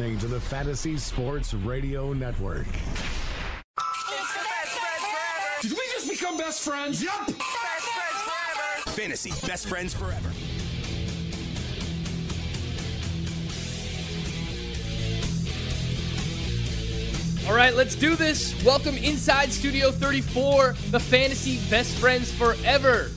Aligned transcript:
You're 0.00 0.08
listening 0.08 0.30
to 0.30 0.34
the 0.34 0.40
Fantasy 0.40 0.96
Sports 0.96 1.52
Radio 1.52 2.14
Network. 2.14 2.64
Did 5.60 5.72
we 5.72 5.78
just 5.92 6.08
become 6.08 6.38
best 6.38 6.64
friends? 6.64 7.02
Yup. 7.02 7.30
Fantasy 8.94 9.30
Best 9.46 9.68
Friends 9.68 9.92
Forever. 9.92 10.30
All 17.46 17.54
right, 17.54 17.74
let's 17.74 17.94
do 17.94 18.16
this. 18.16 18.64
Welcome 18.64 18.96
inside 18.96 19.52
Studio 19.52 19.90
34, 19.90 20.76
the 20.92 21.00
fantasy 21.00 21.60
best 21.68 21.94
friends 21.98 22.32
forever. 22.32 23.10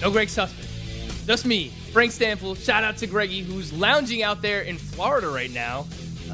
No 0.00 0.10
Greg 0.10 0.28
Sussman, 0.28 1.26
just 1.26 1.44
me, 1.44 1.68
Frank 1.92 2.12
Stampfl. 2.12 2.56
Shout 2.56 2.82
out 2.82 2.96
to 2.98 3.06
Greggy, 3.06 3.42
who's 3.42 3.74
lounging 3.74 4.22
out 4.22 4.40
there 4.40 4.62
in 4.62 4.78
Florida 4.78 5.28
right 5.28 5.50
now. 5.50 5.84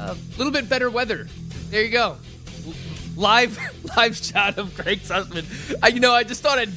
A 0.01 0.17
little 0.37 0.51
bit 0.51 0.67
better 0.67 0.89
weather. 0.89 1.27
There 1.69 1.83
you 1.83 1.91
go. 1.91 2.17
Live, 3.15 3.59
live 3.95 4.17
shot 4.17 4.57
of 4.57 4.75
Greg 4.75 4.99
Sussman. 5.01 5.77
I, 5.81 5.89
you 5.89 5.99
know, 5.99 6.13
I 6.13 6.23
just 6.23 6.41
thought 6.41 6.57
I'd 6.57 6.71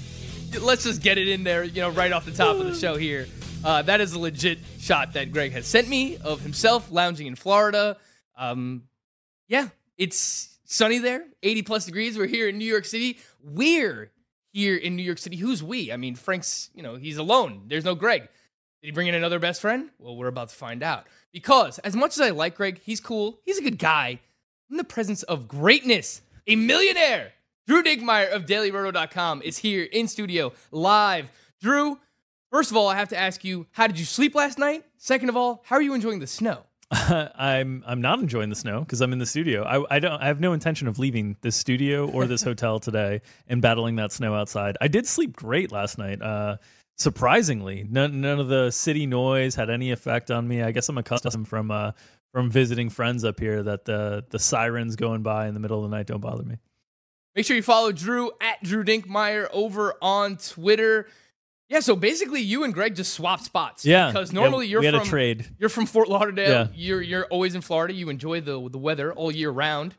let's 0.60 0.84
just 0.84 1.02
get 1.02 1.16
it 1.16 1.28
in 1.28 1.42
there. 1.42 1.64
You 1.64 1.80
know, 1.82 1.90
right 1.90 2.12
off 2.12 2.26
the 2.26 2.32
top 2.32 2.56
of 2.56 2.66
the 2.66 2.74
show 2.74 2.96
here. 2.96 3.26
Uh, 3.64 3.80
that 3.82 4.02
is 4.02 4.12
a 4.12 4.18
legit 4.18 4.58
shot 4.78 5.14
that 5.14 5.32
Greg 5.32 5.52
has 5.52 5.66
sent 5.66 5.88
me 5.88 6.18
of 6.18 6.42
himself 6.42 6.90
lounging 6.90 7.26
in 7.26 7.34
Florida. 7.34 7.96
Um, 8.36 8.82
yeah, 9.48 9.68
it's 9.96 10.58
sunny 10.64 10.98
there, 10.98 11.24
80 11.42 11.62
plus 11.62 11.86
degrees. 11.86 12.18
We're 12.18 12.26
here 12.26 12.46
in 12.46 12.58
New 12.58 12.66
York 12.66 12.84
City. 12.84 13.18
We're 13.42 14.10
here 14.52 14.76
in 14.76 14.96
New 14.96 15.02
York 15.02 15.18
City. 15.18 15.36
Who's 15.36 15.62
we? 15.62 15.90
I 15.90 15.96
mean, 15.96 16.14
Frank's, 16.14 16.68
you 16.74 16.82
know, 16.82 16.96
he's 16.96 17.16
alone. 17.16 17.62
There's 17.68 17.84
no 17.84 17.94
Greg. 17.94 18.20
Did 18.20 18.88
he 18.88 18.90
bring 18.90 19.06
in 19.06 19.14
another 19.14 19.38
best 19.38 19.62
friend? 19.62 19.88
Well, 19.98 20.14
we're 20.14 20.28
about 20.28 20.50
to 20.50 20.54
find 20.54 20.82
out. 20.82 21.06
Because 21.34 21.80
as 21.80 21.96
much 21.96 22.12
as 22.12 22.20
I 22.20 22.30
like 22.30 22.54
Greg, 22.54 22.80
he's 22.84 23.00
cool, 23.00 23.40
he's 23.42 23.58
a 23.58 23.62
good 23.62 23.76
guy. 23.76 24.20
In 24.70 24.76
the 24.76 24.84
presence 24.84 25.24
of 25.24 25.48
greatness, 25.48 26.22
a 26.46 26.54
millionaire, 26.54 27.32
Drew 27.66 27.82
Dinkmeyer 27.82 28.30
of 28.30 28.46
DailyRoto.com 28.46 29.42
is 29.42 29.58
here 29.58 29.82
in 29.82 30.06
studio 30.06 30.52
live. 30.70 31.32
Drew, 31.60 31.98
first 32.52 32.70
of 32.70 32.76
all, 32.76 32.86
I 32.86 32.94
have 32.94 33.08
to 33.08 33.18
ask 33.18 33.44
you, 33.44 33.66
how 33.72 33.88
did 33.88 33.98
you 33.98 34.04
sleep 34.04 34.36
last 34.36 34.60
night? 34.60 34.84
Second 34.96 35.28
of 35.28 35.36
all, 35.36 35.64
how 35.66 35.74
are 35.74 35.82
you 35.82 35.92
enjoying 35.92 36.20
the 36.20 36.28
snow? 36.28 36.60
I'm 36.90 37.82
I'm 37.84 38.00
not 38.00 38.20
enjoying 38.20 38.50
the 38.50 38.54
snow 38.54 38.80
because 38.80 39.00
I'm 39.00 39.12
in 39.12 39.18
the 39.18 39.26
studio. 39.26 39.64
I, 39.64 39.96
I 39.96 39.98
don't 39.98 40.22
I 40.22 40.26
have 40.26 40.38
no 40.38 40.52
intention 40.52 40.86
of 40.86 41.00
leaving 41.00 41.36
this 41.40 41.56
studio 41.56 42.08
or 42.08 42.26
this 42.26 42.42
hotel 42.44 42.78
today 42.78 43.22
and 43.48 43.60
battling 43.60 43.96
that 43.96 44.12
snow 44.12 44.36
outside. 44.36 44.76
I 44.80 44.86
did 44.86 45.06
sleep 45.08 45.34
great 45.34 45.72
last 45.72 45.98
night. 45.98 46.22
Uh, 46.22 46.58
surprisingly, 46.96 47.86
none 47.88 48.20
none 48.20 48.40
of 48.40 48.48
the 48.48 48.70
city 48.70 49.06
noise 49.06 49.54
had 49.54 49.70
any 49.70 49.90
effect 49.90 50.30
on 50.30 50.46
me. 50.46 50.62
I 50.62 50.72
guess 50.72 50.88
I'm 50.88 50.98
accustomed 50.98 51.48
from 51.48 51.70
uh, 51.70 51.92
from 52.32 52.50
visiting 52.50 52.90
friends 52.90 53.24
up 53.24 53.38
here 53.38 53.62
that 53.62 53.84
the 53.84 54.24
the 54.30 54.38
sirens 54.38 54.96
going 54.96 55.22
by 55.22 55.46
in 55.46 55.54
the 55.54 55.60
middle 55.60 55.82
of 55.84 55.90
the 55.90 55.96
night 55.96 56.06
don't 56.06 56.20
bother 56.20 56.42
me. 56.44 56.58
Make 57.34 57.46
sure 57.46 57.56
you 57.56 57.62
follow 57.62 57.90
Drew 57.92 58.30
at 58.40 58.62
Drew 58.62 58.84
Dinkmeyer 58.84 59.48
over 59.52 59.94
on 60.00 60.36
Twitter. 60.36 61.08
Yeah, 61.68 61.80
so 61.80 61.96
basically, 61.96 62.40
you 62.40 62.62
and 62.62 62.74
Greg 62.74 62.94
just 62.94 63.14
swapped 63.14 63.44
spots. 63.44 63.84
Yeah, 63.84 64.08
because 64.08 64.32
normally 64.32 64.66
yeah, 64.66 64.80
you're 64.80 64.92
from 64.92 65.02
a 65.02 65.04
trade. 65.04 65.46
You're 65.58 65.70
from 65.70 65.86
Fort 65.86 66.08
Lauderdale. 66.08 66.50
Yeah. 66.50 66.66
You're 66.74 67.02
you're 67.02 67.24
always 67.26 67.54
in 67.54 67.62
Florida. 67.62 67.94
You 67.94 68.10
enjoy 68.10 68.40
the 68.40 68.68
the 68.68 68.78
weather 68.78 69.12
all 69.12 69.32
year 69.32 69.50
round. 69.50 69.94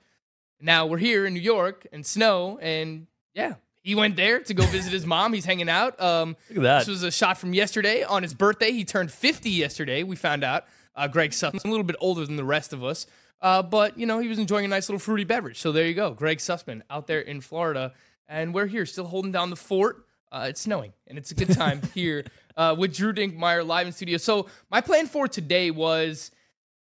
Now 0.62 0.86
we're 0.86 1.00
here 1.00 1.26
in 1.26 1.34
New 1.34 1.42
York 1.42 1.86
and 1.92 2.06
snow, 2.06 2.58
and 2.62 3.08
yeah, 3.34 3.56
he 3.86 3.94
went 3.94 4.16
there 4.16 4.40
to 4.40 4.54
go 4.56 4.66
visit 4.66 4.92
his 4.92 5.06
mom. 5.06 5.32
He's 5.32 5.46
hanging 5.46 5.70
out. 5.70 6.02
Um, 6.02 6.36
Look 6.50 6.58
at 6.58 6.64
that. 6.64 6.80
This 6.80 6.88
was 6.88 7.04
a 7.04 7.12
shot 7.12 7.38
from 7.38 7.54
yesterday 7.54 8.02
on 8.04 8.24
his 8.24 8.34
birthday. 8.34 8.72
He 8.72 8.84
turned 8.84 9.12
50 9.12 9.52
yesterday. 9.52 10.02
We 10.02 10.16
found 10.16 10.44
out. 10.44 10.66
Uh, 10.96 11.08
Greg 11.08 11.32
Sussman, 11.32 11.64
a 11.66 11.68
little 11.68 11.84
bit 11.84 11.98
older 12.00 12.26
than 12.26 12.38
the 12.38 12.46
rest 12.46 12.72
of 12.72 12.82
us, 12.82 13.06
uh, 13.42 13.62
but 13.62 13.98
you 13.98 14.06
know 14.06 14.20
he 14.20 14.30
was 14.30 14.40
enjoying 14.40 14.64
a 14.64 14.68
nice 14.70 14.88
little 14.88 14.98
fruity 14.98 15.26
beverage. 15.26 15.60
So 15.60 15.74
there 15.74 15.86
you 15.86 15.94
go, 15.94 16.12
Greg 16.14 16.38
Sussman 16.38 16.84
out 16.90 17.06
there 17.06 17.20
in 17.20 17.42
Florida, 17.42 17.92
and 18.30 18.54
we're 18.54 18.68
here 18.68 18.86
still 18.86 19.04
holding 19.04 19.34
down 19.34 19.50
the 19.50 19.58
fort. 19.58 20.06
Uh, 20.32 20.46
it's 20.48 20.62
snowing, 20.62 20.94
and 21.08 21.18
it's 21.18 21.32
a 21.32 21.36
good 21.36 21.52
time 21.52 21.82
here 21.94 22.24
uh, 22.56 22.78
with 22.78 22.96
Drew 22.96 23.12
Dinkmeyer 23.12 23.68
live 23.68 23.88
in 23.88 23.92
studio. 23.92 24.16
So 24.16 24.48
my 24.72 24.80
plan 24.80 25.08
for 25.08 25.28
today 25.28 25.70
was 25.70 26.32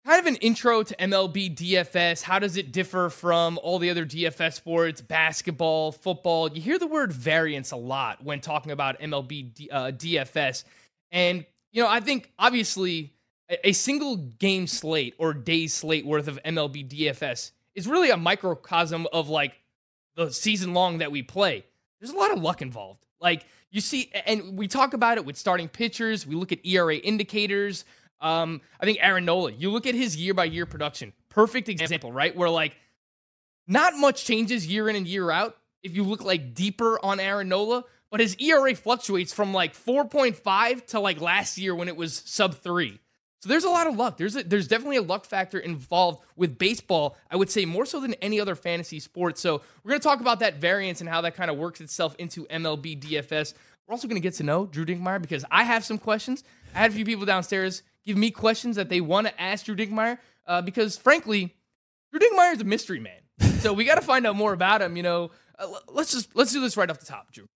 kind 0.06 0.20
of 0.20 0.26
an 0.26 0.36
intro 0.36 0.84
to 0.84 0.94
MLB 0.96 1.56
DFS. 1.56 2.22
How 2.22 2.38
does 2.38 2.56
it 2.56 2.70
differ 2.70 3.10
from 3.10 3.58
all 3.60 3.80
the 3.80 3.90
other 3.90 4.06
DFS 4.06 4.54
sports, 4.54 5.00
basketball, 5.00 5.90
football? 5.90 6.48
You 6.52 6.62
hear 6.62 6.78
the 6.78 6.86
word 6.86 7.12
variance 7.12 7.72
a 7.72 7.76
lot 7.76 8.22
when 8.22 8.40
talking 8.40 8.70
about 8.70 9.00
MLB 9.00 9.54
D- 9.54 9.68
uh, 9.70 9.90
DFS. 9.90 10.62
And, 11.10 11.44
you 11.72 11.82
know, 11.82 11.88
I 11.88 11.98
think 11.98 12.30
obviously 12.38 13.14
a, 13.64 13.72
single 13.72 14.16
game 14.16 14.68
slate 14.68 15.14
or 15.18 15.34
day 15.34 15.66
slate 15.66 16.06
worth 16.06 16.28
of 16.28 16.40
MLB 16.44 16.88
DFS 16.88 17.50
is 17.74 17.88
really 17.88 18.10
a 18.10 18.16
microcosm 18.16 19.08
of 19.12 19.28
like 19.28 19.60
the 20.14 20.30
season 20.32 20.72
long 20.72 20.98
that 20.98 21.10
we 21.10 21.22
play. 21.22 21.64
There's 22.00 22.12
a 22.12 22.16
lot 22.16 22.30
of 22.30 22.40
luck 22.40 22.62
involved. 22.62 23.04
Like 23.20 23.44
you 23.72 23.80
see, 23.80 24.12
and 24.24 24.56
we 24.56 24.68
talk 24.68 24.94
about 24.94 25.18
it 25.18 25.24
with 25.24 25.36
starting 25.36 25.68
pitchers. 25.68 26.26
We 26.26 26.36
look 26.36 26.52
at 26.52 26.64
ERA 26.64 26.94
indicators. 26.94 27.84
Um, 28.20 28.60
I 28.80 28.86
think 28.86 28.98
Aaron 29.00 29.24
Nola, 29.24 29.52
you 29.52 29.70
look 29.70 29.86
at 29.86 29.94
his 29.94 30.16
year 30.16 30.34
by 30.34 30.44
year 30.44 30.66
production. 30.66 31.12
Perfect 31.28 31.68
example, 31.68 32.12
right? 32.12 32.34
Where 32.34 32.50
like 32.50 32.74
not 33.66 33.96
much 33.96 34.24
changes 34.24 34.66
year 34.66 34.88
in 34.88 34.96
and 34.96 35.06
year 35.06 35.30
out. 35.30 35.56
If 35.82 35.94
you 35.94 36.02
look 36.02 36.24
like 36.24 36.54
deeper 36.54 36.98
on 37.04 37.20
Aaron 37.20 37.48
Nola, 37.48 37.84
but 38.10 38.20
his 38.20 38.36
ERA 38.36 38.74
fluctuates 38.74 39.32
from 39.32 39.52
like 39.52 39.74
4.5 39.74 40.86
to 40.86 41.00
like 41.00 41.20
last 41.20 41.58
year 41.58 41.74
when 41.74 41.88
it 41.88 41.96
was 41.96 42.22
sub 42.24 42.54
three. 42.56 42.98
So 43.40 43.48
there's 43.48 43.64
a 43.64 43.70
lot 43.70 43.86
of 43.86 43.96
luck. 43.96 44.16
There's 44.16 44.34
a, 44.34 44.42
there's 44.42 44.66
definitely 44.66 44.96
a 44.96 45.02
luck 45.02 45.24
factor 45.24 45.58
involved 45.58 46.22
with 46.34 46.58
baseball. 46.58 47.16
I 47.30 47.36
would 47.36 47.50
say 47.50 47.64
more 47.64 47.84
so 47.86 48.00
than 48.00 48.14
any 48.14 48.40
other 48.40 48.54
fantasy 48.54 48.98
sport. 48.98 49.38
So 49.38 49.60
we're 49.84 49.90
gonna 49.90 50.00
talk 50.00 50.20
about 50.20 50.40
that 50.40 50.56
variance 50.56 51.00
and 51.00 51.08
how 51.08 51.20
that 51.20 51.34
kind 51.34 51.50
of 51.50 51.56
works 51.56 51.80
itself 51.80 52.16
into 52.18 52.46
MLB 52.46 53.00
DFS. 53.00 53.54
We're 53.86 53.92
also 53.92 54.08
gonna 54.08 54.20
get 54.20 54.34
to 54.34 54.42
know 54.42 54.66
Drew 54.66 54.86
Dinkmeyer 54.86 55.20
because 55.20 55.44
I 55.50 55.64
have 55.64 55.84
some 55.84 55.98
questions. 55.98 56.42
I 56.74 56.78
had 56.78 56.90
a 56.90 56.94
few 56.94 57.04
people 57.04 57.26
downstairs 57.26 57.82
give 58.06 58.16
me 58.16 58.30
questions 58.30 58.76
that 58.76 58.88
they 58.88 59.00
want 59.00 59.26
to 59.26 59.40
ask 59.40 59.64
Drew 59.66 59.76
Dinkmeyer 59.76 60.18
uh, 60.46 60.62
because 60.62 60.96
frankly, 60.96 61.54
Drew 62.10 62.20
Dinkmeyer 62.20 62.54
is 62.54 62.60
a 62.60 62.64
mystery 62.64 63.00
man. 63.00 63.20
so 63.58 63.72
we 63.72 63.84
got 63.84 63.96
to 63.96 64.00
find 64.02 64.26
out 64.26 64.36
more 64.36 64.52
about 64.52 64.80
him. 64.80 64.96
You 64.96 65.02
know, 65.02 65.30
uh, 65.58 65.66
let's 65.88 66.12
just 66.12 66.34
let's 66.34 66.52
do 66.52 66.60
this 66.60 66.76
right 66.76 66.88
off 66.88 67.00
the 67.00 67.06
top, 67.06 67.32
Drew. 67.32 67.46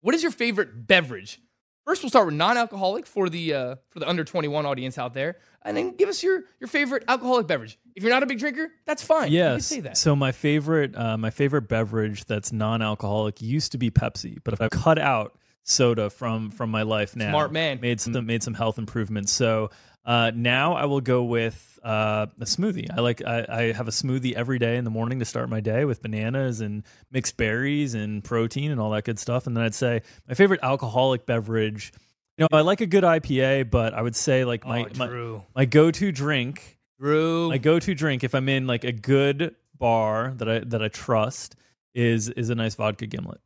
What 0.00 0.14
is 0.14 0.22
your 0.22 0.32
favorite 0.32 0.86
beverage? 0.86 1.40
First, 1.86 2.02
we'll 2.02 2.08
start 2.10 2.24
with 2.26 2.34
non-alcoholic 2.34 3.06
for 3.06 3.28
the 3.28 3.52
uh, 3.52 3.76
for 3.90 3.98
the 4.00 4.08
under 4.08 4.24
21 4.24 4.64
audience 4.64 4.96
out 4.96 5.12
there, 5.12 5.36
and 5.62 5.76
then 5.76 5.94
give 5.96 6.08
us 6.08 6.22
your 6.22 6.44
your 6.58 6.66
favorite 6.68 7.04
alcoholic 7.08 7.46
beverage. 7.46 7.78
If 7.94 8.02
you're 8.02 8.12
not 8.12 8.22
a 8.22 8.26
big 8.26 8.38
drinker, 8.38 8.70
that's 8.86 9.02
fine. 9.02 9.30
you 9.30 9.38
can 9.40 9.52
Yes. 9.56 9.66
say 9.66 9.80
that. 9.80 9.98
So 9.98 10.16
my 10.16 10.32
favorite, 10.32 10.96
uh, 10.96 11.18
my 11.18 11.28
favorite 11.30 11.68
beverage 11.68 12.24
that's 12.24 12.52
non-alcoholic 12.52 13.42
used 13.42 13.72
to 13.72 13.78
be 13.78 13.90
Pepsi, 13.90 14.38
but 14.44 14.54
if 14.54 14.62
I 14.62 14.68
cut 14.68 14.98
out 14.98 15.36
soda 15.64 16.10
from 16.10 16.50
from 16.50 16.70
my 16.70 16.82
life 16.82 17.16
now, 17.16 17.30
Smart 17.30 17.52
man. 17.52 17.80
made 17.80 18.00
some 18.00 18.24
made 18.24 18.42
some 18.42 18.54
health 18.54 18.78
improvements. 18.78 19.32
So 19.32 19.70
uh, 20.04 20.30
now 20.34 20.74
I 20.74 20.84
will 20.84 21.00
go 21.00 21.24
with 21.24 21.78
uh, 21.82 22.26
a 22.40 22.44
smoothie. 22.44 22.88
I 22.96 23.00
like 23.00 23.22
I, 23.26 23.46
I 23.48 23.62
have 23.72 23.88
a 23.88 23.92
smoothie 23.92 24.34
every 24.34 24.58
day 24.58 24.76
in 24.76 24.84
the 24.84 24.90
morning 24.90 25.18
to 25.18 25.24
start 25.24 25.48
my 25.48 25.60
day 25.60 25.84
with 25.84 26.02
bananas 26.02 26.60
and 26.60 26.84
mixed 27.10 27.36
berries 27.36 27.94
and 27.94 28.22
protein 28.22 28.70
and 28.70 28.80
all 28.80 28.90
that 28.90 29.04
good 29.04 29.18
stuff. 29.18 29.46
And 29.46 29.56
then 29.56 29.64
I'd 29.64 29.74
say 29.74 30.02
my 30.28 30.34
favorite 30.34 30.60
alcoholic 30.62 31.26
beverage. 31.26 31.92
You 32.36 32.42
know, 32.50 32.58
I 32.58 32.62
like 32.62 32.80
a 32.80 32.86
good 32.86 33.04
IPA, 33.04 33.70
but 33.70 33.94
I 33.94 34.02
would 34.02 34.16
say 34.16 34.44
like 34.44 34.66
my 34.66 34.84
oh, 34.84 34.88
my, 34.96 35.40
my 35.54 35.64
go 35.64 35.90
to 35.90 36.12
drink 36.12 36.78
Drew. 36.98 37.48
my 37.50 37.58
go-to 37.58 37.94
drink 37.94 38.24
if 38.24 38.34
I'm 38.34 38.48
in 38.48 38.66
like 38.66 38.84
a 38.84 38.92
good 38.92 39.54
bar 39.78 40.32
that 40.36 40.48
I 40.48 40.58
that 40.60 40.82
I 40.82 40.88
trust 40.88 41.56
is 41.94 42.28
is 42.28 42.50
a 42.50 42.54
nice 42.54 42.74
vodka 42.74 43.06
gimlet. 43.06 43.40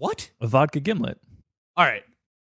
What? 0.00 0.30
A 0.40 0.46
vodka 0.46 0.80
gimlet. 0.80 1.18
All 1.76 1.84
right. 1.84 2.02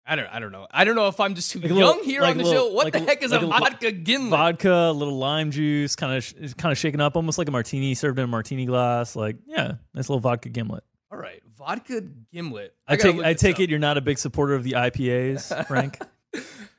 I 0.07 0.15
don't. 0.15 0.27
I 0.27 0.39
don't 0.39 0.51
know. 0.51 0.67
I 0.69 0.83
don't 0.83 0.95
know 0.95 1.07
if 1.07 1.19
I'm 1.19 1.33
just 1.33 1.49
too 1.49 1.59
Like 1.59 1.69
young 1.69 1.77
little- 1.79 2.03
here 2.03 2.21
like 2.21 2.31
on 2.33 2.37
the 2.37 2.43
little- 2.43 2.67
show. 2.67 2.73
What 2.73 2.83
like 2.85 2.93
the 2.93 2.99
heck 2.99 3.23
is 3.23 3.31
a 3.31 3.39
vodka 3.39 3.91
gimlet? 3.91 4.29
Vodka, 4.29 4.71
a 4.71 4.91
little 4.91 5.17
lime 5.17 5.49
juice, 5.49 5.95
kind 5.95 6.15
of 6.15 6.57
kind 6.57 6.71
of 6.71 6.77
shaken 6.77 7.01
up, 7.01 7.15
almost 7.15 7.39
like 7.39 7.47
a 7.47 7.51
martini 7.51 7.95
served 7.95 8.19
in 8.19 8.25
a 8.25 8.27
martini 8.27 8.67
glass. 8.67 9.15
Like 9.15 9.37
yeah, 9.47 9.73
nice 9.95 10.07
little 10.07 10.19
vodka 10.19 10.49
gimlet. 10.49 10.83
All 11.11 11.17
right, 11.17 11.41
vodka 11.57 12.01
gimlet. 12.31 12.75
I, 12.87 12.97
gotta 12.97 13.13
take 13.13 13.23
I 13.23 13.33
take 13.33 13.55
up. 13.55 13.61
it 13.61 13.69
you're 13.71 13.79
not 13.79 13.97
a 13.97 14.01
big 14.01 14.19
supporter 14.19 14.53
of 14.53 14.63
the 14.63 14.73
IPAs, 14.73 15.65
Frank. 15.67 15.97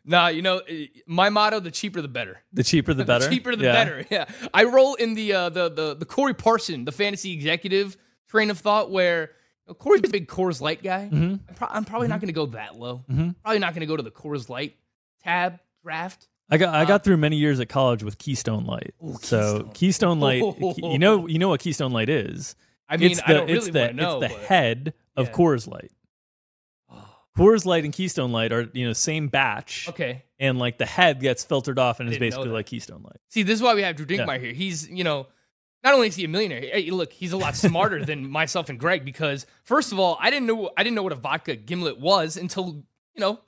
Nah, 0.05 0.28
you 0.28 0.43
know, 0.43 0.58
eh, 0.69 0.87
my 1.08 1.28
motto: 1.31 1.58
the 1.58 1.73
cheaper 1.73 2.00
the 2.00 2.06
better. 2.08 2.40
The 2.52 2.62
cheaper 2.62 2.94
the 2.94 3.05
better. 3.06 3.25
The 3.25 3.31
cheaper 3.34 3.56
the 3.56 3.64
Yeah. 3.64 3.73
better. 3.73 4.05
Yeah, 4.08 4.26
I 4.55 4.64
roll 4.64 4.94
in 4.94 5.14
the 5.14 5.32
uh, 5.32 5.49
the 5.49 5.69
the 5.69 5.94
the 5.96 6.05
Corey 6.06 6.34
Parson, 6.34 6.84
the 6.84 6.93
fantasy 6.93 7.32
executive 7.32 7.96
train 8.28 8.50
of 8.50 8.58
thought, 8.61 8.90
where 8.93 9.31
you 9.67 9.71
know, 9.71 9.75
Corey's 9.75 10.03
a 10.05 10.09
big 10.09 10.29
Coors 10.29 10.61
Light 10.61 10.83
guy. 10.83 11.09
Mm-hmm. 11.13 11.35
I'm, 11.49 11.55
pro- 11.55 11.69
I'm 11.71 11.85
probably 11.85 12.09
not 12.09 12.17
mm-hmm. 12.17 12.27
going 12.27 12.29
to 12.29 12.33
go 12.33 12.47
that 12.59 12.77
low. 12.79 13.05
Mm-hmm. 13.11 13.31
Probably 13.43 13.59
not 13.59 13.75
going 13.75 13.81
to 13.81 13.87
go 13.87 13.97
to 13.97 14.03
the 14.03 14.11
Coors 14.11 14.49
Light 14.49 14.77
tab 15.23 15.59
draft. 15.83 16.29
I 16.49 16.59
got 16.59 16.75
I 16.75 16.85
got 16.85 17.01
uh, 17.01 17.05
through 17.05 17.17
many 17.17 17.37
years 17.37 17.59
at 17.59 17.69
college 17.69 18.05
with 18.05 18.19
Keystone 18.19 18.67
Light. 18.67 18.95
so 19.21 19.69
Keystone 19.75 20.21
Light, 20.21 20.43
you 20.77 20.99
know 20.99 21.27
you 21.27 21.39
know 21.39 21.49
what 21.49 21.61
Keystone 21.61 21.91
Light 21.91 22.09
is. 22.09 22.55
I 22.89 22.97
mean, 22.97 23.11
it's 23.11 23.21
the 23.21 23.29
I 23.29 23.33
don't 23.33 23.51
it's 23.51 23.69
the 23.69 23.93
know. 23.93 24.21
it's 24.21 24.33
the 24.33 24.39
but- 24.39 24.47
head 24.47 24.95
of 25.17 25.27
Yeah. 25.27 25.33
Coors 25.33 25.67
Light. 25.67 25.91
Coors 27.37 27.65
Light 27.65 27.85
and 27.85 27.93
Keystone 27.93 28.31
Light 28.31 28.53
are 28.53 28.69
you 28.73 28.87
know 28.87 28.93
same 28.93 29.27
batch, 29.27 29.89
Okay. 29.89 30.23
and 30.39 30.59
like 30.59 30.79
the 30.79 30.87
head 30.87 31.21
gets 31.21 31.43
filtered 31.43 31.81
off 31.81 31.99
and 31.99 32.09
is 32.09 32.19
basically 32.19 32.51
like 32.51 32.67
Keystone 32.67 33.03
Light. 33.03 33.19
See, 33.29 33.43
this 33.43 33.57
is 33.57 33.62
why 33.62 33.75
we 33.75 33.83
have 33.83 33.97
Drew 33.97 34.07
Dinkmeyer 34.07 34.41
here. 34.41 34.53
He's, 34.53 34.89
you 34.89 35.03
know, 35.03 35.27
not 35.87 35.94
only 35.94 36.09
is 36.09 36.17
he 36.17 36.25
a 36.25 36.29
millionaire, 36.29 36.61
hey, 36.61 36.91
look, 36.91 37.12
he's 37.12 37.33
a 37.33 37.37
lot 37.37 37.55
smarter 37.55 38.05
than 38.05 38.29
myself 38.41 38.69
and 38.69 38.79
Greg 38.79 39.05
because 39.05 39.47
first 39.62 39.93
of 39.93 39.99
all, 40.00 40.19
I 40.21 40.31
didn't 40.31 40.47
know 40.47 40.71
I 40.77 40.83
didn't 40.83 40.97
know 40.97 41.03
what 41.05 41.12
a 41.12 41.17
vodka 41.17 41.55
gimlet 41.55 42.00
was 42.00 42.37
until, 42.37 42.83
you 43.15 43.21
know, 43.21 43.38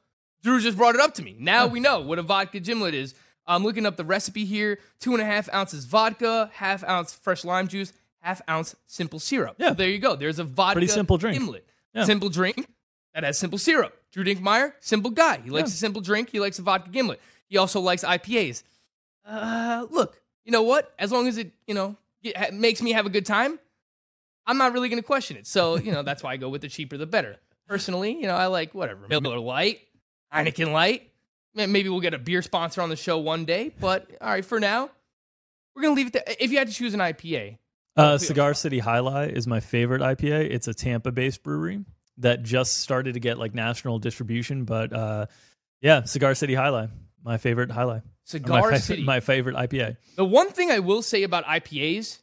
Drew 0.43 0.61
just 0.61 0.77
brought 0.79 0.95
it 0.95 1.01
up 1.01 1.15
to 1.15 1.23
me. 1.23 1.35
Now 1.39 1.67
we 1.67 1.81
know 1.81 2.01
what 2.01 2.19
a 2.19 2.23
vodka 2.23 2.61
gimlet 2.61 2.95
is. 2.95 3.15
I'm 3.45 3.65
looking 3.65 3.87
up 3.87 3.97
the 3.97 4.05
recipe 4.05 4.45
here. 4.45 4.79
Two 5.01 5.15
and 5.15 5.21
a 5.23 5.25
half 5.25 5.53
ounces 5.53 5.85
vodka, 5.85 6.51
half 6.55 6.85
ounce 6.85 7.13
fresh 7.13 7.45
lime 7.45 7.67
juice, 7.67 7.93
half 8.21 8.41
ounce 8.49 8.77
simple 8.87 9.19
syrup. 9.19 9.57
Yeah. 9.59 9.71
So 9.71 9.75
there 9.75 9.89
you 9.89 9.99
go. 9.99 10.15
There's 10.15 10.39
a 10.39 10.45
vodka 10.45 10.75
Pretty 10.75 10.87
simple 10.87 11.19
drink. 11.19 11.39
gimlet. 11.39 11.67
Yeah. 11.93 12.05
Simple 12.05 12.29
drink 12.29 12.67
that 13.15 13.25
has 13.25 13.37
simple 13.39 13.59
syrup. 13.59 13.95
Drew 14.13 14.23
Dinkmeyer, 14.23 14.75
simple 14.81 15.11
guy. 15.11 15.39
He 15.43 15.51
likes 15.51 15.71
Yeah. 15.71 15.75
a 15.75 15.79
simple 15.79 16.03
drink. 16.03 16.31
He 16.31 16.39
likes 16.39 16.59
a 16.61 16.63
vodka 16.63 16.91
gimlet. 16.91 17.21
He 17.49 17.57
also 17.57 17.81
likes 17.81 18.05
IPAs. 18.05 18.63
Uh, 19.27 19.87
look, 19.91 20.21
you 20.45 20.53
know 20.53 20.63
what? 20.63 20.95
As 20.99 21.11
long 21.11 21.27
as 21.27 21.37
it, 21.39 21.51
you 21.67 21.75
know, 21.75 21.97
makes 22.53 22.83
me 22.83 22.93
have 22.93 23.07
a 23.07 23.11
good 23.11 23.27
time, 23.27 23.59
I'm 24.47 24.59
not 24.59 24.73
really 24.73 24.89
going 24.89 25.01
to 25.01 25.07
question 25.07 25.37
it. 25.37 25.47
So, 25.47 25.77
you 25.77 25.93
know, 25.93 26.03
that's 26.03 26.23
why 26.23 26.33
I 26.33 26.37
go 26.37 26.49
with 26.49 26.63
the 26.63 26.69
cheaper 26.69 26.97
the 26.97 27.07
better. 27.07 27.37
Personally, 27.69 28.13
you 28.13 28.23
know, 28.27 28.35
I 28.35 28.47
like 28.47 28.75
whatever 28.75 29.07
Miller 29.09 29.39
Lite, 29.39 29.81
Heineken 30.33 30.73
Light. 30.73 31.11
Maybe 31.55 31.89
we'll 31.89 32.01
get 32.01 32.15
a 32.15 32.19
beer 32.19 32.41
sponsor 32.41 32.81
on 32.81 32.89
the 32.89 32.97
show 32.97 33.19
one 33.19 33.45
day. 33.45 33.73
But 33.79 34.09
all 34.21 34.31
right, 34.31 34.45
for 34.45 34.59
now, 34.61 34.91
we're 35.75 35.83
gonna 35.83 35.95
leave 35.95 36.07
it 36.09 36.13
there. 36.15 36.25
If 36.41 36.51
you 36.51 36.59
had 36.59 36.69
to 36.69 36.75
choose 36.75 36.95
an 36.95 37.01
IPA, 37.01 37.59
Uh, 37.97 38.17
Cigar 38.17 38.55
City 38.55 38.81
Jai 38.81 38.99
Alai 38.99 39.31
is 39.33 39.47
my 39.47 39.61
favorite 39.61 40.01
IPA. 40.01 40.51
It's 40.51 40.69
a 40.69 40.75
Tampa-based 40.75 41.43
brewery 41.43 41.85
that 42.19 42.43
just 42.43 42.79
started 42.79 43.15
to 43.15 43.21
get 43.21 43.39
like 43.39 43.55
national 43.55 43.99
distribution, 43.99 44.65
but 44.65 44.93
uh, 44.93 45.27
yeah, 45.81 46.05
Cigar 46.05 46.35
City 46.35 46.55
Jai 46.55 46.69
Alai, 46.69 46.91
my 47.25 47.39
favorite 47.39 47.71
highlight. 47.71 48.03
Cigar 48.25 48.61
my, 48.71 48.77
fa- 48.77 48.83
City. 48.83 49.05
my 49.05 49.21
favorite 49.21 49.57
IPA. 49.57 49.97
the 50.17 50.25
one 50.25 50.51
thing 50.51 50.71
I 50.71 50.81
will 50.81 51.01
say 51.03 51.23
about 51.23 51.45
IPAs, 51.47 52.19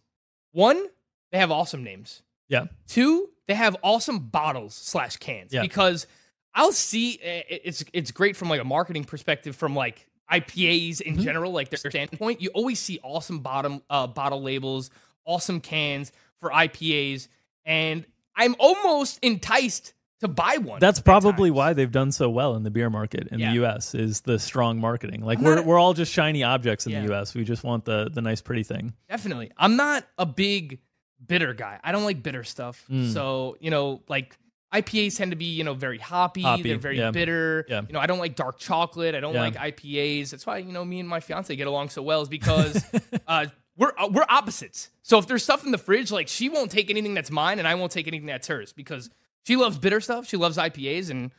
one, 0.51 0.85
they 1.31 1.39
have 1.39 1.49
awesome 1.51 1.83
names. 1.83 2.21
Yeah, 2.47 2.65
Two, 2.87 3.29
they 3.47 3.55
have 3.55 3.75
awesome 3.81 4.19
bottles 4.19 4.75
slash 4.75 5.17
cans 5.17 5.51
Yeah. 5.51 5.61
because 5.63 6.05
I'll 6.53 6.71
see 6.71 7.19
eh, 7.23 7.41
it's 7.49 7.83
it's 7.91 8.11
great 8.11 8.35
from 8.37 8.49
like 8.49 8.61
a 8.61 8.65
marketing 8.65 9.03
perspective 9.03 9.55
from 9.55 9.75
like 9.75 10.07
IPAs 10.31 11.01
in 11.01 11.19
general, 11.21 11.51
like 11.51 11.69
their 11.69 11.89
standpoint. 11.91 12.39
You 12.41 12.49
always 12.53 12.79
see 12.79 12.99
awesome 13.03 13.39
bottom 13.39 13.81
uh, 13.89 14.05
bottle 14.07 14.41
labels, 14.43 14.91
awesome 15.25 15.59
cans 15.59 16.11
for 16.39 16.51
IPAs, 16.51 17.27
and 17.65 18.05
I'm 18.35 18.55
almost 18.59 19.17
enticed 19.23 19.93
to 20.25 20.33
buy 20.33 20.57
one. 20.61 20.79
that's 20.79 20.99
probably 20.99 21.49
times. 21.49 21.57
why 21.57 21.73
they've 21.73 21.91
done 21.91 22.11
so 22.11 22.29
well 22.29 22.55
in 22.55 22.63
the 22.63 22.71
beer 22.71 22.89
market 22.89 23.27
in 23.31 23.39
Yeah. 23.39 23.49
the 23.49 23.55
U.S. 23.55 23.95
is 23.95 24.21
the 24.21 24.37
strong 24.39 24.79
marketing. 24.79 25.21
Like 25.21 25.37
I'm 25.39 25.43
we're 25.43 25.55
not- 25.55 25.65
we're 25.65 25.79
all 25.79 25.93
just 25.93 26.11
shiny 26.11 26.43
objects 26.43 26.85
in 26.85 26.91
Yeah. 26.91 27.01
the 27.01 27.07
U.S. 27.13 27.33
We 27.33 27.43
just 27.43 27.63
want 27.63 27.85
the 27.85 28.09
the 28.13 28.21
nice 28.21 28.41
pretty 28.41 28.63
thing. 28.63 28.93
Definitely. 29.09 29.51
I'm 29.57 29.75
not 29.75 30.05
a 30.17 30.25
big 30.25 30.79
bitter 31.25 31.53
guy. 31.53 31.79
I 31.83 31.91
don't 31.91 32.03
like 32.03 32.21
bitter 32.21 32.43
stuff. 32.43 32.83
Mm. 32.91 33.11
So, 33.13 33.57
you 33.59 33.71
know, 33.71 34.01
like 34.07 34.37
IPAs 34.73 35.15
tend 35.17 35.31
to 35.31 35.37
be, 35.37 35.45
you 35.45 35.63
know, 35.63 35.73
very 35.73 35.97
hoppy. 35.97 36.41
Hoppy, 36.41 36.63
They're 36.63 36.77
very 36.77 36.97
yeah. 36.97 37.11
bitter. 37.11 37.65
Yeah. 37.69 37.81
You 37.87 37.93
know, 37.93 37.99
I 37.99 38.07
don't 38.07 38.19
like 38.19 38.35
dark 38.35 38.59
chocolate. 38.59 39.15
I 39.15 39.21
don't 39.21 39.33
like 39.33 39.55
IPAs. 39.55 40.31
That's 40.31 40.45
why, 40.45 40.57
you 40.57 40.73
know, 40.73 40.83
me 40.83 40.99
and 40.99 41.07
my 41.07 41.21
fiance 41.21 41.55
get 41.55 41.67
along 41.67 41.89
so 41.89 42.01
well 42.01 42.21
is 42.21 42.27
because 42.29 42.83
uh, 43.27 43.45
we're 43.77 43.93
uh, 43.97 44.09
we're 44.11 44.25
opposites. 44.27 44.89
So 45.01 45.17
if 45.17 45.27
there's 45.27 45.43
stuff 45.43 45.65
in 45.65 45.71
the 45.71 45.77
fridge, 45.77 46.11
like 46.11 46.27
she 46.27 46.49
won't 46.49 46.71
take 46.71 46.89
anything 46.89 47.13
that's 47.13 47.31
mine 47.31 47.59
and 47.59 47.67
I 47.67 47.75
won't 47.75 47.91
take 47.91 48.07
anything 48.07 48.27
that's 48.27 48.47
hers 48.47 48.73
because 48.73 49.09
she 49.45 49.55
loves 49.55 49.77
bitter 49.77 50.01
stuff. 50.01 50.27
She 50.27 50.37
loves 50.37 50.57
IPAs 50.57 51.09
and 51.09 51.31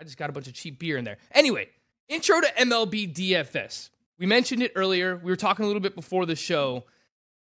I 0.00 0.04
just 0.04 0.16
got 0.16 0.30
a 0.30 0.32
bunch 0.32 0.46
of 0.46 0.54
cheap 0.54 0.78
beer 0.78 0.96
in 0.96 1.04
there. 1.04 1.18
Anyway, 1.32 1.68
intro 2.08 2.40
to 2.40 2.46
MLB 2.58 3.12
DFS. 3.12 3.90
We 4.18 4.26
mentioned 4.26 4.62
it 4.62 4.72
earlier. 4.74 5.16
We 5.16 5.30
were 5.30 5.36
talking 5.36 5.64
a 5.64 5.66
little 5.66 5.80
bit 5.80 5.94
before 5.94 6.24
the 6.24 6.36
show. 6.36 6.84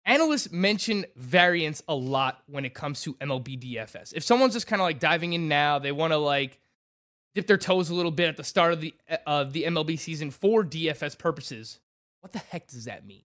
Analysts 0.05 0.51
mention 0.51 1.05
variance 1.15 1.83
a 1.87 1.95
lot 1.95 2.41
when 2.47 2.65
it 2.65 2.73
comes 2.73 3.01
to 3.01 3.13
MLB 3.15 3.61
DFS. 3.61 4.13
If 4.13 4.23
someone's 4.23 4.53
just 4.53 4.67
kind 4.67 4.81
of 4.81 4.85
like 4.85 4.99
diving 4.99 5.33
in 5.33 5.47
now, 5.47 5.79
they 5.79 5.91
want 5.91 6.13
to 6.13 6.17
like 6.17 6.59
dip 7.35 7.47
their 7.47 7.57
toes 7.57 7.89
a 7.89 7.95
little 7.95 8.11
bit 8.11 8.29
at 8.29 8.37
the 8.37 8.43
start 8.43 8.73
of 8.73 8.81
the 8.81 8.93
uh, 9.27 9.43
the 9.43 9.63
MLB 9.63 9.99
season 9.99 10.31
for 10.31 10.63
DFS 10.63 11.17
purposes. 11.17 11.79
What 12.21 12.31
the 12.31 12.39
heck 12.39 12.67
does 12.67 12.85
that 12.85 13.05
mean? 13.05 13.23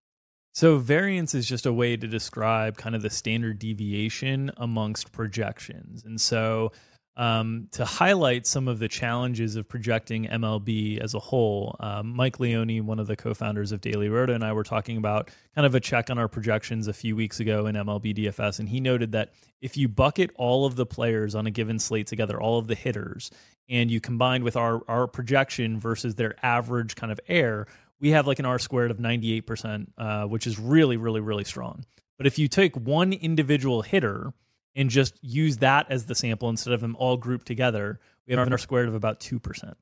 So 0.55 0.77
variance 0.77 1.35
is 1.35 1.45
just 1.45 1.65
a 1.65 1.73
way 1.73 1.97
to 1.97 2.07
describe 2.07 2.77
kind 2.77 2.95
of 2.95 3.01
the 3.01 3.09
standard 3.09 3.59
deviation 3.59 4.51
amongst 4.55 5.11
projections. 5.11 6.05
And 6.05 6.19
so 6.19 6.71
um, 7.17 7.67
to 7.71 7.83
highlight 7.83 8.47
some 8.47 8.69
of 8.69 8.79
the 8.79 8.87
challenges 8.87 9.57
of 9.57 9.67
projecting 9.67 10.27
MLB 10.27 10.99
as 11.01 11.13
a 11.13 11.19
whole, 11.19 11.75
um, 11.81 12.15
Mike 12.15 12.39
Leone, 12.39 12.85
one 12.85 12.99
of 12.99 13.07
the 13.07 13.17
co-founders 13.17 13.73
of 13.73 13.81
Daily 13.81 14.07
Roto, 14.07 14.33
and 14.33 14.45
I 14.45 14.53
were 14.53 14.63
talking 14.63 14.95
about 14.95 15.29
kind 15.55 15.65
of 15.65 15.75
a 15.75 15.81
check 15.81 16.09
on 16.09 16.17
our 16.17 16.29
projections 16.29 16.87
a 16.87 16.93
few 16.93 17.17
weeks 17.17 17.41
ago 17.41 17.67
in 17.67 17.75
MLB 17.75 18.15
DFS, 18.15 18.59
and 18.59 18.69
he 18.69 18.79
noted 18.79 19.11
that 19.11 19.33
if 19.59 19.75
you 19.75 19.89
bucket 19.89 20.31
all 20.35 20.65
of 20.65 20.77
the 20.77 20.85
players 20.85 21.35
on 21.35 21.47
a 21.47 21.51
given 21.51 21.79
slate 21.79 22.07
together, 22.07 22.39
all 22.39 22.59
of 22.59 22.67
the 22.67 22.75
hitters, 22.75 23.29
and 23.69 23.89
you 23.89 23.99
combine 23.99 24.43
with 24.43 24.55
our 24.55 24.81
our 24.87 25.07
projection 25.07 25.79
versus 25.79 26.15
their 26.15 26.35
average 26.43 26.95
kind 26.95 27.11
of 27.11 27.19
air, 27.27 27.65
we 27.99 28.11
have 28.11 28.27
like 28.27 28.39
an 28.39 28.45
R 28.45 28.59
squared 28.59 28.91
of 28.91 28.97
98%, 28.97 29.87
uh, 29.97 30.25
which 30.25 30.47
is 30.47 30.59
really, 30.59 30.97
really, 30.97 31.21
really 31.21 31.43
strong. 31.43 31.85
But 32.17 32.27
if 32.27 32.39
you 32.39 32.47
take 32.47 32.75
one 32.75 33.13
individual 33.13 33.81
hitter 33.81 34.33
and 34.75 34.89
just 34.89 35.17
use 35.21 35.57
that 35.57 35.87
as 35.89 36.05
the 36.05 36.15
sample 36.15 36.49
instead 36.49 36.73
of 36.73 36.81
them 36.81 36.95
all 36.97 37.17
grouped 37.17 37.45
together, 37.45 37.99
we 38.27 38.33
have 38.33 38.45
an 38.45 38.53
R 38.53 38.57
squared 38.57 38.87
of 38.87 38.95
about 38.95 39.19
2%. 39.19 39.73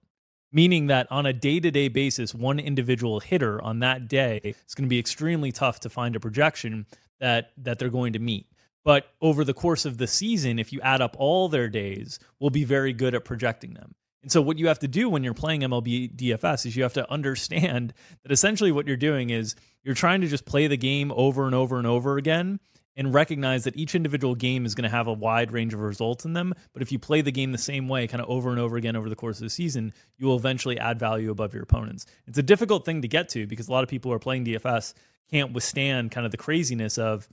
Meaning 0.52 0.88
that 0.88 1.08
on 1.12 1.26
a 1.26 1.34
day 1.34 1.60
to 1.60 1.72
day 1.72 1.88
basis, 1.88 2.36
one 2.36 2.60
individual 2.60 3.20
hitter 3.20 3.62
on 3.62 3.80
that 3.80 4.08
day 4.08 4.40
is 4.44 4.76
going 4.76 4.86
to 4.86 4.90
be 4.90 5.00
extremely 5.00 5.52
tough 5.52 5.80
to 5.82 5.90
find 5.90 6.16
a 6.16 6.20
projection 6.20 6.86
that, 7.20 7.52
that 7.58 7.80
they're 7.80 7.90
going 7.90 8.14
to 8.14 8.20
meet. 8.20 8.48
But 8.86 9.08
over 9.22 9.44
the 9.44 9.54
course 9.54 9.86
of 9.86 9.98
the 9.98 10.08
season, 10.08 10.60
if 10.60 10.74
you 10.74 10.82
add 10.82 11.02
up 11.02 11.16
all 11.18 11.50
their 11.50 11.70
days, 11.70 12.20
we'll 12.40 12.50
be 12.50 12.66
very 12.66 12.94
good 12.94 13.16
at 13.16 13.26
projecting 13.26 13.74
them. 13.74 13.96
And 14.24 14.32
so, 14.32 14.42
what 14.42 14.58
you 14.58 14.68
have 14.70 14.80
to 14.80 14.88
do 14.88 15.10
when 15.10 15.24
you're 15.24 15.34
playing 15.34 15.62
MLB 15.62 16.16
DFS 16.16 16.66
is 16.66 16.76
you 16.76 16.84
have 16.84 16.94
to 16.94 17.12
understand 17.12 17.94
that 18.24 18.32
essentially 18.32 18.72
what 18.72 18.88
you're 18.88 18.98
doing 18.98 19.30
is 19.30 19.56
you're 19.84 19.96
trying 19.96 20.22
to 20.22 20.28
just 20.28 20.46
play 20.46 20.68
the 20.68 20.78
game 20.78 21.12
over 21.14 21.46
and 21.46 21.54
over 21.54 21.78
and 21.78 21.86
over 21.86 22.18
again 22.18 22.60
and 22.96 23.14
recognize 23.14 23.64
that 23.64 23.76
each 23.76 23.96
individual 23.96 24.36
game 24.36 24.66
is 24.66 24.76
going 24.76 24.84
to 24.84 24.96
have 24.96 25.08
a 25.08 25.14
wide 25.14 25.52
range 25.52 25.74
of 25.74 25.80
results 25.82 26.26
in 26.26 26.34
them. 26.34 26.54
But 26.74 26.82
if 26.82 26.92
you 26.92 27.00
play 27.00 27.22
the 27.22 27.32
game 27.32 27.52
the 27.52 27.58
same 27.58 27.90
way, 27.90 28.08
kind 28.08 28.22
of 28.22 28.30
over 28.30 28.50
and 28.52 28.60
over 28.60 28.78
again 28.78 28.96
over 28.96 29.10
the 29.10 29.16
course 29.16 29.38
of 29.38 29.44
the 29.44 29.50
season, 29.50 29.94
you 30.18 30.28
will 30.28 30.38
eventually 30.38 30.80
add 30.80 31.00
value 31.00 31.32
above 31.32 31.54
your 31.54 31.64
opponents. 31.64 32.06
It's 32.28 32.38
a 32.38 32.44
difficult 32.44 32.86
thing 32.86 33.02
to 33.02 33.08
get 33.08 33.30
to 33.30 33.48
because 33.48 33.68
a 33.68 33.72
lot 33.72 33.84
of 33.84 33.90
people 33.90 34.12
who 34.12 34.16
are 34.16 34.20
playing 34.20 34.46
DFS 34.46 34.94
can't 35.30 35.54
withstand 35.54 36.12
kind 36.12 36.26
of 36.26 36.32
the 36.32 36.38
craziness 36.38 36.98
of 36.98 37.28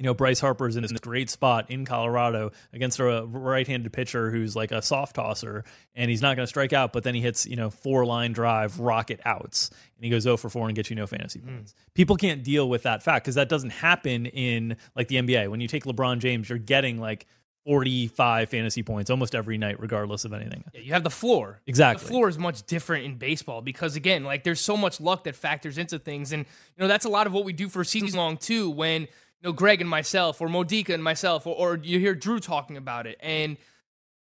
you 0.00 0.06
know, 0.06 0.14
Bryce 0.14 0.40
Harper's 0.40 0.76
in 0.76 0.82
this 0.82 0.92
great 0.92 1.28
spot 1.28 1.70
in 1.70 1.84
Colorado 1.84 2.52
against 2.72 2.98
a 3.00 3.26
right-handed 3.26 3.92
pitcher 3.92 4.30
who's 4.30 4.56
like 4.56 4.72
a 4.72 4.80
soft 4.80 5.14
tosser, 5.14 5.62
and 5.94 6.10
he's 6.10 6.22
not 6.22 6.36
going 6.36 6.44
to 6.44 6.48
strike 6.48 6.72
out, 6.72 6.94
but 6.94 7.02
then 7.02 7.14
he 7.14 7.20
hits, 7.20 7.44
you 7.44 7.54
know, 7.54 7.68
four-line 7.68 8.32
drive, 8.32 8.80
rocket 8.80 9.20
outs, 9.26 9.68
and 9.68 10.04
he 10.06 10.10
goes 10.10 10.22
0 10.22 10.38
for 10.38 10.48
4 10.48 10.68
and 10.68 10.74
gets 10.74 10.88
you 10.88 10.96
no 10.96 11.06
fantasy 11.06 11.40
hmm. 11.40 11.54
points. 11.54 11.74
People 11.92 12.16
can't 12.16 12.42
deal 12.42 12.66
with 12.66 12.84
that 12.84 13.02
fact 13.02 13.26
because 13.26 13.34
that 13.34 13.50
doesn't 13.50 13.68
happen 13.68 14.24
in 14.24 14.78
like 14.96 15.08
the 15.08 15.16
NBA. 15.16 15.50
When 15.50 15.60
you 15.60 15.68
take 15.68 15.84
LeBron 15.84 16.18
James, 16.20 16.48
you're 16.48 16.56
getting 16.56 16.98
like 16.98 17.26
45 17.66 18.48
fantasy 18.48 18.82
points 18.82 19.10
almost 19.10 19.34
every 19.34 19.58
night, 19.58 19.80
regardless 19.80 20.24
of 20.24 20.32
anything. 20.32 20.64
Yeah, 20.72 20.80
you 20.80 20.92
have 20.94 21.04
the 21.04 21.10
floor. 21.10 21.60
Exactly. 21.66 22.02
The 22.02 22.10
floor 22.10 22.30
is 22.30 22.38
much 22.38 22.62
different 22.62 23.04
in 23.04 23.16
baseball 23.16 23.60
because 23.60 23.96
again, 23.96 24.24
like 24.24 24.44
there's 24.44 24.60
so 24.60 24.78
much 24.78 24.98
luck 24.98 25.24
that 25.24 25.36
factors 25.36 25.76
into 25.76 25.98
things, 25.98 26.32
and 26.32 26.46
you 26.46 26.82
know 26.82 26.88
that's 26.88 27.04
a 27.04 27.10
lot 27.10 27.26
of 27.26 27.34
what 27.34 27.44
we 27.44 27.52
do 27.52 27.68
for 27.68 27.84
season 27.84 28.18
long 28.18 28.38
too. 28.38 28.70
When 28.70 29.08
you 29.40 29.48
know 29.48 29.52
Greg 29.52 29.80
and 29.80 29.88
myself, 29.88 30.40
or 30.40 30.48
Modica 30.48 30.94
and 30.94 31.02
myself, 31.02 31.46
or, 31.46 31.54
or 31.54 31.80
you 31.82 31.98
hear 31.98 32.14
Drew 32.14 32.40
talking 32.40 32.76
about 32.76 33.06
it, 33.06 33.18
and 33.20 33.56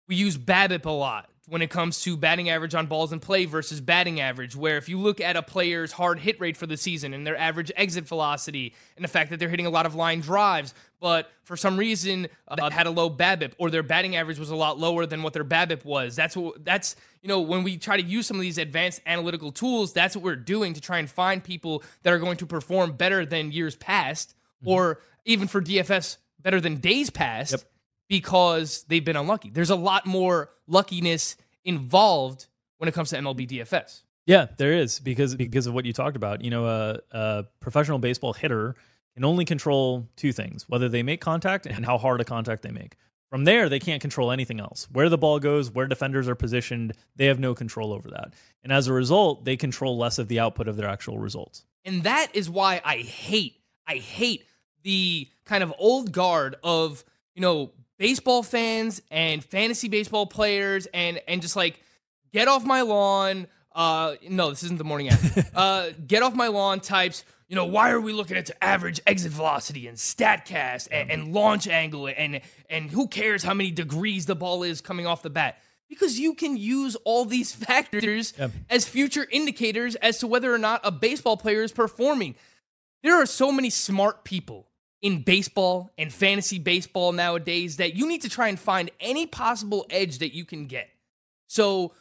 we 0.09 0.17
use 0.17 0.37
BABIP 0.39 0.85
a 0.85 0.91
lot 0.91 1.31
when 1.49 1.63
it 1.63 1.71
comes 1.71 2.03
to 2.03 2.17
batting 2.17 2.51
average 2.51 2.75
on 2.75 2.87
balls 2.87 3.13
in 3.13 3.21
play 3.21 3.45
versus 3.45 3.81
batting 3.81 4.21
average, 4.21 4.57
where 4.57 4.77
if 4.77 4.89
you 4.89 4.99
look 4.99 5.21
at 5.21 5.37
a 5.37 5.43
player's 5.43 5.93
hard 5.93 6.19
hit 6.19 6.41
rate 6.41 6.57
for 6.57 6.67
the 6.67 6.77
season 6.77 7.15
and 7.15 7.25
their 7.25 7.37
average 7.37 7.71
exit 7.77 8.07
velocity 8.07 8.75
and 8.97 9.05
the 9.05 9.09
fact 9.09 9.31
that 9.31 9.39
they're 9.39 9.49
hitting 9.49 9.67
a 9.67 9.71
lot 9.71 9.87
of 9.87 9.95
line 9.95 10.21
drives, 10.21 10.75
but 11.01 11.31
for 11.45 11.57
some 11.57 11.77
reason 11.77 12.27
uh, 12.49 12.69
had 12.71 12.89
a 12.89 12.91
low 12.91 13.09
BABIP 13.09 13.53
or 13.59 13.71
their 13.71 13.85
batting 13.85 14.17
average 14.17 14.41
was 14.41 14.51
a 14.51 14.57
lot 14.57 14.79
lower 14.79 15.07
than 15.07 15.23
what 15.23 15.33
their 15.33 15.45
BABIP 15.45 15.85
was. 15.85 16.17
That's 16.17 16.37
what 16.37 16.65
that's 16.65 16.97
you 17.23 17.29
know 17.29 17.41
when 17.41 17.63
we 17.63 17.77
try 17.77 17.97
to 17.97 18.03
use 18.03 18.27
some 18.27 18.37
of 18.37 18.43
these 18.43 18.59
advanced 18.59 19.01
analytical 19.07 19.53
tools, 19.53 19.93
that's 19.93 20.17
what 20.17 20.25
we're 20.25 20.37
doing 20.37 20.75
to 20.75 20.81
try 20.81 20.99
and 20.99 21.09
find 21.09 21.45
people 21.45 21.85
that 22.03 22.13
are 22.13 22.19
going 22.19 22.39
to 22.39 22.47
perform 22.47 22.93
better 22.93 23.25
than 23.25 23.53
years 23.53 23.77
past, 23.77 24.35
mm-hmm. 24.61 24.69
or 24.69 25.01
even 25.25 25.49
for 25.49 25.61
DFS 25.61 26.19
better 26.41 26.61
than 26.61 26.77
days 26.77 27.11
past. 27.11 27.53
Yep 27.53 27.63
because 28.09 28.85
they've 28.89 29.05
been 29.05 29.17
unlucky. 29.17 29.51
There's 29.51 29.71
a 29.71 29.77
lot 29.77 30.07
more 30.07 30.51
luckiness 30.67 31.37
involved 31.65 32.47
when 32.79 32.89
it 32.89 32.93
comes 32.93 33.11
to 33.11 33.17
MLB 33.17 33.49
DFS. 33.49 34.03
Yeah, 34.27 34.47
there 34.57 34.73
is 34.73 34.99
because 35.01 35.35
because 35.35 35.67
of 35.67 35.75
what 35.75 35.85
you 35.85 35.93
talked 35.93 36.17
about. 36.17 36.43
You 36.43 36.51
know, 36.51 36.67
a, 36.67 36.99
a 37.13 37.45
professional 37.61 37.99
baseball 37.99 38.33
hitter 38.33 38.75
can 39.15 39.25
only 39.25 39.45
control 39.45 40.09
two 40.17 40.33
things: 40.33 40.69
whether 40.69 40.89
they 40.89 41.03
make 41.03 41.21
contact 41.21 41.67
and 41.67 41.85
how 41.85 41.97
hard 41.99 42.21
a 42.21 42.25
contact 42.25 42.63
they 42.63 42.73
make. 42.73 42.97
From 43.31 43.45
there, 43.45 43.69
they 43.69 43.81
can't 43.81 44.01
control 44.01 44.31
anything 44.31 44.61
else. 44.61 44.87
Where 44.93 45.09
the 45.09 45.19
ball 45.19 45.41
goes, 45.41 45.71
where 45.71 45.87
defenders 45.87 46.29
are 46.29 46.37
positioned, 46.37 46.93
they 47.17 47.27
have 47.27 47.41
no 47.41 47.55
control 47.55 47.93
over 47.93 48.09
that. 48.11 48.35
And 48.63 48.73
as 48.73 48.87
a 48.87 48.93
result, 48.93 49.45
they 49.45 49.57
control 49.57 49.99
less 49.99 50.21
of 50.21 50.29
the 50.29 50.39
output 50.39 50.69
of 50.69 50.77
their 50.77 50.89
actual 50.89 51.19
results. 51.19 51.65
And 51.85 52.05
that 52.05 52.29
is 52.35 52.49
why 52.49 52.81
I 52.85 52.99
hate, 52.99 53.57
I 53.87 53.97
hate 53.97 54.45
the 54.83 55.29
kind 55.45 55.63
of 55.63 55.73
old 55.79 56.13
guard 56.13 56.57
of, 56.63 57.05
you 57.35 57.43
know, 57.43 57.73
baseball 57.99 58.43
fans 58.43 59.01
and 59.11 59.43
fantasy 59.43 59.89
baseball 59.89 60.27
players 60.27 60.87
and 60.93 61.21
and 61.27 61.43
just 61.43 61.57
like 61.57 61.81
get 62.33 62.49
off 62.49 62.65
my 62.65 62.83
lawn. 62.83 63.47
Uh, 63.75 64.15
no, 64.29 64.51
this 64.51 64.63
isn't 64.63 64.79
the 64.79 64.85
morning 64.85 65.09
after. 65.09 65.45
uh, 65.55 65.91
get 66.07 66.23
off 66.23 66.35
my 66.35 66.49
lawn 66.49 66.81
types. 66.81 67.25
You 67.49 67.57
know, 67.57 67.67
why 67.67 67.91
are 67.91 68.01
we 68.01 68.13
looking 68.13 68.37
at 68.37 68.51
average 68.61 69.01
exit 69.07 69.33
velocity 69.33 69.87
and 69.87 69.97
Statcast 69.97 70.89
and, 70.91 71.11
and 71.11 71.33
launch 71.33 71.69
angle 71.69 72.09
and 72.09 72.41
and 72.69 72.91
who 72.91 73.07
cares 73.07 73.43
how 73.43 73.55
many 73.55 73.71
degrees 73.71 74.27
the 74.27 74.35
ball 74.35 74.63
is 74.63 74.81
coming 74.81 75.07
off 75.07 75.23
the 75.23 75.31
bat? 75.31 75.59
Because 75.89 76.19
you 76.19 76.35
can 76.35 76.57
use 76.57 76.97
all 77.05 77.25
these 77.25 77.55
factors 77.67 78.33
yep. 78.39 78.51
as 78.69 78.89
future 78.89 79.27
indicators 79.31 79.95
as 79.97 80.19
to 80.19 80.27
whether 80.27 80.53
or 80.53 80.59
not 80.59 80.81
a 80.83 80.91
baseball 80.91 81.37
player 81.37 81.63
is 81.63 81.73
performing. 81.73 82.35
There 83.03 83.15
are 83.15 83.27
so 83.27 83.53
many 83.53 83.71
smart 83.71 84.25
people 84.25 84.67
in 85.03 85.23
baseball 85.23 85.93
and 85.99 86.13
fantasy 86.13 86.59
baseball 86.59 87.13
nowadays 87.13 87.77
that 87.77 87.95
you 87.95 88.09
need 88.09 88.23
to 88.23 88.29
try 88.29 88.49
and 88.49 88.59
find 88.59 88.91
any 89.01 89.27
possible 89.27 89.87
edge 89.91 90.19
that 90.19 90.35
you 90.35 90.45
can 90.45 90.67
get. 90.67 90.89
So, 91.47 91.93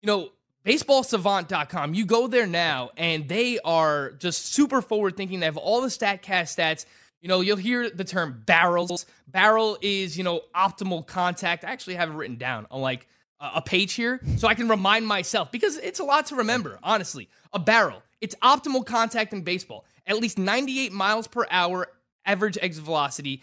you 0.00 0.06
know, 0.06 0.30
baseballsavant.com, 0.64 1.94
you 1.94 2.06
go 2.06 2.26
there 2.26 2.46
now 2.46 2.90
and 2.96 3.28
they 3.28 3.58
are 3.64 4.12
just 4.12 4.52
super 4.54 4.80
forward 4.80 5.16
thinking. 5.16 5.40
They 5.40 5.46
have 5.46 5.56
all 5.56 5.80
the 5.80 5.88
StatCast 5.88 6.56
stats. 6.56 6.86
You 7.20 7.28
know, 7.28 7.40
you'll 7.40 7.56
hear 7.56 7.88
the 7.90 8.04
term 8.04 8.42
barrels. 8.46 9.06
Barrel 9.26 9.78
is, 9.80 10.16
you 10.18 10.24
know, 10.24 10.42
optimal 10.54 11.06
contact. 11.06 11.64
I 11.64 11.70
actually 11.70 11.94
have 11.94 12.10
it 12.10 12.14
written 12.14 12.36
down 12.36 12.66
on 12.70 12.80
like 12.80 13.08
a 13.40 13.60
page 13.60 13.94
here 13.94 14.20
so 14.36 14.46
I 14.46 14.54
can 14.54 14.68
remind 14.68 15.06
myself 15.06 15.50
because 15.50 15.76
it's 15.78 15.98
a 15.98 16.04
lot 16.04 16.26
to 16.26 16.36
remember, 16.36 16.78
honestly. 16.82 17.28
A 17.52 17.58
barrel, 17.58 18.02
it's 18.20 18.36
optimal 18.36 18.86
contact 18.86 19.32
in 19.32 19.42
baseball. 19.42 19.84
At 20.06 20.18
least 20.18 20.38
98 20.38 20.92
miles 20.92 21.26
per 21.26 21.46
hour 21.50 21.88
average 22.24 22.58
exit 22.60 22.84
velocity 22.84 23.42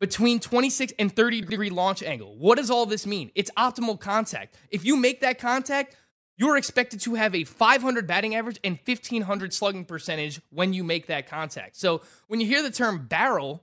between 0.00 0.40
26 0.40 0.92
and 0.98 1.14
30 1.14 1.42
degree 1.42 1.70
launch 1.70 2.02
angle. 2.02 2.36
What 2.36 2.58
does 2.58 2.70
all 2.70 2.86
this 2.86 3.06
mean? 3.06 3.30
It's 3.34 3.50
optimal 3.52 3.98
contact. 3.98 4.56
If 4.70 4.84
you 4.84 4.96
make 4.96 5.20
that 5.20 5.38
contact, 5.38 5.96
you're 6.36 6.56
expected 6.56 7.00
to 7.02 7.14
have 7.14 7.34
a 7.34 7.44
500 7.44 8.06
batting 8.06 8.34
average 8.34 8.58
and 8.64 8.78
1500 8.84 9.54
slugging 9.54 9.84
percentage 9.84 10.40
when 10.50 10.72
you 10.72 10.82
make 10.82 11.06
that 11.06 11.28
contact. 11.28 11.76
So 11.76 12.02
when 12.26 12.40
you 12.40 12.46
hear 12.46 12.62
the 12.62 12.70
term 12.70 13.06
barrel, 13.06 13.62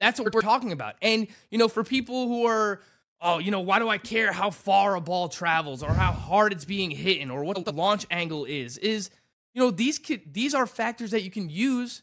that's 0.00 0.20
what 0.20 0.32
we're 0.34 0.42
talking 0.42 0.72
about. 0.72 0.96
And, 1.00 1.28
you 1.50 1.58
know, 1.58 1.68
for 1.68 1.82
people 1.82 2.28
who 2.28 2.46
are, 2.46 2.80
oh, 3.20 3.38
you 3.38 3.50
know, 3.50 3.60
why 3.60 3.78
do 3.78 3.88
I 3.88 3.98
care 3.98 4.32
how 4.32 4.50
far 4.50 4.94
a 4.94 5.00
ball 5.00 5.28
travels 5.28 5.82
or 5.82 5.90
how 5.90 6.12
hard 6.12 6.52
it's 6.52 6.64
being 6.64 6.90
hit 6.90 7.28
or 7.30 7.42
what 7.42 7.62
the 7.64 7.72
launch 7.72 8.06
angle 8.10 8.44
is, 8.44 8.76
is, 8.78 9.10
you 9.54 9.62
know, 9.62 9.70
these, 9.70 10.00
these 10.26 10.54
are 10.54 10.66
factors 10.66 11.10
that 11.10 11.22
you 11.22 11.30
can 11.30 11.48
use 11.48 12.02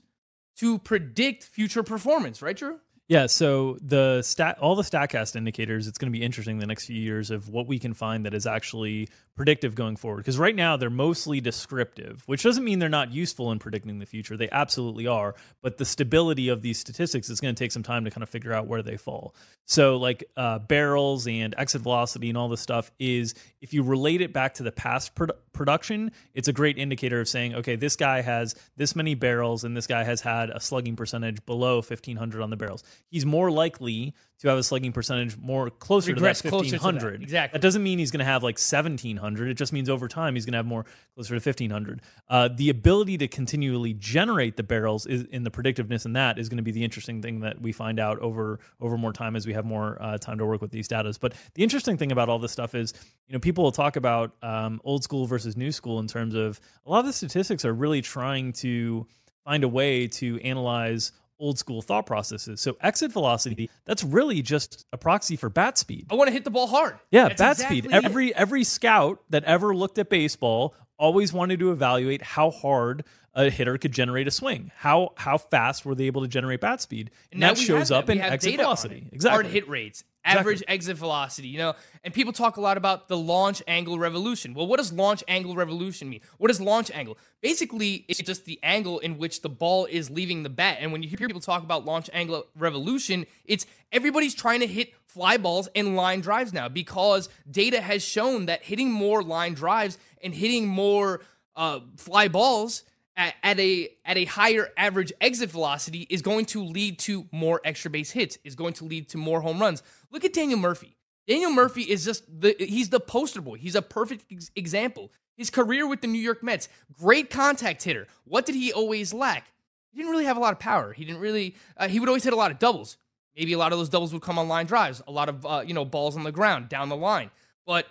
to 0.57 0.79
predict 0.79 1.43
future 1.43 1.83
performance, 1.83 2.41
right, 2.41 2.55
Drew? 2.55 2.79
Yeah, 3.07 3.27
so 3.27 3.77
the 3.81 4.21
stat, 4.21 4.57
all 4.59 4.75
the 4.75 4.83
Statcast 4.83 5.37
indicators, 5.37 5.87
it's 5.87 5.97
going 5.97 6.11
to 6.11 6.17
be 6.17 6.25
interesting 6.25 6.57
the 6.57 6.65
next 6.65 6.87
few 6.87 6.99
years 6.99 7.31
of 7.31 7.47
what 7.47 7.65
we 7.65 7.79
can 7.79 7.93
find 7.93 8.25
that 8.25 8.33
is 8.33 8.45
actually 8.45 9.07
predictive 9.37 9.75
going 9.75 9.95
forward. 9.95 10.17
Because 10.17 10.37
right 10.37 10.55
now 10.55 10.75
they're 10.75 10.89
mostly 10.89 11.39
descriptive, 11.39 12.23
which 12.25 12.43
doesn't 12.43 12.63
mean 12.63 12.79
they're 12.79 12.89
not 12.89 13.13
useful 13.13 13.51
in 13.51 13.59
predicting 13.59 13.99
the 13.99 14.05
future. 14.05 14.35
They 14.35 14.49
absolutely 14.51 15.07
are. 15.07 15.35
But 15.61 15.77
the 15.77 15.85
stability 15.85 16.49
of 16.49 16.61
these 16.61 16.77
statistics 16.79 17.29
is 17.29 17.39
going 17.39 17.55
to 17.55 17.59
take 17.59 17.71
some 17.71 17.83
time 17.83 18.03
to 18.03 18.11
kind 18.11 18.23
of 18.23 18.29
figure 18.29 18.51
out 18.51 18.67
where 18.67 18.81
they 18.81 18.97
fall. 18.97 19.35
So, 19.65 19.97
like 19.97 20.25
uh, 20.35 20.59
barrels 20.59 21.27
and 21.27 21.53
exit 21.57 21.81
velocity 21.81 22.29
and 22.29 22.37
all 22.37 22.49
this 22.49 22.61
stuff 22.61 22.91
is 22.99 23.35
if 23.61 23.73
you 23.73 23.83
relate 23.83 24.21
it 24.21 24.33
back 24.33 24.55
to 24.55 24.63
the 24.63 24.71
past 24.71 25.15
produ- 25.15 25.37
production, 25.53 26.11
it's 26.33 26.47
a 26.47 26.53
great 26.53 26.77
indicator 26.77 27.19
of 27.21 27.27
saying, 27.27 27.55
okay, 27.55 27.75
this 27.75 27.95
guy 27.95 28.21
has 28.21 28.55
this 28.75 28.95
many 28.95 29.13
barrels 29.13 29.63
and 29.63 29.77
this 29.77 29.87
guy 29.87 30.03
has 30.03 30.21
had 30.21 30.49
a 30.49 30.59
slugging 30.59 30.95
percentage 30.95 31.45
below 31.45 31.75
1500 31.75 32.41
on 32.41 32.49
the 32.49 32.57
barrels. 32.57 32.83
He's 33.09 33.25
more 33.25 33.51
likely 33.51 34.13
to 34.39 34.47
have 34.49 34.57
a 34.57 34.63
slugging 34.63 34.91
percentage 34.91 35.37
more 35.37 35.69
closer 35.69 36.13
Regress 36.13 36.41
to 36.41 36.49
that 36.49 36.53
1500. 36.53 36.99
To 36.99 37.17
that. 37.17 37.23
Exactly. 37.23 37.57
That 37.57 37.61
doesn't 37.61 37.83
mean 37.83 37.99
he's 37.99 38.11
going 38.11 38.19
to 38.19 38.25
have 38.25 38.43
like 38.43 38.57
1700. 38.57 39.26
It 39.35 39.55
just 39.55 39.73
means 39.73 39.89
over 39.89 40.07
time 40.07 40.35
he's 40.35 40.45
going 40.45 40.53
to 40.53 40.57
have 40.57 40.65
more 40.65 40.85
closer 41.15 41.29
to 41.29 41.49
1500. 41.49 42.01
Uh, 42.29 42.49
the 42.55 42.69
ability 42.69 43.17
to 43.17 43.27
continually 43.27 43.93
generate 43.93 44.55
the 44.55 44.63
barrels 44.63 45.05
is 45.05 45.23
in 45.23 45.43
the 45.43 45.51
predictiveness 45.51 46.05
in 46.05 46.13
that 46.13 46.37
is 46.37 46.49
going 46.49 46.57
to 46.57 46.63
be 46.63 46.71
the 46.71 46.83
interesting 46.83 47.21
thing 47.21 47.39
that 47.39 47.61
we 47.61 47.71
find 47.71 47.99
out 47.99 48.19
over 48.19 48.59
over 48.79 48.97
more 48.97 49.13
time 49.13 49.35
as 49.35 49.47
we 49.47 49.53
have 49.53 49.65
more 49.65 49.97
uh, 50.01 50.17
time 50.17 50.37
to 50.37 50.45
work 50.45 50.61
with 50.61 50.71
these 50.71 50.87
data. 50.87 51.07
But 51.19 51.33
the 51.53 51.63
interesting 51.63 51.97
thing 51.97 52.11
about 52.11 52.29
all 52.29 52.39
this 52.39 52.51
stuff 52.51 52.75
is, 52.75 52.93
you 53.27 53.33
know, 53.33 53.39
people 53.39 53.63
will 53.63 53.71
talk 53.71 53.95
about 53.95 54.31
um, 54.41 54.81
old 54.83 55.03
school 55.03 55.25
versus 55.25 55.55
new 55.55 55.71
school 55.71 55.99
in 55.99 56.07
terms 56.07 56.35
of 56.35 56.59
a 56.85 56.89
lot 56.89 56.99
of 56.99 57.05
the 57.05 57.13
statistics 57.13 57.63
are 57.65 57.73
really 57.73 58.01
trying 58.01 58.51
to 58.53 59.07
find 59.45 59.63
a 59.63 59.67
way 59.67 60.07
to 60.07 60.39
analyze 60.41 61.13
old 61.39 61.57
school 61.59 61.81
thought 61.81 62.05
processes. 62.05 62.61
So 62.61 62.77
exit 62.81 63.11
velocity, 63.11 63.69
that's 63.85 64.03
really 64.03 64.41
just 64.41 64.85
a 64.93 64.97
proxy 64.97 65.35
for 65.35 65.49
bat 65.49 65.77
speed. 65.77 66.07
I 66.09 66.15
want 66.15 66.27
to 66.27 66.33
hit 66.33 66.43
the 66.43 66.51
ball 66.51 66.67
hard. 66.67 66.99
Yeah, 67.11 67.29
that's 67.29 67.39
bat 67.39 67.51
exactly 67.53 67.81
speed. 67.81 67.93
Every 67.93 68.35
every 68.35 68.63
scout 68.63 69.21
that 69.29 69.43
ever 69.43 69.75
looked 69.75 69.97
at 69.97 70.09
baseball 70.09 70.75
always 70.97 71.31
wanted 71.31 71.59
to 71.59 71.71
evaluate 71.71 72.21
how 72.21 72.49
hard 72.49 73.03
a 73.37 73.51
hitter 73.51 73.77
could 73.77 73.91
generate 73.91 74.27
a 74.27 74.31
swing. 74.31 74.71
How 74.75 75.13
how 75.15 75.37
fast 75.37 75.85
were 75.85 75.93
they 75.93 76.05
able 76.05 76.23
to 76.23 76.27
generate 76.27 76.59
bat 76.59 76.81
speed? 76.81 77.11
And, 77.31 77.41
and 77.41 77.55
that 77.55 77.61
shows 77.61 77.91
up 77.91 78.09
in 78.09 78.19
exit 78.19 78.55
velocity. 78.55 79.07
Exactly. 79.11 79.43
Hard 79.43 79.45
hit 79.53 79.69
rates, 79.69 80.03
average 80.25 80.55
exactly. 80.55 80.73
exit 80.73 80.97
velocity, 80.97 81.47
you 81.47 81.59
know. 81.59 81.75
And 82.03 82.11
people 82.11 82.33
talk 82.33 82.57
a 82.57 82.61
lot 82.61 82.77
about 82.77 83.07
the 83.07 83.15
launch 83.15 83.61
angle 83.67 83.99
revolution. 83.99 84.55
Well, 84.55 84.65
what 84.65 84.77
does 84.77 84.91
launch 84.91 85.23
angle 85.27 85.55
revolution 85.55 86.09
mean? 86.09 86.21
What 86.39 86.49
is 86.49 86.59
launch 86.59 86.89
angle? 86.89 87.15
Basically, 87.39 88.05
it's 88.07 88.19
just 88.19 88.45
the 88.45 88.59
angle 88.63 88.97
in 88.99 89.19
which 89.19 89.43
the 89.43 89.49
ball 89.49 89.85
is 89.85 90.09
leaving 90.09 90.41
the 90.41 90.49
bat. 90.49 90.79
And 90.81 90.91
when 90.91 91.03
you 91.03 91.09
hear 91.09 91.27
people 91.27 91.39
talk 91.39 91.61
about 91.61 91.85
launch 91.85 92.09
angle 92.13 92.47
revolution, 92.57 93.27
it's 93.45 93.67
everybody's 93.91 94.33
trying 94.33 94.61
to 94.61 94.67
hit 94.67 94.93
fly 95.05 95.37
balls 95.37 95.69
and 95.75 95.95
line 95.95 96.21
drives 96.21 96.53
now 96.53 96.69
because 96.69 97.29
data 97.49 97.81
has 97.81 98.03
shown 98.03 98.47
that 98.47 98.63
hitting 98.63 98.91
more 98.91 99.21
line 99.21 99.53
drives 99.53 99.99
and 100.23 100.33
hitting 100.33 100.67
more 100.67 101.21
uh, 101.55 101.81
fly 101.97 102.27
balls 102.27 102.83
at, 103.17 103.33
at, 103.43 103.59
a 103.59 103.89
at 104.05 104.17
a 104.17 104.25
higher 104.25 104.69
average 104.77 105.11
exit 105.19 105.49
velocity 105.49 106.07
is 106.09 106.21
going 106.21 106.45
to 106.45 106.63
lead 106.63 106.99
to 106.99 107.27
more 107.31 107.59
extra 107.65 107.91
base 107.91 108.11
hits, 108.11 108.37
is 108.43 108.55
going 108.55 108.73
to 108.73 108.85
lead 108.85 109.09
to 109.09 109.17
more 109.17 109.41
home 109.41 109.59
runs. 109.59 109.83
Look 110.11 110.23
at 110.23 110.33
Daniel 110.33 110.59
Murphy. 110.59 110.95
Daniel 111.27 111.51
Murphy 111.51 111.81
is 111.81 112.05
just 112.05 112.23
the 112.39 112.55
he's 112.57 112.89
the 112.89 112.99
poster 112.99 113.41
boy. 113.41 113.57
He's 113.57 113.75
a 113.75 113.81
perfect 113.81 114.25
ex- 114.31 114.51
example. 114.55 115.11
His 115.35 115.49
career 115.49 115.87
with 115.87 116.01
the 116.01 116.07
New 116.07 116.21
York 116.21 116.41
Mets, 116.41 116.69
great 116.93 117.29
contact 117.29 117.83
hitter. 117.83 118.07
What 118.23 118.45
did 118.45 118.55
he 118.55 118.71
always 118.71 119.13
lack? 119.13 119.51
He 119.91 119.97
didn't 119.97 120.11
really 120.11 120.25
have 120.25 120.37
a 120.37 120.39
lot 120.39 120.53
of 120.53 120.59
power. 120.59 120.93
He 120.93 121.03
didn't 121.03 121.19
really. 121.19 121.55
Uh, 121.75 121.87
he 121.87 121.99
would 121.99 122.07
always 122.07 122.23
hit 122.23 122.33
a 122.33 122.37
lot 122.37 122.51
of 122.51 122.59
doubles. 122.59 122.97
Maybe 123.35 123.53
a 123.53 123.57
lot 123.57 123.71
of 123.71 123.77
those 123.77 123.89
doubles 123.89 124.13
would 124.13 124.21
come 124.21 124.39
on 124.39 124.47
line 124.47 124.65
drives. 124.65 125.01
A 125.07 125.11
lot 125.11 125.27
of 125.27 125.45
uh, 125.45 125.63
you 125.65 125.73
know 125.73 125.85
balls 125.85 126.15
on 126.15 126.23
the 126.23 126.31
ground 126.31 126.69
down 126.69 126.89
the 126.89 126.95
line. 126.95 127.29
But 127.65 127.87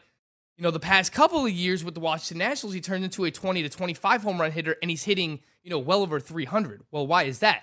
you 0.56 0.62
know, 0.62 0.70
the 0.70 0.80
past 0.80 1.12
couple 1.12 1.44
of 1.44 1.52
years 1.52 1.84
with 1.84 1.94
the 1.94 2.00
Washington 2.00 2.38
Nationals, 2.38 2.74
he 2.74 2.80
turned 2.80 3.04
into 3.04 3.24
a 3.24 3.30
20 3.30 3.62
to 3.62 3.68
25 3.68 4.22
home 4.22 4.40
run 4.40 4.50
hitter 4.50 4.76
and 4.80 4.90
he's 4.90 5.04
hitting, 5.04 5.40
you 5.62 5.70
know, 5.70 5.78
well 5.78 6.02
over 6.02 6.18
300. 6.18 6.82
Well, 6.90 7.06
why 7.06 7.24
is 7.24 7.40
that? 7.40 7.62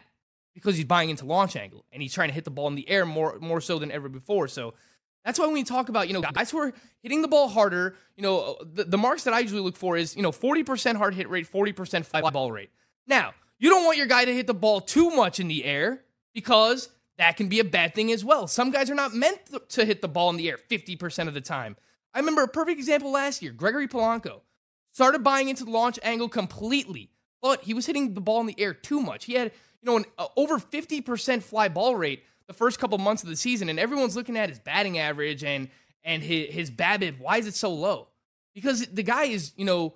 Because 0.53 0.75
he's 0.75 0.85
buying 0.85 1.09
into 1.09 1.25
launch 1.25 1.55
angle 1.55 1.85
and 1.91 2.01
he's 2.01 2.13
trying 2.13 2.29
to 2.29 2.35
hit 2.35 2.43
the 2.43 2.51
ball 2.51 2.67
in 2.67 2.75
the 2.75 2.87
air 2.87 3.05
more 3.05 3.39
more 3.39 3.61
so 3.61 3.79
than 3.79 3.91
ever 3.91 4.09
before. 4.09 4.47
So 4.47 4.75
that's 5.25 5.39
why 5.39 5.45
when 5.45 5.55
we 5.55 5.63
talk 5.63 5.89
about, 5.89 6.07
you 6.07 6.13
know, 6.13 6.21
guys 6.21 6.51
who 6.51 6.59
are 6.59 6.73
hitting 7.01 7.21
the 7.23 7.27
ball 7.27 7.47
harder, 7.47 7.95
you 8.15 8.21
know, 8.21 8.57
the, 8.61 8.83
the 8.83 8.97
marks 8.97 9.23
that 9.23 9.33
I 9.33 9.39
usually 9.39 9.61
look 9.61 9.77
for 9.77 9.97
is, 9.97 10.15
you 10.15 10.21
know, 10.21 10.31
40% 10.31 10.95
hard 10.97 11.15
hit 11.15 11.29
rate, 11.29 11.49
40% 11.51 12.05
fly 12.05 12.21
ball 12.29 12.51
rate. 12.51 12.69
Now, 13.07 13.33
you 13.57 13.69
don't 13.69 13.85
want 13.85 13.97
your 13.97 14.07
guy 14.07 14.25
to 14.25 14.33
hit 14.33 14.45
the 14.45 14.53
ball 14.53 14.81
too 14.81 15.09
much 15.11 15.39
in 15.39 15.47
the 15.47 15.65
air 15.65 16.03
because 16.33 16.89
that 17.17 17.37
can 17.37 17.47
be 17.47 17.59
a 17.59 17.63
bad 17.63 17.95
thing 17.95 18.11
as 18.11 18.23
well. 18.23 18.47
Some 18.47 18.69
guys 18.71 18.89
are 18.89 18.95
not 18.95 19.13
meant 19.13 19.39
to 19.69 19.85
hit 19.85 20.01
the 20.01 20.07
ball 20.07 20.29
in 20.29 20.35
the 20.35 20.49
air 20.49 20.57
50% 20.69 21.27
of 21.27 21.33
the 21.33 21.41
time. 21.41 21.77
I 22.13 22.19
remember 22.19 22.43
a 22.43 22.47
perfect 22.47 22.79
example 22.79 23.11
last 23.11 23.41
year 23.41 23.51
Gregory 23.51 23.87
Polanco 23.87 24.41
started 24.91 25.23
buying 25.23 25.49
into 25.49 25.65
the 25.65 25.71
launch 25.71 25.99
angle 26.03 26.29
completely, 26.29 27.09
but 27.41 27.63
he 27.63 27.73
was 27.73 27.85
hitting 27.85 28.13
the 28.13 28.21
ball 28.21 28.41
in 28.41 28.47
the 28.47 28.59
air 28.59 28.73
too 28.73 29.01
much. 29.01 29.25
He 29.25 29.33
had, 29.33 29.51
you 29.81 29.91
know, 29.91 29.97
an 29.97 30.05
uh, 30.17 30.27
over 30.35 30.59
50% 30.59 31.43
fly 31.43 31.67
ball 31.67 31.95
rate 31.95 32.23
the 32.47 32.53
first 32.53 32.79
couple 32.79 32.97
months 32.97 33.23
of 33.23 33.29
the 33.29 33.35
season, 33.35 33.69
and 33.69 33.79
everyone's 33.79 34.15
looking 34.15 34.37
at 34.37 34.49
his 34.49 34.59
batting 34.59 34.97
average 34.97 35.43
and 35.43 35.69
and 36.03 36.21
his, 36.21 36.53
his 36.53 36.71
BABIP. 36.71 37.19
Why 37.19 37.37
is 37.37 37.47
it 37.47 37.55
so 37.55 37.73
low? 37.73 38.09
Because 38.53 38.85
the 38.87 39.03
guy 39.03 39.25
is, 39.25 39.53
you 39.55 39.65
know, 39.65 39.95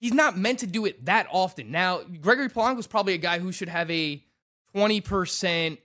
he's 0.00 0.14
not 0.14 0.38
meant 0.38 0.60
to 0.60 0.66
do 0.66 0.86
it 0.86 1.04
that 1.04 1.26
often. 1.30 1.70
Now, 1.70 2.00
Gregory 2.02 2.48
Polanco 2.48 2.78
is 2.78 2.86
probably 2.86 3.12
a 3.12 3.18
guy 3.18 3.38
who 3.38 3.52
should 3.52 3.68
have 3.68 3.90
a 3.90 4.24
20% 4.74 5.78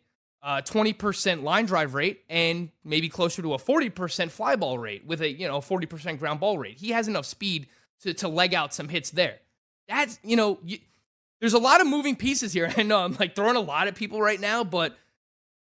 uh, 0.44 0.62
20% 0.62 1.44
line 1.44 1.66
drive 1.66 1.94
rate 1.94 2.24
and 2.30 2.70
maybe 2.84 3.08
closer 3.08 3.42
to 3.42 3.54
a 3.54 3.58
40% 3.58 4.30
fly 4.30 4.56
ball 4.56 4.78
rate 4.78 5.06
with 5.06 5.22
a, 5.22 5.32
you 5.32 5.48
know, 5.48 5.60
40% 5.60 6.20
ground 6.20 6.40
ball 6.42 6.58
rate. 6.58 6.78
He 6.78 6.90
has 6.90 7.08
enough 7.08 7.26
speed 7.26 7.68
to, 8.02 8.14
to 8.16 8.28
leg 8.28 8.54
out 8.54 8.74
some 8.74 8.90
hits 8.90 9.12
there. 9.12 9.40
That's, 9.88 10.20
you 10.24 10.36
know, 10.36 10.60
you, 10.64 10.80
there's 11.40 11.54
a 11.54 11.60
lot 11.60 11.80
of 11.80 11.88
moving 11.88 12.18
pieces 12.18 12.52
here. 12.52 12.72
I 12.78 12.84
know 12.84 13.00
I'm 13.00 13.16
like 13.20 13.36
throwing 13.36 13.56
a 13.56 13.62
lot 13.62 13.88
at 13.88 13.96
people 13.96 14.22
right 14.22 14.40
now, 14.40 14.66
but 14.66 14.98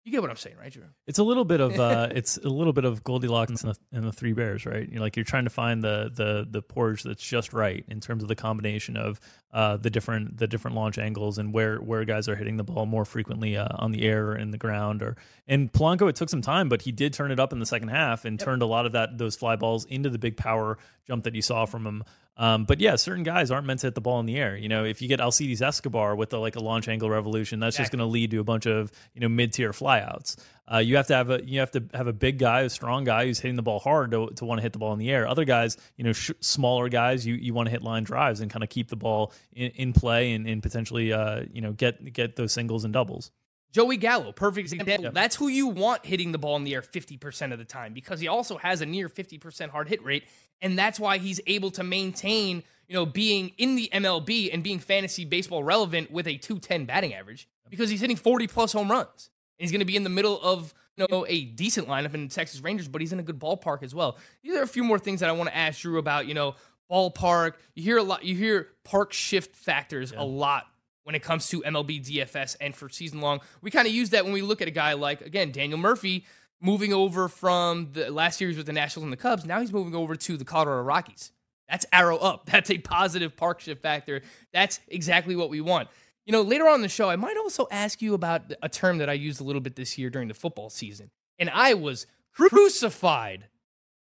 you 0.05 0.13
get 0.13 0.21
what 0.21 0.31
I'm 0.31 0.37
saying, 0.37 0.57
right, 0.57 0.73
Drew? 0.73 0.85
It's 1.09 1.19
a 1.19 1.25
little 1.25 1.45
bit 1.45 1.61
of 1.61 1.81
uh, 1.81 2.09
it's 2.15 2.37
a 2.37 2.49
little 2.49 2.73
bit 2.73 2.85
of 2.85 3.03
Goldilocks 3.03 3.51
and 3.65 3.75
the, 3.75 3.77
and 3.91 4.05
the 4.05 4.13
Three 4.13 4.35
Bears, 4.35 4.65
right? 4.65 4.89
You're 4.89 5.01
like 5.01 5.17
you're 5.17 5.25
trying 5.25 5.45
to 5.45 5.51
find 5.51 5.83
the 5.83 6.13
the 6.15 6.47
the 6.49 6.63
porridge 6.63 7.03
that's 7.03 7.27
just 7.27 7.53
right 7.53 7.85
in 7.89 7.99
terms 7.99 8.23
of 8.23 8.29
the 8.29 8.37
combination 8.37 8.97
of 8.97 9.21
uh, 9.57 9.79
the 9.79 9.89
different 9.89 10.37
the 10.37 10.47
different 10.47 10.77
launch 10.77 10.99
angles 10.99 11.39
and 11.39 11.51
where 11.51 11.79
where 11.79 12.05
guys 12.05 12.29
are 12.29 12.37
hitting 12.37 12.59
the 12.59 12.63
ball 12.63 12.85
more 12.85 13.07
frequently 13.07 13.57
uh, 13.57 13.67
on 13.77 13.91
the 13.91 14.03
air 14.03 14.33
or 14.33 14.37
in 14.37 14.51
the 14.51 14.59
ground. 14.59 15.03
Or 15.03 15.17
and 15.49 15.73
Polanco, 15.73 16.11
it 16.11 16.15
took 16.15 16.29
some 16.29 16.43
time, 16.43 16.69
but 16.69 16.83
he 16.83 16.93
did 16.93 17.15
turn 17.15 17.31
it 17.31 17.41
up 17.41 17.55
in 17.55 17.59
the 17.59 17.65
second 17.65 17.89
half 17.89 18.27
and 18.27 18.39
yep. 18.39 18.45
turned 18.45 18.61
a 18.61 18.67
lot 18.67 18.85
of 18.85 18.93
that 18.93 19.17
those 19.17 19.35
fly 19.35 19.57
balls 19.57 19.87
into 19.87 20.11
the 20.11 20.19
big 20.19 20.37
power 20.37 20.77
jump 21.07 21.25
that 21.25 21.35
you 21.35 21.41
saw 21.41 21.65
from 21.65 21.87
him 21.87 22.05
um, 22.39 22.65
but 22.65 22.81
yeah, 22.81 22.97
certain 22.97 23.23
guys 23.23 23.51
aren't 23.51 23.67
meant 23.67 23.81
to 23.81 23.87
hit 23.87 23.95
the 23.95 24.01
ball 24.01 24.21
in 24.21 24.27
the 24.27 24.37
air. 24.37 24.57
You 24.57 24.69
know, 24.69 24.85
if 24.85 25.01
you 25.01 25.09
get 25.09 25.21
Alcides 25.21 25.63
Escobar 25.63 26.15
with 26.15 26.33
a, 26.35 26.39
like 26.39 26.57
a 26.57 26.61
launch 26.61 26.87
angle 26.87 27.09
revolution, 27.09 27.61
that's 27.61 27.77
exactly. 27.77 27.85
just 27.85 27.93
going 27.93 28.09
to 28.09 28.13
lead 28.13 28.31
to 28.33 28.41
a 28.41 28.45
bunch 28.45 28.67
of 28.67 28.93
you 29.15 29.23
know 29.23 29.29
mid 29.29 29.53
tier 29.53 29.73
flyouts. 29.73 30.37
Uh, 30.73 30.79
you 30.79 30.97
have 30.97 31.07
to 31.07 31.15
have 31.15 31.31
a 31.31 31.45
you 31.45 31.61
have 31.61 31.71
to 31.71 31.85
have 31.95 32.09
a 32.09 32.13
big 32.13 32.39
guy, 32.39 32.63
a 32.63 32.71
strong 32.71 33.05
guy 33.05 33.27
who's 33.27 33.39
hitting 33.39 33.57
the 33.57 33.63
ball 33.63 33.79
hard 33.79 34.11
to, 34.11 34.31
to 34.35 34.45
want 34.45 34.59
to 34.59 34.63
hit 34.63 34.73
the 34.73 34.79
ball 34.79 34.93
in 34.93 34.99
the 34.99 35.11
air. 35.11 35.29
Other 35.29 35.45
guys, 35.45 35.77
you 35.97 36.05
know, 36.05 36.13
sh- 36.13 36.33
smaller 36.41 36.89
guys, 36.89 37.25
you, 37.25 37.35
you 37.35 37.55
want 37.55 37.67
to 37.67 37.71
hit 37.71 37.83
line 37.83 38.03
drives 38.03 38.41
and 38.41 38.51
kind 38.51 38.65
of 38.65 38.69
keep 38.69 38.89
the 38.89 38.97
ball 38.97 39.33
in, 39.53 39.71
in 39.73 39.93
play 39.93 40.33
and, 40.33 40.47
and 40.47 40.63
potentially 40.63 41.13
uh, 41.13 41.43
you 41.53 41.61
know 41.61 41.73
get 41.73 42.13
get 42.13 42.35
those 42.37 42.53
singles 42.53 42.85
and 42.85 42.93
doubles. 42.93 43.31
Joey 43.73 43.99
Gallo, 43.99 44.33
perfect 44.33 44.73
example. 44.73 45.11
That's 45.13 45.37
who 45.37 45.49
you 45.49 45.67
want 45.67 46.07
hitting 46.07 46.33
the 46.33 46.39
ball 46.39 46.57
in 46.57 46.65
the 46.65 46.75
air 46.75 46.81
50% 46.81 47.53
of 47.53 47.59
the 47.59 47.65
time 47.65 47.93
because 47.93 48.21
he 48.21 48.27
also 48.27 48.57
has 48.57 48.81
a 48.81 48.87
near 48.87 49.09
50% 49.11 49.69
hard 49.69 49.89
hit 49.89 50.03
rate. 50.03 50.25
And 50.63 50.79
that's 50.79 50.99
why 50.99 51.19
he's 51.19 51.43
able 51.47 51.71
to 51.73 51.85
maintain, 51.85 52.63
you 52.89 52.95
know, 52.95 53.05
being 53.05 53.53
in 53.59 53.77
the 53.77 53.91
MLB 53.93 54.49
and 54.51 54.63
being 54.63 54.79
fantasy 54.79 55.27
baseball 55.27 55.63
relevant 55.63 56.11
with 56.11 56.27
a 56.27 56.39
210 56.39 56.87
batting 56.87 57.13
average 57.13 57.49
because 57.69 57.91
he's 57.91 58.01
hitting 58.01 58.17
40 58.17 58.47
plus 58.47 58.73
home 58.73 58.91
runs. 58.91 59.29
He's 59.59 59.71
going 59.71 59.81
to 59.81 59.87
be 59.87 59.97
in 59.97 60.05
the 60.05 60.11
middle 60.11 60.41
of, 60.41 60.75
you 60.97 61.07
know, 61.11 61.25
a 61.29 61.45
decent 61.45 61.89
lineup 61.89 62.15
in 62.15 62.29
the 62.29 62.35
Texas 62.35 62.61
Rangers, 62.61 62.89
but 62.89 63.01
he's 63.01 63.13
in 63.13 63.19
a 63.19 63.23
good 63.23 63.39
ballpark 63.39 63.83
as 63.83 63.95
well. 63.95 64.19
These 64.43 64.57
are 64.57 64.63
a 64.63 64.69
few 64.69 64.85
more 64.85 64.99
things 64.99 65.21
that 65.21 65.29
I 65.29 65.33
want 65.33 65.49
to 65.49 65.57
ask 65.57 65.81
Drew 65.81 65.99
about, 65.99 66.27
you 66.27 66.35
know, 66.35 66.57
ballpark. 66.91 67.55
You 67.75 67.83
hear 67.83 67.99
a 67.99 68.03
lot, 68.03 68.25
you 68.25 68.35
hear 68.35 68.69
park 68.85 69.13
shift 69.13 69.57
factors 69.57 70.13
yeah. 70.13 70.23
a 70.23 70.25
lot 70.25 70.67
when 71.05 71.15
it 71.15 71.23
comes 71.23 71.49
to 71.49 71.63
MLB 71.63 72.05
DFS 72.05 72.57
and 72.61 72.75
for 72.75 72.89
season 72.89 73.21
long. 73.21 73.41
We 73.63 73.71
kind 73.71 73.87
of 73.87 73.95
use 73.95 74.11
that 74.11 74.25
when 74.25 74.33
we 74.33 74.43
look 74.43 74.61
at 74.61 74.69
a 74.69 74.73
guy 74.73 74.95
like, 74.95 75.21
again, 75.21 75.53
Daniel 75.53 75.79
Murphy 75.79 76.25
moving 76.61 76.93
over 76.93 77.29
from 77.29 77.91
the 77.93 78.11
last 78.11 78.39
series 78.39 78.57
with 78.57 78.67
the 78.67 78.73
Nationals 78.73 79.05
and 79.05 79.13
the 79.13 79.17
Cubs. 79.17 79.45
Now 79.45 79.61
he's 79.61 79.73
moving 79.73 79.95
over 79.95 80.17
to 80.17 80.37
the 80.37 80.45
Colorado 80.45 80.83
Rockies. 80.83 81.31
That's 81.69 81.87
arrow 81.93 82.17
up. 82.17 82.47
That's 82.51 82.71
a 82.71 82.79
positive 82.79 83.37
park 83.37 83.61
shift 83.61 83.83
factor. 83.83 84.23
That's 84.53 84.81
exactly 84.89 85.37
what 85.37 85.51
we 85.51 85.61
want. 85.61 85.89
You 86.27 86.33
know, 86.33 86.43
later 86.43 86.69
on 86.69 86.77
in 86.77 86.83
the 86.83 86.89
show, 86.89 87.09
I 87.09 87.15
might 87.15 87.37
also 87.37 87.69
ask 87.71 88.03
you 88.03 88.13
about 88.13 88.53
a 88.61 88.69
term 88.69 88.99
that 88.99 89.09
I 89.09 89.13
used 89.13 89.41
a 89.41 89.45
little 89.45 89.61
bit 89.61 89.77
this 89.77 89.97
year 89.97 90.11
during 90.11 90.27
the 90.27 90.35
football 90.35 90.71
season. 90.71 91.11
And 91.39 91.49
I 91.49 91.75
was 91.75 92.09
crucified, 92.35 93.47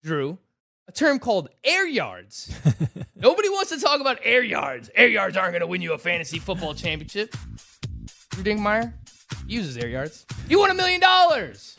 Drew, 0.04 0.38
a 0.88 0.92
term 0.92 1.18
called 1.18 1.50
air 1.64 1.88
yards. 1.88 2.54
Nobody 3.16 3.50
wants 3.50 3.72
to 3.72 3.80
talk 3.80 4.02
about 4.02 4.20
air 4.24 4.44
yards. 4.44 4.92
Air 4.94 5.08
yards 5.08 5.36
aren't 5.36 5.54
going 5.54 5.62
to 5.62 5.68
win 5.68 5.82
you 5.82 5.94
a 5.94 5.98
fantasy 5.98 6.38
football 6.38 6.76
championship. 6.76 7.36
Drew 8.30 8.44
Dinkmeyer 8.44 8.94
uses 9.48 9.76
air 9.78 9.90
yards. 9.90 10.28
You 10.48 10.60
won 10.60 10.70
a 10.70 10.76
million 10.76 11.02
dollars. 11.02 11.76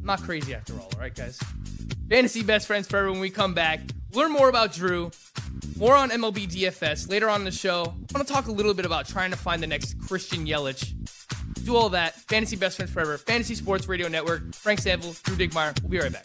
I'm 0.00 0.06
not 0.06 0.22
crazy 0.22 0.54
after 0.54 0.72
all, 0.74 0.88
all 0.94 1.00
right, 1.00 1.14
guys? 1.14 1.38
Fantasy 2.08 2.42
best 2.42 2.66
friends 2.66 2.88
forever 2.88 3.10
when 3.10 3.20
we 3.20 3.28
come 3.28 3.52
back. 3.52 3.80
Learn 4.16 4.32
more 4.32 4.48
about 4.48 4.72
Drew, 4.72 5.10
more 5.76 5.94
on 5.94 6.08
MLB 6.08 6.48
DFS. 6.48 7.10
Later 7.10 7.28
on 7.28 7.42
in 7.42 7.44
the 7.44 7.50
show, 7.50 7.82
I 7.82 8.16
want 8.16 8.26
to 8.26 8.32
talk 8.32 8.46
a 8.46 8.50
little 8.50 8.72
bit 8.72 8.86
about 8.86 9.06
trying 9.06 9.30
to 9.30 9.36
find 9.36 9.62
the 9.62 9.66
next 9.66 10.00
Christian 10.00 10.46
Yelich. 10.46 10.94
Do 11.66 11.76
all 11.76 11.90
that. 11.90 12.14
Fantasy 12.14 12.56
best 12.56 12.76
friends 12.76 12.90
forever. 12.90 13.18
Fantasy 13.18 13.54
Sports 13.54 13.86
Radio 13.88 14.08
Network. 14.08 14.54
Frank 14.54 14.80
Stampfl, 14.80 15.22
Drew 15.22 15.36
Dinkmeyer. 15.36 15.78
We'll 15.82 15.90
be 15.90 15.98
right 15.98 16.10
back. 16.10 16.24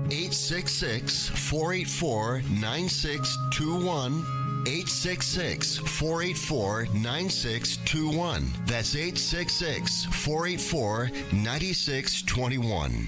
866 0.11 1.29
484 1.29 2.41
9621. 2.59 4.25
866 4.67 5.77
484 5.77 6.87
9621. 6.93 8.45
That's 8.65 8.95
866 8.95 10.05
484 10.05 11.11
9621. 11.31 13.07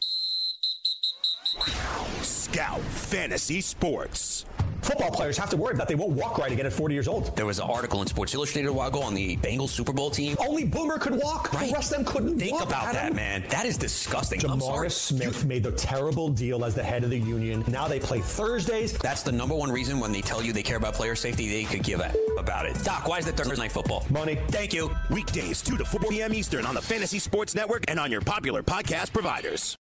Scout 2.22 2.80
Fantasy 2.82 3.60
Sports 3.60 4.46
football 4.84 5.12
players 5.12 5.38
have 5.38 5.50
to 5.50 5.58
worry 5.58 5.74
about 5.74 5.88
they 5.88 5.96
won't 5.96 6.14
walk 6.14 6.38
right 6.38 6.52
again 6.52 6.66
at 6.66 6.74
40 6.74 6.94
years 6.94 7.08
old. 7.08 7.36
There 7.36 7.46
was 7.46 7.60
an 7.60 7.70
article 7.70 8.02
in 8.02 8.08
Sports 8.08 8.34
Illustrated 8.34 8.68
a 8.70 8.74
while 8.74 8.90
ago 8.90 9.02
on 9.02 9.14
the 9.14 9.38
Bengals 9.38 9.70
Super 9.70 9.94
Bowl 9.94 10.10
team. 10.10 10.36
Only 10.40 10.66
Boomer 10.66 10.98
could 10.98 11.16
walk. 11.16 11.54
Right. 11.54 11.70
The 11.70 11.74
rest 11.74 11.92
of 11.92 11.98
them 11.98 12.06
couldn't 12.06 12.40
Think 12.40 12.54
walk, 12.54 12.68
about 12.68 12.94
that, 12.94 13.14
man. 13.14 13.44
That 13.50 13.66
is 13.66 13.78
disgusting. 13.78 14.40
DeMaurice 14.40 14.92
Smith 14.92 15.46
made 15.46 15.64
the 15.64 15.72
terrible 15.72 16.30
deal 16.30 16.66
as 16.66 16.76
the 16.76 16.84
head 16.84 17.04
of 17.04 17.10
the 17.10 17.20
union. 17.20 17.64
Now 17.68 17.88
they 17.88 18.00
play 18.00 18.20
Thursdays. 18.20 18.98
That's 18.98 19.24
the 19.24 19.32
number 19.32 19.56
one 19.56 19.72
reason 19.72 20.00
when 20.00 20.12
they 20.12 20.22
tell 20.22 20.42
you 20.44 20.54
they 20.54 20.64
care 20.64 20.78
about 20.78 20.94
player 20.94 21.16
safety, 21.16 21.50
they 21.50 21.64
could 21.64 21.84
give 21.84 22.00
a 22.00 22.14
about 22.38 22.66
it. 22.66 22.76
Doc, 22.84 23.08
why 23.08 23.20
is 23.20 23.28
it 23.28 23.38
Thursday 23.38 23.56
night 23.56 23.72
football? 23.72 24.06
Money. 24.10 24.38
Thank 24.50 24.74
you. 24.74 24.92
Weekdays 25.10 25.62
2 25.62 25.78
to 25.78 25.86
4 25.86 26.02
p.m. 26.10 26.34
Eastern 26.34 26.66
on 26.66 26.76
the 26.76 26.82
Fantasy 26.82 27.20
Sports 27.20 27.56
Network 27.56 27.86
and 27.88 28.00
on 28.00 28.12
your 28.12 28.22
popular 28.22 28.64
podcast 28.64 29.14
providers. 29.14 29.78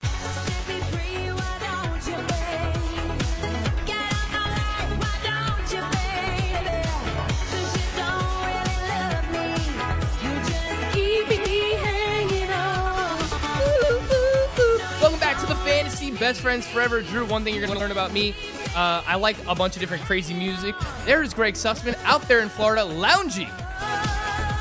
Best 16.19 16.41
friends 16.41 16.67
forever. 16.67 17.01
Drew, 17.03 17.25
one 17.27 17.45
thing 17.45 17.55
you're 17.55 17.65
going 17.65 17.77
to 17.77 17.81
learn 17.81 17.93
about 17.93 18.13
me 18.13 18.35
uh, 18.75 19.03
I 19.07 19.17
like 19.17 19.37
a 19.47 19.55
bunch 19.55 19.75
of 19.77 19.81
different 19.81 20.05
crazy 20.05 20.35
music. 20.35 20.75
There 21.05 21.23
is 21.23 21.35
Greg 21.35 21.55
Sussman 21.55 21.97
out 22.05 22.23
there 22.29 22.41
in 22.41 22.49
Florida 22.49 22.85
lounging 22.85 23.51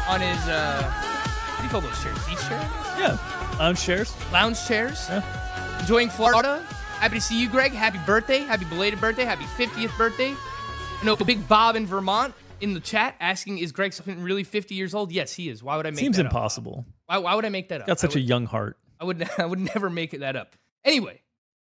on 0.07 0.21
his, 0.21 0.47
uh, 0.47 0.81
what 0.83 1.57
do 1.57 1.63
you 1.63 1.69
call 1.69 1.81
those 1.81 2.01
chairs? 2.01 2.17
Beach 2.25 2.39
chairs? 2.47 2.63
Yeah, 2.97 3.17
lounge 3.59 3.81
chairs. 3.81 4.15
Lounge 4.31 4.65
chairs. 4.65 5.05
Yeah. 5.09 5.79
Enjoying 5.79 6.09
Florida. 6.09 6.63
Happy 6.99 7.15
to 7.15 7.21
see 7.21 7.39
you, 7.39 7.49
Greg. 7.49 7.73
Happy 7.73 7.99
birthday. 8.05 8.39
Happy 8.39 8.65
belated 8.65 8.99
birthday. 8.99 9.23
Happy 9.23 9.43
50th 9.43 9.95
birthday. 9.97 10.29
You 10.29 11.05
know, 11.05 11.15
Big 11.15 11.47
Bob 11.47 11.75
in 11.75 11.85
Vermont 11.85 12.33
in 12.59 12.73
the 12.73 12.79
chat 12.79 13.15
asking, 13.19 13.59
is 13.59 13.71
Greg 13.71 13.91
Sussman 13.91 14.23
really 14.23 14.43
50 14.43 14.73
years 14.73 14.95
old? 14.95 15.11
Yes, 15.11 15.33
he 15.33 15.49
is. 15.49 15.61
Why 15.61 15.77
would 15.77 15.85
I 15.85 15.91
make 15.91 15.99
Seems 15.99 16.17
that 16.17 16.25
up? 16.25 16.31
impossible. 16.31 16.85
Why, 17.05 17.19
why 17.19 17.35
would 17.35 17.45
I 17.45 17.49
make 17.49 17.69
that 17.69 17.81
up? 17.81 17.87
Got 17.87 17.99
such 17.99 18.15
I 18.15 18.19
a 18.19 18.21
would, 18.23 18.29
young 18.29 18.45
heart. 18.47 18.77
I 18.99 19.03
would 19.03 19.29
I 19.37 19.45
would 19.45 19.59
never 19.59 19.91
make 19.91 20.11
that 20.19 20.35
up. 20.35 20.55
Anyway, 20.83 21.21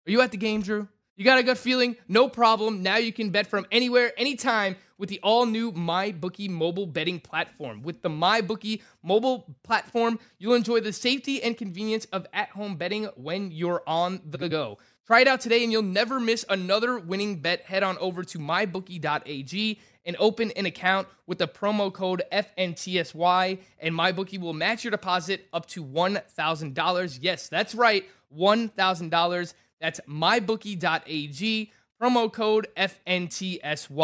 are 0.07 0.11
you 0.11 0.21
at 0.21 0.31
the 0.31 0.37
game, 0.37 0.63
Drew? 0.63 0.89
You 1.17 1.25
got 1.25 1.39
a 1.39 1.43
gut 1.43 1.59
feeling? 1.59 1.97
No 2.09 2.29
problem. 2.29 2.83
Now 2.83 2.97
you 2.97 3.13
can 3.13 3.31
bet 3.31 3.47
from 3.47 3.67
anywhere, 3.71 4.13
anytime 4.17 4.77
with 4.99 5.09
the 5.09 5.21
all 5.23 5.47
new 5.47 5.71
MyBookie 5.73 6.49
mobile 6.49 6.87
betting 6.87 7.21
platform. 7.21 7.83
With 7.83 8.03
the 8.03 8.09
MyBookie 8.09 8.81
mobile 9.03 9.57
platform, 9.63 10.19
you'll 10.39 10.55
enjoy 10.55 10.81
the 10.81 10.93
safety 10.93 11.43
and 11.43 11.57
convenience 11.57 12.07
of 12.07 12.27
at 12.33 12.49
home 12.51 12.77
betting 12.77 13.05
when 13.17 13.51
you're 13.51 13.83
on 13.87 14.21
the 14.25 14.49
go. 14.49 14.79
Try 15.07 15.21
it 15.21 15.29
out 15.29 15.41
today 15.41 15.63
and 15.63 15.71
you'll 15.71 15.83
never 15.83 16.19
miss 16.19 16.45
another 16.49 16.99
winning 16.99 17.41
bet. 17.41 17.63
Head 17.63 17.83
on 17.83 17.99
over 17.99 18.23
to 18.25 18.39
mybookie.ag 18.39 19.81
and 20.05 20.17
open 20.19 20.51
an 20.53 20.67
account 20.67 21.09
with 21.27 21.39
the 21.39 21.49
promo 21.49 21.93
code 21.93 22.23
FNTSY, 22.33 23.59
and 23.79 23.95
MyBookie 23.95 24.41
will 24.41 24.53
match 24.53 24.83
your 24.85 24.91
deposit 24.91 25.47
up 25.53 25.67
to 25.67 25.85
$1,000. 25.85 27.19
Yes, 27.21 27.49
that's 27.49 27.75
right, 27.75 28.05
$1,000. 28.37 29.55
That's 29.83 30.01
mybookie.ag, 30.09 31.73
promo 32.01 32.33
code 32.33 32.69
FNTSY. 32.77 33.99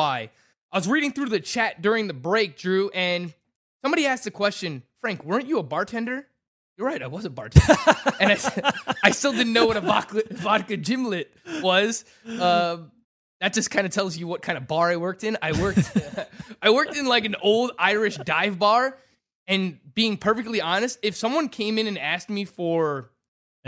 I 0.70 0.76
was 0.76 0.88
reading 0.88 1.12
through 1.12 1.28
the 1.28 1.38
chat 1.38 1.80
during 1.80 2.08
the 2.08 2.14
break, 2.14 2.58
Drew, 2.58 2.90
and 2.90 3.32
somebody 3.82 4.04
asked 4.04 4.24
the 4.24 4.32
question 4.32 4.82
Frank, 5.00 5.24
weren't 5.24 5.46
you 5.46 5.60
a 5.60 5.62
bartender? 5.62 6.26
You're 6.76 6.86
right, 6.88 7.00
I 7.00 7.06
was 7.06 7.24
a 7.24 7.30
bartender. 7.30 7.76
and 8.20 8.32
I, 8.32 8.72
I 9.04 9.10
still 9.12 9.32
didn't 9.32 9.52
know 9.52 9.66
what 9.66 9.76
a 9.76 9.80
vodka, 9.80 10.22
vodka 10.32 10.76
gimlet 10.76 11.32
was. 11.62 12.04
Um, 12.26 12.90
that 13.40 13.52
just 13.52 13.70
kind 13.70 13.86
of 13.86 13.92
tells 13.92 14.16
you 14.16 14.26
what 14.26 14.42
kind 14.42 14.58
of 14.58 14.66
bar 14.66 14.90
I 14.90 14.96
worked 14.96 15.22
in. 15.22 15.38
I 15.40 15.52
worked 15.52 15.96
I 16.62 16.70
worked 16.70 16.96
in 16.96 17.06
like 17.06 17.24
an 17.24 17.36
old 17.40 17.70
Irish 17.78 18.16
dive 18.16 18.58
bar. 18.58 18.98
And 19.46 19.78
being 19.94 20.18
perfectly 20.18 20.60
honest, 20.60 20.98
if 21.02 21.16
someone 21.16 21.48
came 21.48 21.78
in 21.78 21.86
and 21.86 21.98
asked 21.98 22.28
me 22.28 22.44
for 22.44 23.10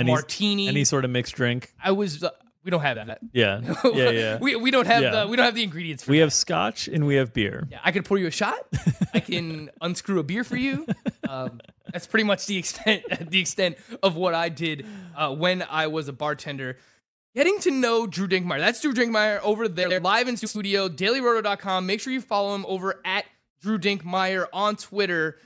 Any, 0.00 0.10
martini, 0.12 0.68
Any 0.68 0.84
sort 0.84 1.04
of 1.04 1.10
mixed 1.10 1.34
drink. 1.34 1.72
I 1.82 1.92
was 1.92 2.22
uh, 2.22 2.30
we 2.64 2.70
don't 2.70 2.82
have 2.82 2.96
that. 2.96 3.20
Yeah. 3.32 3.60
Yeah, 3.84 4.10
yeah. 4.10 4.38
we, 4.38 4.56
we 4.56 4.70
don't 4.70 4.86
have 4.86 5.02
Yeah. 5.02 5.10
the 5.24 5.28
we 5.28 5.36
don't 5.36 5.46
have 5.46 5.54
the 5.54 5.62
ingredients 5.62 6.04
for 6.04 6.10
we 6.10 6.18
that. 6.18 6.24
have 6.24 6.32
scotch 6.32 6.88
and 6.88 7.06
we 7.06 7.14
have 7.16 7.32
beer. 7.32 7.66
Yeah, 7.70 7.78
I 7.84 7.92
could 7.92 8.04
pour 8.04 8.18
you 8.18 8.26
a 8.26 8.30
shot. 8.30 8.58
I 9.14 9.20
can 9.20 9.70
unscrew 9.80 10.18
a 10.18 10.22
beer 10.22 10.44
for 10.44 10.56
you. 10.56 10.86
Um, 11.28 11.60
that's 11.92 12.06
pretty 12.06 12.24
much 12.24 12.46
the 12.46 12.56
extent 12.58 13.02
the 13.30 13.40
extent 13.40 13.76
of 14.02 14.16
what 14.16 14.34
I 14.34 14.48
did 14.48 14.86
uh, 15.16 15.34
when 15.34 15.62
I 15.62 15.86
was 15.86 16.08
a 16.08 16.12
bartender. 16.12 16.76
Getting 17.34 17.60
to 17.60 17.70
know 17.70 18.08
Drew 18.08 18.26
Dinkmeyer. 18.26 18.58
That's 18.58 18.80
Drew 18.82 18.92
Dinkmeyer 18.92 19.38
over 19.42 19.68
there, 19.68 20.00
live 20.00 20.26
in 20.26 20.36
studio, 20.36 20.88
dailyroto.com. 20.88 21.86
Make 21.86 22.00
sure 22.00 22.12
you 22.12 22.20
follow 22.20 22.56
him 22.56 22.66
over 22.66 23.00
at 23.04 23.24
Drew 23.62 23.78
Dinkmeyer 23.78 24.46
on 24.52 24.74
Twitter. 24.74 25.36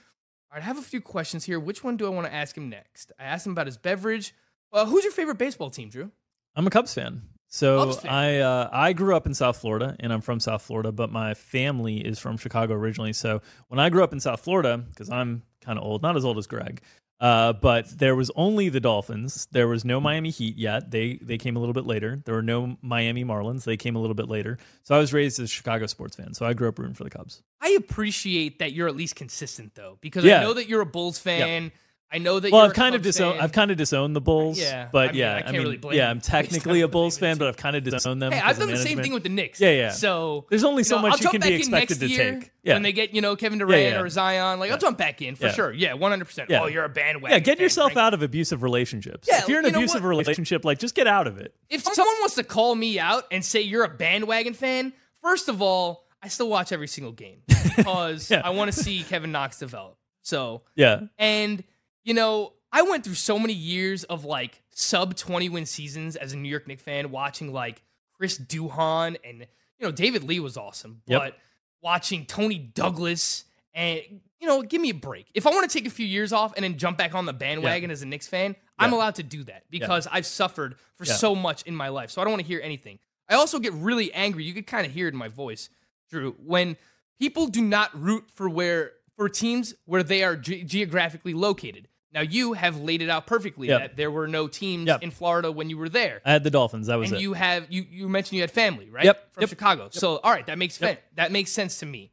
All 0.50 0.56
right, 0.56 0.62
I 0.62 0.64
have 0.66 0.78
a 0.78 0.82
few 0.82 1.02
questions 1.02 1.44
here. 1.44 1.60
Which 1.60 1.84
one 1.84 1.98
do 1.98 2.06
I 2.06 2.08
want 2.08 2.26
to 2.26 2.32
ask 2.32 2.56
him 2.56 2.70
next? 2.70 3.12
I 3.20 3.24
asked 3.24 3.44
him 3.46 3.52
about 3.52 3.66
his 3.66 3.76
beverage. 3.76 4.34
Uh, 4.74 4.84
who's 4.86 5.04
your 5.04 5.12
favorite 5.12 5.38
baseball 5.38 5.70
team, 5.70 5.88
Drew? 5.88 6.10
I'm 6.56 6.66
a 6.66 6.70
Cubs 6.70 6.92
fan. 6.92 7.22
So 7.48 7.84
Cubs 7.84 8.00
fan. 8.00 8.12
I 8.12 8.38
uh, 8.40 8.68
I 8.72 8.92
grew 8.92 9.14
up 9.14 9.26
in 9.26 9.34
South 9.34 9.56
Florida, 9.56 9.94
and 10.00 10.12
I'm 10.12 10.20
from 10.20 10.40
South 10.40 10.62
Florida, 10.62 10.90
but 10.90 11.12
my 11.12 11.34
family 11.34 11.98
is 11.98 12.18
from 12.18 12.36
Chicago 12.36 12.74
originally. 12.74 13.12
So 13.12 13.40
when 13.68 13.78
I 13.78 13.88
grew 13.90 14.02
up 14.02 14.12
in 14.12 14.18
South 14.20 14.40
Florida, 14.40 14.78
because 14.90 15.08
I'm 15.10 15.42
kind 15.60 15.78
of 15.78 15.84
old, 15.84 16.02
not 16.02 16.16
as 16.16 16.24
old 16.24 16.36
as 16.38 16.48
Greg, 16.48 16.80
uh, 17.20 17.52
but 17.52 17.88
there 17.96 18.16
was 18.16 18.30
only 18.34 18.68
the 18.70 18.80
Dolphins. 18.80 19.46
There 19.52 19.68
was 19.68 19.84
no 19.84 20.00
Miami 20.00 20.30
Heat 20.30 20.56
yet. 20.56 20.90
They 20.90 21.18
they 21.22 21.38
came 21.38 21.54
a 21.56 21.60
little 21.60 21.72
bit 21.72 21.86
later. 21.86 22.20
There 22.24 22.34
were 22.34 22.42
no 22.42 22.76
Miami 22.82 23.24
Marlins. 23.24 23.62
They 23.62 23.76
came 23.76 23.94
a 23.94 24.00
little 24.00 24.16
bit 24.16 24.28
later. 24.28 24.58
So 24.82 24.96
I 24.96 24.98
was 24.98 25.12
raised 25.12 25.38
as 25.38 25.44
a 25.44 25.48
Chicago 25.52 25.86
sports 25.86 26.16
fan. 26.16 26.34
So 26.34 26.44
I 26.44 26.54
grew 26.54 26.68
up 26.68 26.78
rooting 26.78 26.94
for 26.94 27.04
the 27.04 27.10
Cubs. 27.10 27.40
I 27.60 27.70
appreciate 27.78 28.58
that 28.58 28.72
you're 28.72 28.88
at 28.88 28.96
least 28.96 29.14
consistent 29.14 29.76
though, 29.76 29.96
because 30.00 30.24
Yeah. 30.24 30.40
I 30.40 30.42
know 30.42 30.54
that 30.54 30.68
you're 30.68 30.80
a 30.80 30.86
Bulls 30.86 31.20
fan. 31.20 31.70
I 32.14 32.18
know 32.18 32.38
that 32.38 32.52
Well, 32.52 32.62
you're 32.62 32.70
I've 32.70 32.74
kind 32.76 32.94
of 32.94 33.02
disowned. 33.02 33.40
I've 33.40 33.50
kind 33.50 33.72
of 33.72 33.76
disowned 33.76 34.14
the 34.14 34.20
Bulls. 34.20 34.58
Yeah, 34.58 34.88
but 34.92 35.08
I 35.08 35.12
mean, 35.12 35.20
yeah, 35.20 35.34
I 35.34 35.42
can't 35.42 35.56
really 35.58 35.78
blame 35.78 35.96
yeah, 35.96 36.08
I'm 36.08 36.20
technically 36.20 36.80
a 36.82 36.88
Bulls 36.88 37.18
fan, 37.18 37.38
but 37.38 37.48
I've 37.48 37.56
kind 37.56 37.74
of 37.74 37.82
disowned 37.82 38.22
them. 38.22 38.30
Hey, 38.30 38.40
I've 38.40 38.56
done 38.56 38.68
the 38.70 38.76
same 38.76 39.02
thing 39.02 39.12
with 39.12 39.24
the 39.24 39.28
Knicks. 39.28 39.60
Yeah, 39.60 39.72
yeah. 39.72 39.90
So 39.90 40.46
There's 40.48 40.62
only 40.62 40.80
you 40.80 40.84
so 40.84 40.96
know, 40.96 41.02
much 41.08 41.20
you 41.22 41.28
can 41.28 41.40
back 41.40 41.48
be 41.48 41.54
in 41.56 41.60
expected 41.60 41.98
to 42.00 42.08
take. 42.08 42.52
Yeah. 42.62 42.74
When 42.74 42.82
they 42.82 42.92
get 42.92 43.12
you 43.14 43.20
know 43.20 43.34
Kevin 43.34 43.58
Durant 43.58 43.82
yeah. 43.94 44.00
or 44.00 44.08
Zion, 44.08 44.60
like 44.60 44.70
I'll 44.70 44.78
jump 44.78 44.96
back 44.96 45.20
in 45.22 45.34
for 45.34 45.46
Yeah. 45.46 45.52
sure. 45.52 45.72
Yeah, 45.72 45.94
100. 45.94 46.24
percent 46.24 46.50
Yeah. 46.50 46.62
Oh, 46.62 46.66
you're 46.66 46.84
a 46.84 46.88
bandwagon. 46.88 47.34
Yeah, 47.34 47.40
get 47.40 47.58
fan, 47.58 47.64
yourself 47.64 47.92
Frank. 47.94 48.06
out 48.06 48.14
of 48.14 48.22
abusive 48.22 48.62
relationships. 48.62 49.26
Yeah, 49.28 49.40
if 49.40 49.48
you're 49.48 49.58
in 49.58 49.66
an 49.66 49.72
you 49.72 49.78
abusive 49.78 50.04
relationship, 50.04 50.64
like 50.64 50.78
just 50.78 50.94
get 50.94 51.08
out 51.08 51.26
of 51.26 51.38
it. 51.38 51.52
If 51.68 51.82
someone 51.82 52.14
wants 52.20 52.36
to 52.36 52.44
call 52.44 52.74
me 52.76 52.98
out 53.00 53.24
and 53.32 53.44
say 53.44 53.60
you're 53.62 53.84
a 53.84 53.88
bandwagon 53.88 54.54
fan, 54.54 54.92
first 55.20 55.48
of 55.48 55.60
all, 55.60 56.06
I 56.22 56.28
still 56.28 56.48
watch 56.48 56.70
every 56.70 56.88
single 56.88 57.12
game 57.12 57.42
because 57.76 58.30
I 58.30 58.50
want 58.50 58.72
to 58.72 58.78
see 58.78 59.02
Kevin 59.02 59.32
Knox 59.32 59.58
develop. 59.58 59.98
So 60.22 60.62
Yeah. 60.74 61.00
And, 61.18 61.64
you 62.04 62.14
know, 62.14 62.52
I 62.72 62.82
went 62.82 63.04
through 63.04 63.14
so 63.14 63.38
many 63.38 63.52
years 63.52 64.04
of 64.04 64.24
like 64.24 64.62
sub 64.72 65.14
20 65.16 65.48
win 65.48 65.66
seasons 65.66 66.16
as 66.16 66.32
a 66.32 66.36
New 66.36 66.48
York 66.48 66.66
Knicks 66.66 66.82
fan, 66.82 67.10
watching 67.10 67.52
like 67.52 67.82
Chris 68.16 68.38
Duhon 68.38 69.16
and, 69.24 69.40
you 69.40 69.86
know, 69.86 69.90
David 69.90 70.24
Lee 70.24 70.40
was 70.40 70.56
awesome, 70.56 71.02
Yep. 71.06 71.20
but 71.20 71.38
watching 71.82 72.26
Toney 72.26 72.58
Douglas 72.58 73.44
and, 73.74 74.00
you 74.40 74.46
know, 74.48 74.62
give 74.62 74.80
me 74.80 74.90
a 74.90 74.94
break. 74.94 75.26
If 75.34 75.46
I 75.46 75.50
want 75.50 75.68
to 75.68 75.78
take 75.78 75.86
a 75.86 75.90
few 75.90 76.06
years 76.06 76.32
off 76.32 76.52
and 76.56 76.64
then 76.64 76.76
jump 76.78 76.98
back 76.98 77.14
on 77.14 77.26
the 77.26 77.32
bandwagon 77.32 77.90
as 77.90 78.02
a 78.02 78.06
Knicks 78.06 78.26
fan, 78.28 78.56
I'm 78.78 78.92
allowed 78.92 79.16
to 79.16 79.22
do 79.22 79.44
that 79.44 79.64
because 79.70 80.06
I've 80.10 80.26
suffered 80.26 80.76
for 80.96 81.04
Yeah. 81.04 81.14
so 81.14 81.34
much 81.34 81.62
in 81.62 81.74
my 81.76 81.88
life. 81.88 82.10
So 82.10 82.20
I 82.20 82.24
don't 82.24 82.32
want 82.32 82.42
to 82.42 82.48
hear 82.48 82.60
anything. 82.62 82.98
I 83.28 83.34
also 83.34 83.58
get 83.58 83.72
really 83.72 84.12
angry. 84.12 84.44
You 84.44 84.52
could 84.52 84.66
kind 84.66 84.86
of 84.86 84.92
hear 84.92 85.06
it 85.08 85.12
in 85.14 85.18
my 85.18 85.28
voice, 85.28 85.70
Drew, 86.10 86.32
when 86.32 86.76
people 87.20 87.46
do 87.46 87.62
not 87.62 87.90
root 87.98 88.24
for 88.32 88.48
where 88.48 88.92
for 89.16 89.28
teams 89.28 89.74
where 89.86 90.02
they 90.02 90.24
are 90.24 90.34
ge- 90.36 90.66
geographically 90.66 91.34
located. 91.34 91.88
Now 92.14 92.20
you 92.20 92.52
have 92.52 92.78
laid 92.80 93.02
it 93.02 93.10
out 93.10 93.26
perfectly 93.26 93.68
Yep. 93.68 93.80
that 93.80 93.96
there 93.96 94.10
were 94.10 94.28
no 94.28 94.46
teams 94.48 94.86
Yep. 94.86 95.02
in 95.02 95.10
Florida 95.10 95.50
when 95.50 95.68
you 95.68 95.76
were 95.76 95.88
there. 95.88 96.22
I 96.24 96.30
had 96.32 96.44
the 96.44 96.50
Dolphins. 96.50 96.86
That 96.86 96.94
was 96.96 97.10
and 97.10 97.18
it. 97.18 97.22
you 97.22 97.32
have 97.32 97.66
you 97.70 97.84
you 97.90 98.08
mentioned 98.08 98.36
you 98.36 98.42
had 98.42 98.50
family, 98.52 98.88
right? 98.88 99.04
Yep. 99.04 99.32
From 99.34 99.40
Yep. 99.42 99.50
Chicago. 99.50 99.88
So 99.90 100.18
all 100.18 100.30
right, 100.30 100.46
that 100.46 100.56
makes 100.56 100.74
sense. 100.76 101.00
That 101.16 101.32
makes 101.32 101.50
sense 101.50 101.78
to 101.80 101.86
me. 101.86 102.12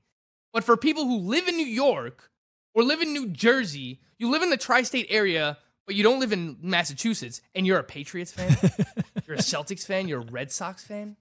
But 0.54 0.64
for 0.64 0.76
people 0.76 1.06
who 1.06 1.18
live 1.20 1.48
in 1.48 1.56
New 1.56 1.66
York 1.68 2.32
or 2.74 2.84
live 2.84 3.02
in 3.02 3.14
New 3.14 3.28
Jersey, 3.30 4.02
you 4.18 4.30
live 4.32 4.42
in 4.42 4.50
the 4.50 4.58
tri-state 4.58 5.08
area, 5.10 5.58
but 5.86 5.96
you 5.96 6.04
don't 6.04 6.20
live 6.20 6.34
in 6.34 6.58
Massachusetts, 6.62 7.42
and 7.56 7.66
you're 7.68 7.80
a 7.80 7.84
Patriots 7.84 8.32
fan, 8.32 8.58
you're 9.28 9.36
a 9.36 9.40
Celtics 9.40 9.86
fan, 9.86 10.08
you're 10.08 10.22
a 10.22 10.26
Red 10.26 10.52
Sox 10.52 10.84
fan. 10.84 11.16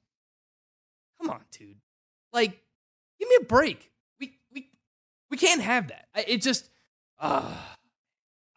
Come 1.21 1.31
on, 1.31 1.41
dude. 1.53 1.77
Like, 2.33 2.63
give 3.19 3.29
me 3.29 3.37
a 3.41 3.45
break. 3.45 3.91
We 4.19 4.39
we 4.53 4.69
we 5.31 5.37
can't 5.37 5.61
have 5.61 5.89
that. 5.89 6.07
It 6.27 6.41
just 6.43 6.71
uh 7.19 7.55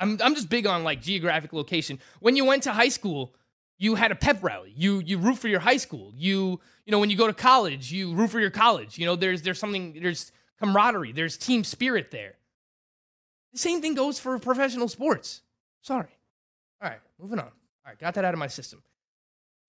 I'm 0.03 0.19
I'm 0.21 0.35
just 0.35 0.49
big 0.49 0.67
on 0.67 0.83
like 0.83 1.01
geographic 1.01 1.53
location. 1.53 1.99
When 2.19 2.35
you 2.35 2.45
went 2.45 2.63
to 2.63 2.71
high 2.71 2.89
school, 2.89 3.33
you 3.77 3.95
had 3.95 4.11
a 4.11 4.15
pep 4.15 4.43
rally. 4.43 4.73
You 4.75 4.99
you 4.99 5.17
root 5.17 5.37
for 5.39 5.47
your 5.47 5.59
high 5.59 5.77
school. 5.77 6.13
You 6.15 6.59
you 6.85 6.91
know 6.91 6.99
when 6.99 7.09
you 7.09 7.17
go 7.17 7.27
to 7.27 7.33
college, 7.33 7.91
you 7.91 8.13
root 8.13 8.29
for 8.29 8.39
your 8.39 8.51
college. 8.51 8.97
You 8.97 9.05
know 9.05 9.15
there's 9.15 9.41
there's 9.41 9.59
something 9.59 9.97
there's 10.01 10.31
camaraderie. 10.59 11.11
There's 11.13 11.37
team 11.37 11.63
spirit 11.63 12.11
there. 12.11 12.33
The 13.53 13.59
same 13.59 13.81
thing 13.81 13.93
goes 13.95 14.19
for 14.19 14.37
professional 14.39 14.87
sports. 14.87 15.41
Sorry. 15.81 16.07
All 16.81 16.89
right, 16.89 16.99
moving 17.19 17.39
on. 17.39 17.45
All 17.45 17.51
right, 17.87 17.99
got 17.99 18.13
that 18.15 18.25
out 18.25 18.33
of 18.33 18.39
my 18.39 18.47
system. 18.47 18.81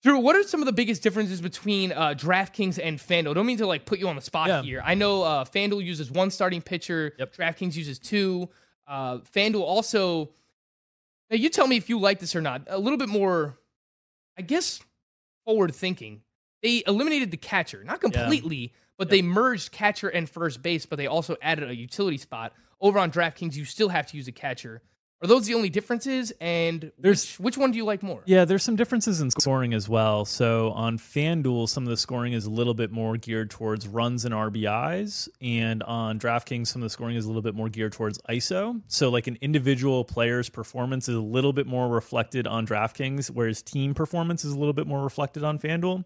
Drew, 0.03 0.19
what 0.19 0.35
are 0.35 0.43
some 0.43 0.59
of 0.61 0.65
the 0.67 0.71
biggest 0.73 1.01
differences 1.01 1.41
between 1.41 1.91
uh, 1.91 2.09
DraftKings 2.15 2.79
and 2.83 2.99
FanDuel? 2.99 3.33
Don't 3.33 3.45
mean 3.45 3.57
to 3.57 3.65
like 3.67 3.85
put 3.85 3.97
you 3.99 4.07
on 4.07 4.15
the 4.15 4.21
spot 4.21 4.47
Yeah. 4.49 4.61
here. 4.61 4.81
I 4.85 4.93
know 4.93 5.23
uh, 5.23 5.45
FanDuel 5.45 5.83
uses 5.83 6.11
one 6.11 6.29
starting 6.29 6.61
pitcher. 6.61 7.13
Yep. 7.17 7.35
DraftKings 7.35 7.75
uses 7.75 7.97
two. 7.97 8.49
Uh, 8.87 9.17
FanDuel 9.19 9.61
also. 9.61 10.31
Now 11.29 11.37
you 11.37 11.49
tell 11.49 11.67
me 11.67 11.75
if 11.75 11.89
you 11.89 11.99
like 11.99 12.19
this 12.19 12.35
or 12.35 12.41
not. 12.41 12.63
A 12.67 12.77
little 12.77 12.99
bit 12.99 13.09
more, 13.09 13.57
I 14.37 14.41
guess, 14.41 14.79
forward 15.45 15.73
thinking. 15.73 16.21
They 16.61 16.83
eliminated 16.85 17.31
the 17.31 17.37
catcher, 17.37 17.83
not 17.83 18.01
completely, 18.01 18.73
but 18.97 19.09
they 19.09 19.21
merged 19.21 19.71
catcher 19.71 20.07
and 20.07 20.29
first 20.29 20.61
base. 20.61 20.85
But 20.85 20.97
they 20.97 21.07
also 21.07 21.35
added 21.41 21.69
a 21.69 21.75
utility 21.75 22.17
spot. 22.17 22.53
Over 22.81 22.99
on 22.99 23.11
DraftKings, 23.11 23.55
you 23.55 23.65
still 23.65 23.89
have 23.89 24.07
to 24.07 24.17
use 24.17 24.27
a 24.27 24.31
catcher. 24.31 24.81
Are 25.25 25.27
those 25.27 25.47
the 25.47 25.55
only 25.55 25.69
differences? 25.71 26.31
And 26.39 26.91
There's- 26.99 27.39
which, 27.39 27.39
which 27.39 27.57
one 27.57 27.71
do 27.71 27.77
you 27.77 27.83
like 27.83 28.03
more? 28.03 28.21
Yeah, 28.25 28.45
there's 28.45 28.61
some 28.61 28.75
differences 28.75 29.21
in 29.21 29.31
scoring 29.31 29.73
as 29.73 29.89
well. 29.89 30.23
So 30.23 30.69
on 30.73 30.99
FanDuel, 30.99 31.67
some 31.67 31.81
of 31.81 31.89
the 31.89 31.97
scoring 31.97 32.33
is 32.33 32.45
a 32.45 32.51
little 32.51 32.75
bit 32.75 32.91
more 32.91 33.17
geared 33.17 33.49
towards 33.49 33.87
runs 33.87 34.23
and 34.23 34.35
RBIs, 34.35 35.27
and 35.41 35.81
on 35.81 36.19
DraftKings, 36.19 36.67
some 36.67 36.83
of 36.83 36.85
the 36.85 36.91
scoring 36.91 37.15
is 37.15 37.25
a 37.25 37.27
little 37.27 37.41
bit 37.41 37.55
more 37.55 37.69
geared 37.69 37.93
towards 37.93 38.19
ISO. 38.29 38.79
So 38.87 39.09
like 39.09 39.25
an 39.25 39.39
individual 39.41 40.05
player's 40.05 40.47
performance 40.47 41.09
is 41.09 41.15
a 41.15 41.21
little 41.21 41.53
bit 41.53 41.65
more 41.65 41.89
reflected 41.89 42.45
on 42.45 42.67
DraftKings, 42.67 43.31
whereas 43.31 43.63
team 43.63 43.95
performance 43.95 44.45
is 44.45 44.51
a 44.51 44.59
little 44.59 44.73
bit 44.73 44.85
more 44.85 45.01
reflected 45.03 45.43
on 45.43 45.57
FanDuel. 45.57 46.05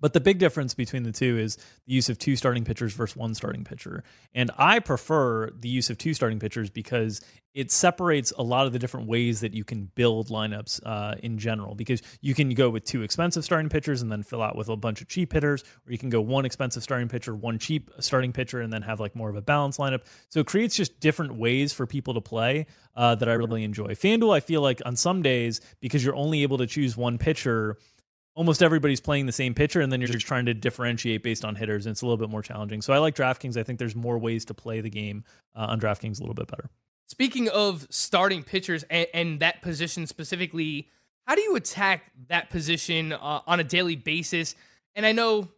But 0.00 0.12
the 0.12 0.20
big 0.20 0.38
difference 0.38 0.74
between 0.74 1.02
the 1.02 1.12
two 1.12 1.38
is 1.38 1.56
the 1.86 1.92
use 1.92 2.08
of 2.08 2.18
two 2.18 2.36
starting 2.36 2.64
pitchers 2.64 2.94
versus 2.94 3.16
one 3.16 3.34
starting 3.34 3.64
pitcher. 3.64 4.02
And 4.34 4.50
I 4.56 4.78
prefer 4.78 5.50
the 5.50 5.68
use 5.68 5.90
of 5.90 5.98
two 5.98 6.14
starting 6.14 6.38
pitchers 6.38 6.70
because 6.70 7.20
it 7.52 7.72
separates 7.72 8.32
a 8.38 8.42
lot 8.42 8.66
of 8.66 8.72
the 8.72 8.78
different 8.78 9.08
ways 9.08 9.40
that 9.40 9.54
you 9.54 9.64
can 9.64 9.90
build 9.96 10.28
lineups 10.28 10.80
uh, 10.86 11.16
in 11.22 11.36
general. 11.36 11.74
Because 11.74 12.00
you 12.20 12.34
can 12.34 12.50
go 12.50 12.70
with 12.70 12.84
two 12.84 13.02
expensive 13.02 13.44
starting 13.44 13.68
pitchers 13.68 14.02
and 14.02 14.10
then 14.10 14.22
fill 14.22 14.40
out 14.40 14.56
with 14.56 14.68
a 14.68 14.76
bunch 14.76 15.00
of 15.00 15.08
cheap 15.08 15.32
hitters, 15.32 15.62
or 15.86 15.92
you 15.92 15.98
can 15.98 16.10
go 16.10 16.20
one 16.20 16.44
expensive 16.44 16.82
starting 16.82 17.08
pitcher, 17.08 17.34
one 17.34 17.58
cheap 17.58 17.90
starting 17.98 18.32
pitcher, 18.32 18.60
and 18.60 18.72
then 18.72 18.82
have 18.82 19.00
like 19.00 19.16
more 19.16 19.28
of 19.28 19.36
a 19.36 19.42
balanced 19.42 19.80
lineup. 19.80 20.02
So 20.28 20.40
it 20.40 20.46
creates 20.46 20.76
just 20.76 21.00
different 21.00 21.34
ways 21.34 21.72
for 21.72 21.86
people 21.86 22.14
to 22.14 22.20
play 22.20 22.66
uh, 22.94 23.16
that 23.16 23.28
I 23.28 23.32
really 23.32 23.64
enjoy. 23.64 23.88
FanDuel, 23.88 24.34
I 24.34 24.40
feel 24.40 24.62
like 24.62 24.80
on 24.86 24.94
some 24.94 25.22
days, 25.22 25.60
because 25.80 26.04
you're 26.04 26.16
only 26.16 26.42
able 26.42 26.58
to 26.58 26.66
choose 26.66 26.96
one 26.96 27.18
pitcher, 27.18 27.78
almost 28.34 28.62
everybody's 28.62 29.00
playing 29.00 29.26
the 29.26 29.32
same 29.32 29.54
pitcher, 29.54 29.80
and 29.80 29.92
then 29.92 30.00
you're 30.00 30.08
just 30.08 30.26
trying 30.26 30.46
to 30.46 30.54
differentiate 30.54 31.22
based 31.22 31.44
on 31.44 31.54
hitters, 31.54 31.86
and 31.86 31.92
it's 31.92 32.02
a 32.02 32.06
little 32.06 32.16
bit 32.16 32.30
more 32.30 32.42
challenging. 32.42 32.80
So 32.80 32.92
I 32.92 32.98
like 32.98 33.14
DraftKings. 33.14 33.56
I 33.56 33.62
think 33.62 33.78
there's 33.78 33.96
more 33.96 34.18
ways 34.18 34.44
to 34.46 34.54
play 34.54 34.80
the 34.80 34.90
game 34.90 35.24
uh, 35.54 35.66
on 35.70 35.80
DraftKings 35.80 36.18
a 36.18 36.22
little 36.22 36.34
bit 36.34 36.46
better. 36.46 36.70
Speaking 37.08 37.48
of 37.48 37.86
starting 37.90 38.44
pitchers 38.44 38.84
and, 38.84 39.06
and 39.12 39.40
that 39.40 39.62
position 39.62 40.06
specifically, 40.06 40.88
how 41.26 41.34
do 41.34 41.42
you 41.42 41.56
attack 41.56 42.12
that 42.28 42.50
position 42.50 43.12
uh, 43.12 43.40
on 43.46 43.58
a 43.60 43.64
daily 43.64 43.96
basis? 43.96 44.54
And 44.94 45.04
I 45.04 45.12
know, 45.12 45.38
you 45.38 45.48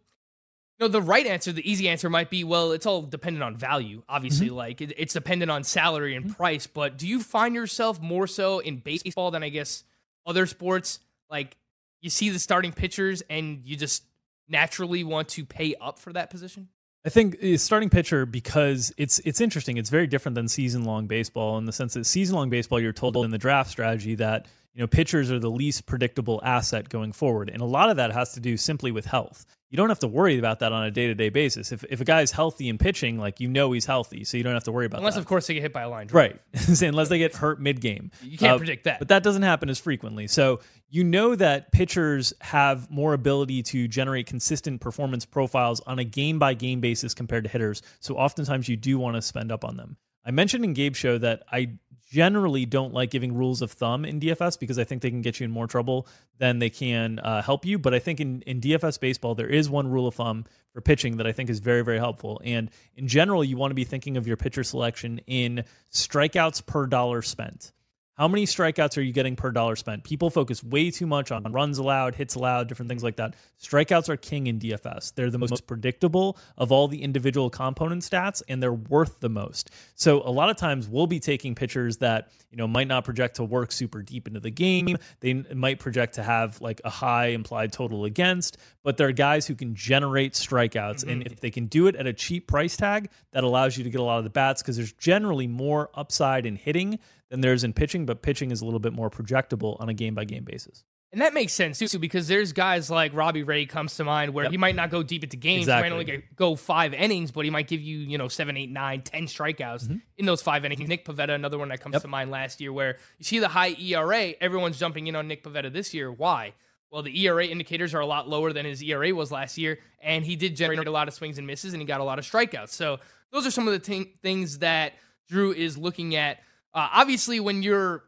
know, 0.79 0.87
the 0.87 1.01
right 1.01 1.25
answer, 1.25 1.51
the 1.51 1.69
easy 1.69 1.87
answer 1.87 2.09
might 2.09 2.29
be, 2.29 2.43
well, 2.43 2.71
it's 2.71 2.85
all 2.85 3.03
dependent 3.03 3.43
on 3.43 3.55
value. 3.55 4.01
Obviously, 4.09 4.49
like 4.49 4.81
it, 4.81 4.93
it's 4.97 5.13
dependent 5.13 5.51
on 5.51 5.63
salary 5.63 6.15
and 6.15 6.35
price. 6.35 6.65
But 6.65 6.97
do 6.97 7.07
you 7.07 7.21
find 7.21 7.53
yourself 7.53 8.01
more 8.01 8.25
so 8.25 8.59
in 8.59 8.77
baseball 8.77 9.31
than 9.31 9.43
I 9.43 9.49
guess 9.49 9.83
other 10.25 10.47
sports? 10.47 10.99
Like 11.29 11.55
you 12.03 12.09
see 12.09 12.29
the 12.29 12.37
starting 12.37 12.73
pitchers 12.73 13.23
and 13.29 13.61
you 13.63 13.75
just 13.75 14.03
naturally 14.47 15.03
want 15.03 15.29
to 15.29 15.45
pay 15.45 15.73
up 15.81 15.97
for 15.97 16.13
that 16.13 16.29
position. 16.29 16.67
I 17.05 17.09
think 17.09 17.43
uh, 17.43 17.57
starting 17.57 17.89
pitcher 17.89 18.25
because 18.25 18.93
it's 18.97 19.19
it's 19.19 19.41
interesting. 19.41 19.77
It's 19.77 19.89
very 19.89 20.07
different 20.07 20.35
than 20.35 20.47
season 20.47 20.85
long 20.85 21.07
baseball 21.07 21.57
in 21.57 21.65
the 21.65 21.73
sense 21.73 21.95
that 21.95 22.05
season 22.05 22.35
long 22.35 22.49
baseball 22.49 22.79
you're 22.79 22.93
told 22.93 23.17
in 23.17 23.31
the 23.31 23.37
draft 23.37 23.69
strategy 23.69 24.15
that 24.15 24.47
you 24.73 24.81
know 24.81 24.87
pitchers 24.87 25.31
are 25.31 25.39
the 25.39 25.51
least 25.51 25.85
predictable 25.85 26.39
asset 26.43 26.89
going 26.89 27.11
forward, 27.11 27.49
and 27.49 27.61
a 27.61 27.65
lot 27.65 27.89
of 27.89 27.97
that 27.97 28.11
has 28.13 28.33
to 28.33 28.39
do 28.39 28.55
simply 28.55 28.91
with 28.91 29.05
health. 29.05 29.45
You 29.73 29.77
don't 29.77 29.89
have 29.89 29.99
to 30.01 30.07
worry 30.07 30.37
about 30.37 30.59
that 30.59 30.71
on 30.71 30.83
a 30.83 30.91
day 30.91 31.07
to 31.07 31.15
day 31.15 31.29
basis. 31.29 31.71
If 31.71 31.83
if 31.89 31.99
a 31.99 32.05
guy's 32.05 32.29
healthy 32.29 32.69
and 32.69 32.79
pitching, 32.79 33.17
like 33.17 33.39
you 33.39 33.47
know 33.47 33.71
he's 33.71 33.87
healthy, 33.87 34.23
so 34.23 34.37
you 34.37 34.43
don't 34.43 34.53
have 34.53 34.65
to 34.65 34.71
worry 34.71 34.85
about 34.85 34.99
Unless, 34.99 35.15
that. 35.15 35.21
of 35.21 35.25
course, 35.25 35.47
they 35.47 35.55
get 35.55 35.63
hit 35.63 35.73
by 35.73 35.81
a 35.81 35.89
line 35.89 36.05
drive. 36.05 36.39
Right. 36.53 36.81
Unless 36.83 37.09
they 37.09 37.17
get 37.17 37.35
hurt 37.35 37.59
mid 37.59 37.81
game. 37.81 38.11
You 38.21 38.37
can't 38.37 38.53
uh, 38.53 38.57
predict 38.59 38.83
that. 38.83 38.99
But 38.99 39.07
that 39.07 39.23
doesn't 39.23 39.41
happen 39.41 39.69
as 39.71 39.79
frequently. 39.79 40.27
So 40.27 40.59
you 40.91 41.03
know 41.03 41.33
that 41.33 41.71
pitchers 41.71 42.35
have 42.41 42.91
more 42.91 43.15
ability 43.15 43.63
to 43.63 43.87
generate 43.87 44.27
consistent 44.27 44.79
performance 44.79 45.25
profiles 45.25 45.79
on 45.87 45.97
a 45.97 46.03
game 46.03 46.37
by 46.37 46.53
game 46.53 46.79
basis 46.79 47.15
compared 47.15 47.45
to 47.45 47.49
hitters. 47.49 47.81
So 47.99 48.15
oftentimes 48.15 48.69
you 48.69 48.77
do 48.77 48.99
want 48.99 49.15
to 49.15 49.23
spend 49.23 49.51
up 49.51 49.65
on 49.65 49.75
them. 49.75 49.97
I 50.23 50.29
mentioned 50.29 50.63
in 50.65 50.75
Gabe's 50.75 50.97
show 50.97 51.17
that 51.17 51.41
I 51.51 51.79
generally 52.13 52.63
don't 52.63 52.93
like 52.93 53.09
giving 53.09 53.33
rules 53.33 53.63
of 53.63 53.71
thumb 53.71 54.05
in 54.05 54.19
DFS 54.19 54.59
because 54.59 54.77
I 54.77 54.83
think 54.83 55.01
they 55.01 55.09
can 55.09 55.23
get 55.23 55.39
you 55.39 55.45
in 55.45 55.51
more 55.51 55.65
trouble 55.65 56.07
than 56.37 56.59
they 56.59 56.69
can 56.69 57.17
uh, 57.17 57.41
help 57.41 57.65
you. 57.65 57.79
But 57.79 57.95
I 57.95 57.99
think 57.99 58.19
in, 58.19 58.43
in 58.43 58.61
DFS 58.61 58.99
baseball, 58.99 59.33
there 59.33 59.47
is 59.47 59.67
one 59.67 59.89
rule 59.89 60.07
of 60.07 60.13
thumb 60.13 60.45
for 60.73 60.81
pitching 60.81 61.17
that 61.17 61.25
I 61.25 61.31
think 61.31 61.49
is 61.49 61.57
very, 61.57 61.83
very 61.83 61.97
helpful. 61.97 62.39
And 62.45 62.69
in 62.95 63.07
general, 63.07 63.43
you 63.43 63.57
want 63.57 63.71
to 63.71 63.75
be 63.75 63.83
thinking 63.83 64.15
of 64.15 64.27
your 64.27 64.37
pitcher 64.37 64.63
selection 64.63 65.21
in 65.25 65.63
strikeouts 65.91 66.63
per 66.67 66.85
dollar 66.85 67.23
spent. 67.23 67.71
How 68.15 68.27
many 68.27 68.45
strikeouts 68.45 68.95
are 68.97 69.01
you 69.01 69.11
getting 69.11 69.35
per 69.35 69.49
dollar 69.49 69.75
spent? 69.75 70.03
People 70.03 70.29
focus 70.29 70.63
way 70.63 70.91
too 70.91 71.07
much 71.07 71.31
on 71.31 71.41
runs 71.51 71.79
allowed, 71.79 72.13
hits 72.13 72.35
allowed, 72.35 72.67
different 72.67 72.87
things 72.87 73.03
like 73.03 73.15
that. 73.15 73.35
Strikeouts 73.59 74.07
are 74.07 74.17
king 74.17 74.45
in 74.45 74.59
DFS. 74.59 75.15
They're 75.15 75.31
the 75.31 75.39
most 75.39 75.65
predictable 75.65 76.37
of 76.55 76.71
all 76.71 76.87
the 76.87 77.01
individual 77.01 77.49
component 77.49 78.03
stats, 78.03 78.43
and 78.47 78.61
they're 78.61 78.71
worth 78.71 79.19
the 79.19 79.29
most. 79.29 79.71
So 79.95 80.21
a 80.21 80.29
lot 80.29 80.51
of 80.51 80.57
times 80.57 80.87
we'll 80.87 81.07
be 81.07 81.19
taking 81.19 81.55
pitchers 81.55 81.97
that 81.97 82.29
you 82.51 82.57
know 82.57 82.67
might 82.67 82.87
not 82.87 83.03
project 83.03 83.37
to 83.37 83.43
work 83.43 83.71
super 83.71 84.03
deep 84.03 84.27
into 84.27 84.39
the 84.39 84.51
game. 84.51 84.95
They 85.21 85.33
might 85.33 85.79
project 85.79 86.15
to 86.15 86.23
have 86.23 86.61
like 86.61 86.81
a 86.85 86.91
high 86.91 87.27
implied 87.27 87.73
total 87.73 88.05
against, 88.05 88.57
but 88.83 88.97
they're 88.97 89.11
guys 89.11 89.47
who 89.47 89.55
can 89.55 89.73
generate 89.73 90.33
strikeouts, 90.33 91.01
mm-hmm. 91.01 91.09
and 91.09 91.27
if 91.27 91.39
they 91.39 91.49
can 91.49 91.65
do 91.65 91.87
it 91.87 91.95
at 91.95 92.05
a 92.05 92.13
cheap 92.13 92.45
price 92.45 92.77
tag, 92.77 93.09
that 93.31 93.43
allows 93.43 93.75
you 93.75 93.83
to 93.85 93.89
get 93.89 93.99
a 93.99 94.03
lot 94.03 94.19
of 94.19 94.23
the 94.23 94.29
bats 94.29 94.61
because 94.61 94.77
there's 94.77 94.93
generally 94.93 95.47
more 95.47 95.89
upside 95.95 96.45
in 96.45 96.55
hitting 96.55 96.99
than 97.33 97.41
there 97.41 97.53
is 97.53 97.63
in 97.63 97.73
pitching, 97.73 98.05
but 98.05 98.21
pitching 98.21 98.51
is 98.51 98.61
a 98.61 98.65
little 98.65 98.79
bit 98.79 98.93
more 98.93 99.09
projectable 99.09 99.75
on 99.81 99.89
a 99.89 99.93
game 99.93 100.13
by 100.13 100.23
game 100.23 100.43
basis. 100.43 100.83
And 101.11 101.21
that 101.21 101.33
makes 101.33 101.51
sense 101.53 101.79
too, 101.79 101.97
because 101.99 102.27
there's 102.27 102.53
guys 102.53 102.89
like 102.91 103.11
Robbie 103.13 103.41
Ray 103.43 103.65
comes 103.65 103.95
to 103.97 104.03
mind 104.03 104.33
where 104.35 104.45
Yep. 104.45 104.51
he 104.51 104.57
might 104.57 104.75
not 104.75 104.89
go 104.91 105.01
deep 105.03 105.23
into 105.23 105.35
games, 105.37 105.63
Exactly. 105.63 105.89
he 105.89 105.95
might 105.95 105.99
only 106.11 106.23
go 106.35 106.55
five 106.55 106.93
innings, 106.93 107.31
but 107.31 107.43
he 107.45 107.49
might 107.51 107.67
give 107.67 107.81
you, 107.81 107.97
you 107.99 108.17
know, 108.19 108.27
seven, 108.27 108.55
eight, 108.55 108.69
nine, 108.71 109.01
ten 109.01 109.23
strikeouts 109.25 109.83
Mm-hmm. 109.85 109.97
in 110.17 110.25
those 110.27 110.41
five 110.43 110.63
innings. 110.65 110.87
Nick 110.87 111.05
Pivetta, 111.05 111.29
another 111.35 111.57
one 111.57 111.69
that 111.69 111.81
comes 111.81 111.99
to 112.01 112.07
mind 112.07 112.29
last 112.31 112.61
year, 112.61 112.71
where 112.71 112.97
you 113.17 113.25
see 113.25 113.39
the 113.39 113.47
high 113.47 113.75
ERA, 113.79 114.33
everyone's 114.39 114.77
jumping 114.79 115.07
in 115.07 115.15
on 115.15 115.27
Nick 115.27 115.43
Pivetta 115.43 115.73
this 115.73 115.93
year. 115.93 116.11
Why? 116.11 116.53
Well, 116.91 117.01
the 117.01 117.19
ERA 117.25 117.45
indicators 117.47 117.95
are 117.95 117.99
a 118.01 118.05
lot 118.05 118.29
lower 118.29 118.53
than 118.53 118.65
his 118.65 118.81
ERA 118.83 119.11
was 119.15 119.31
last 119.31 119.57
year, 119.57 119.79
and 120.01 120.23
he 120.23 120.35
did 120.35 120.55
generate 120.55 120.87
a 120.87 120.91
lot 120.91 121.07
of 121.07 121.15
swings 121.15 121.39
and 121.39 121.47
misses, 121.47 121.73
and 121.73 121.81
he 121.81 121.85
got 121.87 122.01
a 122.01 122.03
lot 122.03 122.19
of 122.19 122.25
strikeouts. 122.25 122.69
So 122.69 122.99
those 123.31 123.47
are 123.47 123.51
some 123.51 123.67
of 123.67 123.73
the 123.73 123.79
ting- 123.79 124.13
things 124.21 124.59
that 124.59 124.93
Drew 125.27 125.51
is 125.53 125.75
looking 125.77 126.15
at. 126.15 126.39
Uh, 126.73 126.89
obviously, 126.93 127.39
when 127.39 127.61
you're 127.63 128.03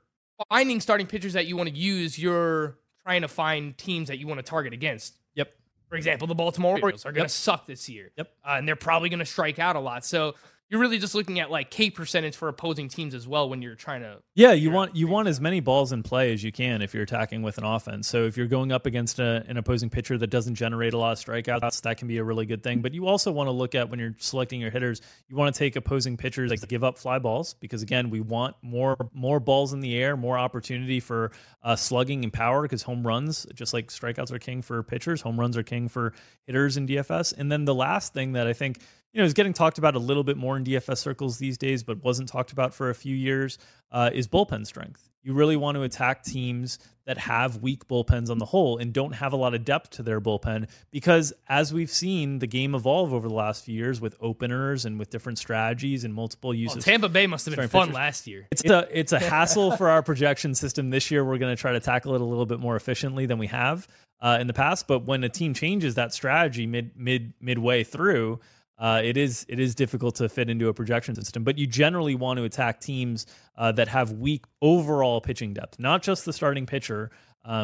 finding 0.50 0.82
starting 0.82 1.08
pitchers 1.08 1.34
that 1.34 1.46
you 1.46 1.56
want 1.58 1.70
to 1.70 1.76
use, 1.76 2.18
you're 2.18 2.78
trying 3.04 3.22
to 3.22 3.28
find 3.28 3.78
teams 3.78 4.08
that 4.08 4.18
you 4.18 4.28
want 4.28 4.40
to 4.40 4.44
target 4.44 4.74
against. 4.74 5.14
Yep. 5.36 5.54
For 5.90 5.96
example, 5.96 6.28
the 6.28 6.36
Baltimore 6.36 6.80
Orioles 6.82 7.06
are 7.06 7.12
going 7.12 7.22
to 7.22 7.22
Yep. 7.26 7.30
suck 7.32 7.66
this 7.68 7.88
year. 7.88 8.12
Yep. 8.18 8.32
Uh, 8.44 8.56
and 8.58 8.68
they're 8.68 8.76
probably 8.76 9.10
going 9.10 9.20
to 9.20 9.26
strike 9.26 9.60
out 9.60 9.76
a 9.76 9.80
lot. 9.80 10.04
So 10.04 10.34
you're 10.70 10.80
really 10.80 10.98
just 10.98 11.14
looking 11.14 11.40
at 11.40 11.52
like 11.52 11.70
K 11.70 11.92
percentage 11.92 12.36
for 12.36 12.48
opposing 12.48 12.88
teams 12.88 13.14
as 13.14 13.28
well 13.28 13.48
when 13.48 13.62
you're 13.62 13.76
trying 13.76 14.02
to. 14.02 14.18
Yeah, 14.34 14.54
you 14.54 14.72
want 14.72 14.96
you 14.96 15.08
want 15.08 15.28
as 15.28 15.40
many 15.40 15.60
balls 15.60 15.92
in 15.92 16.02
play 16.02 16.34
as 16.34 16.44
you 16.44 16.52
can 16.52 16.82
if 16.82 16.94
you're 16.94 17.04
attacking 17.04 17.44
with 17.44 17.58
an 17.60 17.64
offense. 17.64 18.08
So 18.08 18.24
if 18.24 18.36
you're 18.36 18.48
going 18.48 18.72
up 18.72 18.88
against 18.88 19.20
a, 19.20 19.44
an 19.48 19.58
opposing 19.58 19.92
pitcher 19.92 20.18
that 20.18 20.28
doesn't 20.28 20.56
generate 20.56 20.94
a 20.94 20.98
lot 20.98 21.12
of 21.12 21.24
strikeouts, 21.24 21.82
that 21.84 21.98
can 21.98 22.08
be 22.08 22.18
a 22.18 22.24
really 22.24 22.48
good 22.48 22.64
thing. 22.64 22.82
But 22.82 22.96
you 22.96 23.06
also 23.06 23.32
want 23.32 23.48
to 23.48 23.52
look 23.52 23.76
at 23.76 23.90
when 23.90 24.00
you're 24.00 24.16
selecting 24.18 24.60
your 24.60 24.72
hitters, 24.72 25.02
you 25.30 25.36
want 25.36 25.54
to 25.54 25.60
take 25.60 25.76
opposing 25.76 26.18
pitchers 26.18 26.50
that 26.50 26.68
give 26.68 26.84
up 26.84 26.98
fly 26.98 27.20
balls 27.20 27.54
because 27.54 27.84
again, 27.84 28.10
we 28.10 28.22
want 28.22 28.56
more 28.64 28.98
more 29.14 29.40
balls 29.40 29.72
in 29.72 29.82
the 29.82 29.96
air, 29.96 30.18
more 30.18 30.38
opportunity 30.38 31.00
for 31.00 31.32
uh, 31.64 31.76
slugging 31.76 32.24
and 32.24 32.34
power 32.34 32.64
because 32.64 32.82
home 32.82 33.06
runs, 33.06 33.46
just 33.54 33.74
like 33.74 33.90
strikeouts 33.90 34.32
are 34.32 34.40
king 34.40 34.64
for 34.64 34.82
pitchers, 34.82 35.22
home 35.22 35.40
runs 35.40 35.58
are 35.58 35.64
king 35.64 35.88
for 35.88 36.14
hitters 36.48 36.76
in 36.76 36.88
DFS. 36.88 37.36
And 37.38 37.52
then 37.52 37.66
the 37.66 37.76
last 37.76 38.14
thing 38.14 38.34
that 38.34 38.48
I 38.48 38.54
think 38.54 38.80
you 39.16 39.22
know, 39.22 39.26
is 39.26 39.34
getting 39.34 39.54
talked 39.54 39.78
about 39.78 39.96
a 39.96 40.00
little 40.00 40.26
bit 40.26 40.36
more 40.36 40.58
in 40.58 40.66
DFS 40.66 40.98
circles 40.98 41.38
these 41.38 41.58
days, 41.58 41.84
but 41.84 42.04
wasn't 42.04 42.28
talked 42.28 42.52
about 42.52 42.74
for 42.74 42.90
a 42.90 42.94
few 42.96 43.16
years, 43.16 43.58
uh, 43.90 44.10
is 44.14 44.28
bullpen 44.28 44.66
strength. 44.68 45.10
You 45.24 45.34
really 45.34 45.56
want 45.56 45.76
to 45.76 45.84
attack 45.84 46.22
teams 46.24 46.80
that 47.06 47.18
have 47.20 47.62
weak 47.62 47.88
bullpens 47.88 48.30
on 48.30 48.40
the 48.40 48.46
whole 48.46 48.78
and 48.78 48.92
don't 48.92 49.14
have 49.14 49.32
a 49.32 49.38
lot 49.38 49.54
of 49.54 49.64
depth 49.64 49.92
to 49.92 50.04
their 50.04 50.20
bullpen 50.20 50.68
because, 50.92 51.32
as 51.48 51.74
we've 51.74 51.90
seen 51.90 52.40
the 52.40 52.46
game 52.46 52.76
evolve 52.76 53.14
over 53.14 53.30
the 53.30 53.34
last 53.34 53.64
few 53.64 53.74
years 53.74 54.02
with 54.02 54.18
openers 54.20 54.84
and 54.84 55.00
with 55.00 55.12
different 55.12 55.38
strategies 55.38 56.04
and 56.04 56.14
multiple 56.14 56.50
Well, 56.50 56.58
uses. 56.58 56.84
Tampa 56.84 57.08
Bay 57.08 57.26
must 57.26 57.46
have 57.46 57.56
been 57.56 57.70
fun 57.70 57.88
pitchers. 57.88 57.96
last 57.96 58.28
year. 58.28 58.48
It's 58.52 58.66
a 58.66 58.86
it's 58.92 59.14
a 59.14 59.20
hassle 59.20 59.78
for 59.78 59.90
our 59.90 60.04
projection 60.04 60.54
system 60.56 60.90
this 60.90 61.10
year. 61.10 61.24
We're 61.24 61.38
going 61.38 61.56
to 61.56 61.60
try 61.62 61.72
to 61.72 61.80
tackle 61.80 62.16
it 62.16 62.22
a 62.22 62.26
little 62.26 62.46
bit 62.46 62.60
more 62.60 62.76
efficiently 62.76 63.26
than 63.28 63.38
we 63.38 63.48
have 63.48 63.88
uh, 64.20 64.40
in 64.42 64.48
the 64.48 64.54
past. 64.54 64.88
But 64.88 65.06
when 65.06 65.24
a 65.24 65.30
team 65.30 65.54
changes 65.54 65.96
that 65.96 66.14
strategy 66.14 66.68
mid 66.68 66.92
mid 66.98 67.34
midway 67.40 67.86
through, 67.86 68.42
uh, 68.78 69.02
it 69.04 69.18
is 69.18 69.46
it 69.48 69.60
is 69.60 69.76
difficult 69.76 70.16
to 70.16 70.30
fit 70.30 70.50
into 70.50 70.68
a 70.68 70.74
projection 70.74 71.16
system. 71.16 71.44
But 71.44 71.58
you 71.58 71.68
generally 71.68 72.16
want 72.16 72.38
to 72.38 72.44
attack 72.44 72.80
teams 72.80 73.26
uh, 73.58 73.72
that 73.74 73.88
have 73.88 74.14
weak 74.14 74.46
overall 74.62 75.22
pitching 75.22 75.54
depth, 75.54 75.80
not 75.80 76.04
just 76.04 76.26
the 76.26 76.34
starting 76.34 76.66
pitcher. 76.66 77.12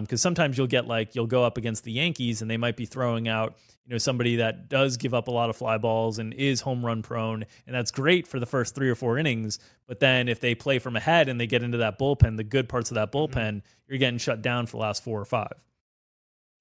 Because 0.02 0.21
sometimes 0.21 0.60
you'll 0.60 0.67
get 0.67 0.86
like 0.86 1.15
you'll 1.15 1.26
go 1.26 1.43
up 1.43 1.58
against 1.58 1.84
the 1.84 1.91
Yankees 1.91 2.43
and 2.43 2.52
they 2.52 2.58
might 2.58 2.78
be 2.78 2.86
throwing 2.86 3.28
out 3.28 3.56
you 3.86 3.95
know 3.95 3.97
somebody 3.97 4.38
that 4.38 4.69
does 4.69 4.97
give 4.97 5.13
up 5.13 5.28
a 5.28 5.32
lot 5.32 5.50
of 5.50 5.56
fly 5.56 5.78
balls 5.78 6.19
and 6.19 6.34
is 6.36 6.62
home 6.62 6.86
run 6.86 7.02
prone, 7.02 7.43
and 7.65 7.76
that's 7.76 7.91
great 7.91 8.28
for 8.28 8.39
the 8.39 8.45
first 8.45 8.76
three 8.76 8.89
or 8.89 8.95
four 8.95 9.17
innings. 9.17 9.60
But 9.88 10.00
then 10.00 10.30
if 10.30 10.39
they 10.39 10.56
play 10.56 10.80
from 10.80 10.95
ahead 10.95 11.30
and 11.30 11.39
they 11.39 11.47
get 11.47 11.63
into 11.63 11.80
that 11.80 11.97
bullpen, 12.00 12.38
the 12.38 12.43
good 12.43 12.69
parts 12.69 12.91
of 12.91 12.95
that 12.95 13.12
bullpen, 13.12 13.63
you're 13.88 13.97
getting 13.97 14.19
shut 14.19 14.41
down 14.41 14.65
for 14.67 14.78
the 14.78 14.84
last 14.84 15.04
four 15.04 15.19
or 15.19 15.26
five. 15.26 15.54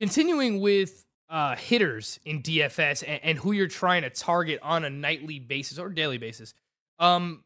Continuing 0.01 0.61
with 0.61 1.05
uh, 1.31 1.57
hitters 1.57 2.21
in 2.25 2.43
DFS 2.43 3.05
and, 3.07 3.21
and 3.23 3.39
who 3.39 3.53
you're 3.53 3.69
trying 3.69 4.03
to 4.03 4.11
target 4.11 4.59
on 4.63 4.85
a 4.85 4.91
nightly 4.91 5.39
basis 5.39 5.79
or 5.79 5.89
daily 5.89 6.19
basis, 6.19 6.53
um, 6.99 7.45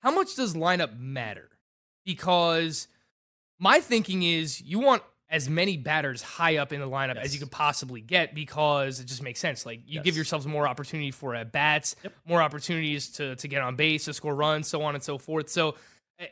how 0.00 0.10
much 0.10 0.36
does 0.36 0.54
lineup 0.54 0.98
matter? 0.98 1.48
because 2.04 2.88
my 3.58 3.80
thinking 3.80 4.22
is 4.22 4.60
you 4.60 4.80
want 4.80 5.02
as 5.28 5.48
many 5.48 5.76
batters 5.76 6.20
high 6.20 6.58
up 6.58 6.72
in 6.72 6.80
the 6.80 6.88
lineup 6.88 7.16
as 7.16 7.32
you 7.32 7.40
could 7.40 7.50
possibly 7.50 8.00
get 8.00 8.34
because 8.34 9.00
it 9.00 9.06
just 9.06 9.22
makes 9.22 9.40
sense. 9.40 9.64
Like 9.64 9.80
you 9.86 10.00
give 10.02 10.14
yourselves 10.14 10.46
more 10.46 10.68
opportunity 10.68 11.10
for 11.10 11.34
at 11.34 11.52
bats, 11.52 11.96
more 12.26 12.42
opportunities 12.42 13.08
to 13.12 13.36
to 13.36 13.48
get 13.48 13.62
on 13.62 13.76
base, 13.76 14.04
to 14.06 14.14
score 14.14 14.34
runs, 14.34 14.68
so 14.68 14.82
on 14.82 14.94
and 14.94 15.02
so 15.02 15.18
forth. 15.18 15.48
So 15.48 15.76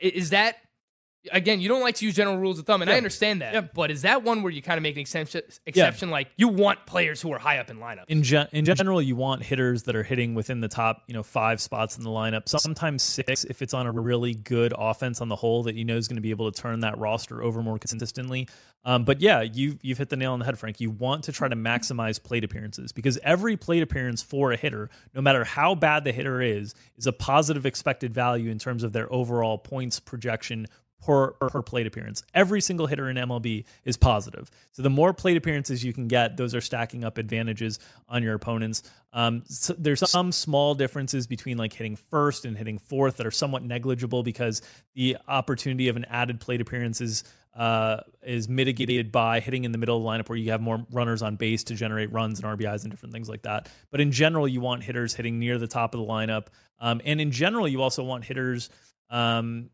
is 0.01 0.29
that 0.31 0.57
again? 1.31 1.61
You 1.61 1.69
don't 1.69 1.81
like 1.81 1.95
to 1.95 2.05
use 2.05 2.15
general 2.15 2.37
rules 2.37 2.59
of 2.59 2.65
thumb, 2.65 2.81
and 2.81 2.89
I 2.89 2.97
understand 2.97 3.41
that. 3.41 3.53
Yeah. 3.53 3.61
But 3.61 3.91
is 3.91 4.03
that 4.03 4.23
one 4.23 4.43
where 4.43 4.51
you 4.51 4.61
kind 4.61 4.77
of 4.77 4.83
make 4.83 4.95
an 4.95 5.01
exception? 5.01 5.41
Exception 5.65 6.09
like 6.09 6.29
you 6.37 6.47
want 6.47 6.85
players 6.85 7.21
who 7.21 7.31
are 7.33 7.39
high 7.39 7.59
up 7.59 7.69
in 7.69 7.77
lineup. 7.77 8.05
in 8.07 8.23
gen- 8.23 8.47
in 8.51 8.65
general, 8.65 9.01
you 9.01 9.15
want 9.15 9.43
hitters 9.43 9.83
that 9.83 9.95
are 9.95 10.03
hitting 10.03 10.33
within 10.33 10.61
the 10.61 10.67
top, 10.67 11.03
you 11.07 11.13
know, 11.13 11.23
five 11.23 11.61
spots 11.61 11.97
in 11.97 12.03
the 12.03 12.09
lineup. 12.09 12.47
Sometimes 12.47 13.03
six, 13.03 13.43
if 13.43 13.61
it's 13.61 13.73
on 13.73 13.87
a 13.87 13.91
really 13.91 14.33
good 14.33 14.73
offense 14.77 15.21
on 15.21 15.29
the 15.29 15.35
whole 15.35 15.63
that 15.63 15.75
you 15.75 15.85
know 15.85 15.97
is 15.97 16.07
going 16.07 16.17
to 16.17 16.21
be 16.21 16.31
able 16.31 16.51
to 16.51 16.61
turn 16.61 16.79
that 16.81 16.97
roster 16.97 17.43
over 17.43 17.61
more 17.61 17.77
consistently. 17.77 18.47
Um, 18.83 19.05
but 19.05 19.21
yeah, 19.21 19.41
you 19.41 19.77
you've 19.81 19.99
hit 19.99 20.09
the 20.09 20.15
nail 20.15 20.33
on 20.33 20.39
the 20.39 20.45
head, 20.45 20.57
Frank. 20.57 20.79
You 20.79 20.89
want 20.89 21.25
to 21.25 21.31
try 21.31 21.47
to 21.47 21.55
maximize 21.55 22.21
plate 22.21 22.43
appearances 22.43 22.91
because 22.91 23.19
every 23.23 23.55
plate 23.55 23.83
appearance 23.83 24.23
for 24.23 24.51
a 24.51 24.57
hitter, 24.57 24.89
no 25.13 25.21
matter 25.21 25.43
how 25.43 25.75
bad 25.75 26.03
the 26.03 26.11
hitter 26.11 26.41
is, 26.41 26.73
is 26.97 27.05
a 27.05 27.13
positive 27.13 27.65
expected 27.65 28.13
value 28.13 28.49
in 28.49 28.57
terms 28.57 28.83
of 28.83 28.91
their 28.91 29.11
overall 29.13 29.57
points 29.57 29.99
projection 29.99 30.65
per, 31.01 31.31
per 31.31 31.61
plate 31.61 31.87
appearance. 31.87 32.23
Every 32.33 32.61
single 32.61 32.87
hitter 32.87 33.09
in 33.09 33.17
MLB 33.17 33.65
is 33.85 33.97
positive. 33.97 34.49
So 34.71 34.81
the 34.81 34.89
more 34.89 35.13
plate 35.13 35.37
appearances 35.37 35.83
you 35.83 35.93
can 35.93 36.07
get, 36.07 36.37
those 36.37 36.53
are 36.55 36.61
stacking 36.61 37.03
up 37.03 37.17
advantages 37.17 37.79
on 38.07 38.23
your 38.23 38.35
opponents. 38.35 38.83
Um, 39.13 39.43
so 39.47 39.73
there's 39.77 40.07
some 40.09 40.31
small 40.31 40.75
differences 40.75 41.27
between 41.27 41.57
like 41.57 41.73
hitting 41.73 41.95
first 41.95 42.45
and 42.45 42.57
hitting 42.57 42.77
fourth 42.77 43.17
that 43.17 43.27
are 43.27 43.31
somewhat 43.31 43.63
negligible 43.63 44.23
because 44.23 44.61
the 44.93 45.17
opportunity 45.27 45.87
of 45.87 45.97
an 45.97 46.05
added 46.05 46.39
plate 46.39 46.61
appearance 46.61 47.01
is 47.01 47.23
uh, 47.53 47.97
is 48.23 48.47
mitigated 48.47 49.11
by 49.11 49.41
hitting 49.41 49.65
in 49.65 49.73
the 49.73 49.77
middle 49.77 49.97
of 49.97 50.03
the 50.03 50.07
lineup 50.07 50.29
where 50.29 50.37
you 50.37 50.51
have 50.51 50.61
more 50.61 50.85
runners 50.89 51.21
on 51.21 51.35
base 51.35 51.65
to 51.65 51.75
generate 51.75 52.09
runs 52.13 52.39
and 52.39 52.47
RBIs 52.47 52.83
and 52.83 52.91
different 52.91 53.11
things 53.11 53.27
like 53.27 53.41
that. 53.41 53.67
But 53.89 53.99
in 53.99 54.13
general, 54.13 54.47
you 54.47 54.61
want 54.61 54.83
hitters 54.83 55.13
hitting 55.13 55.37
near 55.37 55.57
the 55.57 55.67
top 55.67 55.93
of 55.93 55.99
the 55.99 56.07
lineup. 56.07 56.47
Um, 56.79 57.01
and 57.03 57.19
in 57.19 57.29
general, 57.31 57.67
you 57.67 57.81
also 57.81 58.05
want 58.05 58.23
hitters 58.23 58.69
um, 59.09 59.69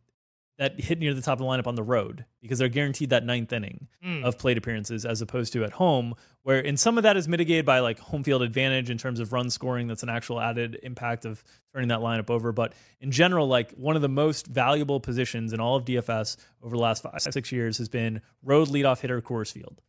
that 0.57 0.79
hit 0.79 0.97
near 0.97 1.13
the 1.13 1.21
top 1.21 1.33
of 1.33 1.39
the 1.39 1.45
lineup 1.45 1.67
on 1.67 1.75
the 1.75 1.83
road 1.83 2.25
because 2.41 2.57
they're 2.57 2.67
guaranteed 2.67 3.11
that 3.11 3.23
ninth 3.23 3.53
inning 3.53 3.87
Mm. 4.03 4.23
of 4.23 4.39
plate 4.39 4.57
appearances 4.57 5.05
as 5.05 5.21
opposed 5.21 5.53
to 5.53 5.63
at 5.63 5.73
home, 5.73 6.15
where 6.43 6.59
in 6.59 6.77
some 6.77 6.97
of 6.97 7.03
that 7.03 7.15
is 7.15 7.27
mitigated 7.27 7.65
by 7.65 7.79
like 7.79 7.99
home 7.99 8.23
field 8.23 8.41
advantage 8.41 8.89
in 8.89 8.97
terms 8.97 9.19
of 9.19 9.31
run 9.33 9.49
scoring. 9.51 9.87
That's 9.87 10.01
an 10.03 10.09
actual 10.09 10.39
added 10.41 10.79
impact 10.81 11.25
of 11.25 11.43
turning 11.73 11.89
that 11.89 11.99
lineup 11.99 12.29
over. 12.31 12.51
But 12.51 12.73
in 12.99 13.11
general, 13.11 13.47
like 13.47 13.71
one 13.73 13.95
of 13.95 14.01
the 14.01 14.09
most 14.09 14.47
valuable 14.47 14.99
positions 14.99 15.53
in 15.53 15.59
all 15.59 15.75
of 15.75 15.85
DFS 15.85 16.37
over 16.63 16.75
the 16.75 16.81
last 16.81 17.03
five, 17.03 17.21
six 17.21 17.51
years 17.51 17.77
has 17.77 17.89
been 17.89 18.21
road 18.41 18.69
leadoff 18.69 18.99
hitter 19.01 19.21
Coors 19.21 19.51
Field. 19.51 19.81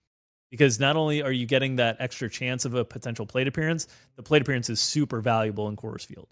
Because 0.50 0.78
not 0.80 0.96
only 0.96 1.22
are 1.22 1.32
you 1.32 1.46
getting 1.46 1.76
that 1.76 1.96
extra 2.00 2.28
chance 2.28 2.64
of 2.64 2.74
a 2.74 2.84
potential 2.84 3.24
plate 3.26 3.46
appearance, 3.48 3.86
the 4.16 4.22
plate 4.22 4.42
appearance 4.42 4.68
is 4.70 4.80
super 4.80 5.20
valuable 5.20 5.68
in 5.68 5.76
Coors 5.76 6.04
Field. 6.06 6.28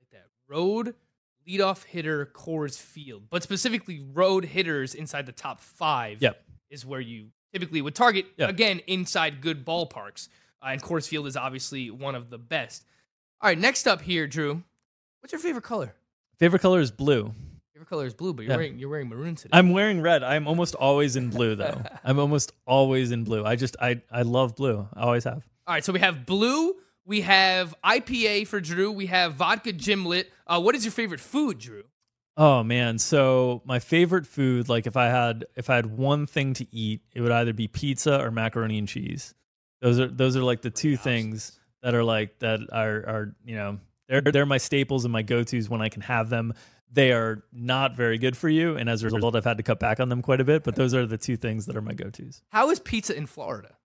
like 0.00 0.10
that. 0.10 0.26
Road 0.48 0.94
leadoff 1.48 1.84
hitter 1.84 2.26
Coors 2.34 2.78
Field, 2.80 3.24
but 3.30 3.42
specifically 3.42 4.00
road 4.12 4.44
hitters 4.44 4.94
inside 4.94 5.26
the 5.26 5.32
top 5.32 5.60
five 5.60 6.20
Yep. 6.20 6.42
is 6.70 6.84
where 6.84 7.00
you 7.00 7.28
typically 7.52 7.80
would 7.82 7.94
target, 7.94 8.26
Yeah. 8.36 8.48
again, 8.48 8.80
inside 8.86 9.40
good 9.40 9.64
ballparks. 9.64 10.28
Uh, 10.62 10.66
and 10.70 10.82
Coors 10.82 11.06
Field 11.08 11.26
is 11.26 11.36
obviously 11.36 11.90
one 11.90 12.14
of 12.14 12.30
the 12.30 12.38
best. 12.38 12.84
All 13.40 13.48
right, 13.48 13.58
next 13.58 13.86
up 13.86 14.00
here, 14.02 14.26
Drew. 14.26 14.62
What's 15.20 15.32
your 15.32 15.40
favorite 15.40 15.62
color? 15.64 15.94
Favorite 16.38 16.60
color 16.60 16.80
is 16.80 16.90
blue. 16.90 17.32
Favorite 17.72 17.88
color 17.88 18.06
is 18.06 18.14
blue, 18.14 18.32
but 18.32 18.42
you're, 18.44 18.52
Yeah. 18.52 18.56
wearing, 18.56 18.78
you're 18.78 18.88
wearing 18.88 19.08
maroon 19.08 19.34
today. 19.36 19.50
I'm 19.52 19.70
wearing 19.70 20.00
red. 20.00 20.22
I'm 20.22 20.48
almost 20.48 20.74
always 20.74 21.14
in 21.16 21.30
blue 21.30 21.54
though. 21.56 21.82
I'm 22.04 22.18
almost 22.18 22.52
always 22.66 23.10
in 23.12 23.24
blue. 23.24 23.44
I 23.44 23.54
just 23.56 23.76
I 23.80 24.00
I 24.10 24.22
love 24.22 24.56
blue. 24.56 24.88
I 24.94 25.02
always 25.02 25.24
have. 25.24 25.46
All 25.66 25.74
right, 25.74 25.84
so 25.84 25.92
we 25.92 26.00
have 26.00 26.24
blue, 26.26 26.74
we 27.06 27.22
have 27.22 27.74
IPA 27.84 28.48
for 28.48 28.60
Drew, 28.60 28.90
we 28.90 29.06
have 29.06 29.34
vodka 29.34 29.72
gimlet. 29.72 30.30
Uh, 30.46 30.60
what 30.60 30.74
is 30.74 30.84
your 30.84 30.92
favorite 30.92 31.20
food, 31.20 31.58
Drew? 31.58 31.84
Oh 32.36 32.62
man, 32.62 32.98
so 32.98 33.62
my 33.64 33.78
favorite 33.78 34.26
food 34.26 34.68
like 34.68 34.86
if 34.86 34.96
I 34.96 35.06
had 35.06 35.46
if 35.54 35.70
I 35.70 35.76
had 35.76 35.86
one 35.86 36.26
thing 36.26 36.52
to 36.54 36.66
eat, 36.74 37.00
it 37.14 37.22
would 37.22 37.32
either 37.32 37.54
be 37.54 37.66
pizza 37.66 38.20
or 38.20 38.30
macaroni 38.30 38.76
and 38.76 38.86
cheese. 38.86 39.34
Those 39.80 39.98
are 39.98 40.08
those 40.08 40.36
are 40.36 40.42
like 40.42 40.60
the 40.60 40.70
two 40.70 40.96
things 40.98 41.58
that 41.82 41.94
are 41.94 42.04
like 42.04 42.38
that 42.40 42.60
are 42.72 42.96
are, 43.06 43.36
you 43.44 43.56
know, 43.56 43.78
they're 44.08 44.20
they're 44.20 44.44
my 44.44 44.58
staples 44.58 45.06
and 45.06 45.12
my 45.12 45.22
go-tos 45.22 45.70
when 45.70 45.80
I 45.80 45.88
can 45.88 46.02
have 46.02 46.28
them. 46.28 46.52
They 46.92 47.12
are 47.12 47.42
not 47.52 47.96
very 47.96 48.18
good 48.18 48.36
for 48.36 48.48
you 48.48 48.76
and 48.76 48.88
as 48.88 49.02
a 49.02 49.06
result 49.06 49.34
I've 49.34 49.44
had 49.44 49.56
to 49.56 49.62
cut 49.62 49.80
back 49.80 49.98
on 49.98 50.08
them 50.10 50.20
quite 50.20 50.40
a 50.40 50.44
bit, 50.44 50.62
but 50.62 50.76
those 50.76 50.92
are 50.94 51.06
the 51.06 51.18
two 51.18 51.36
things 51.36 51.66
that 51.66 51.76
are 51.76 51.82
my 51.82 51.94
go-tos. 51.94 52.42
How 52.50 52.70
is 52.70 52.80
pizza 52.80 53.16
in 53.16 53.26
Florida? 53.26 53.76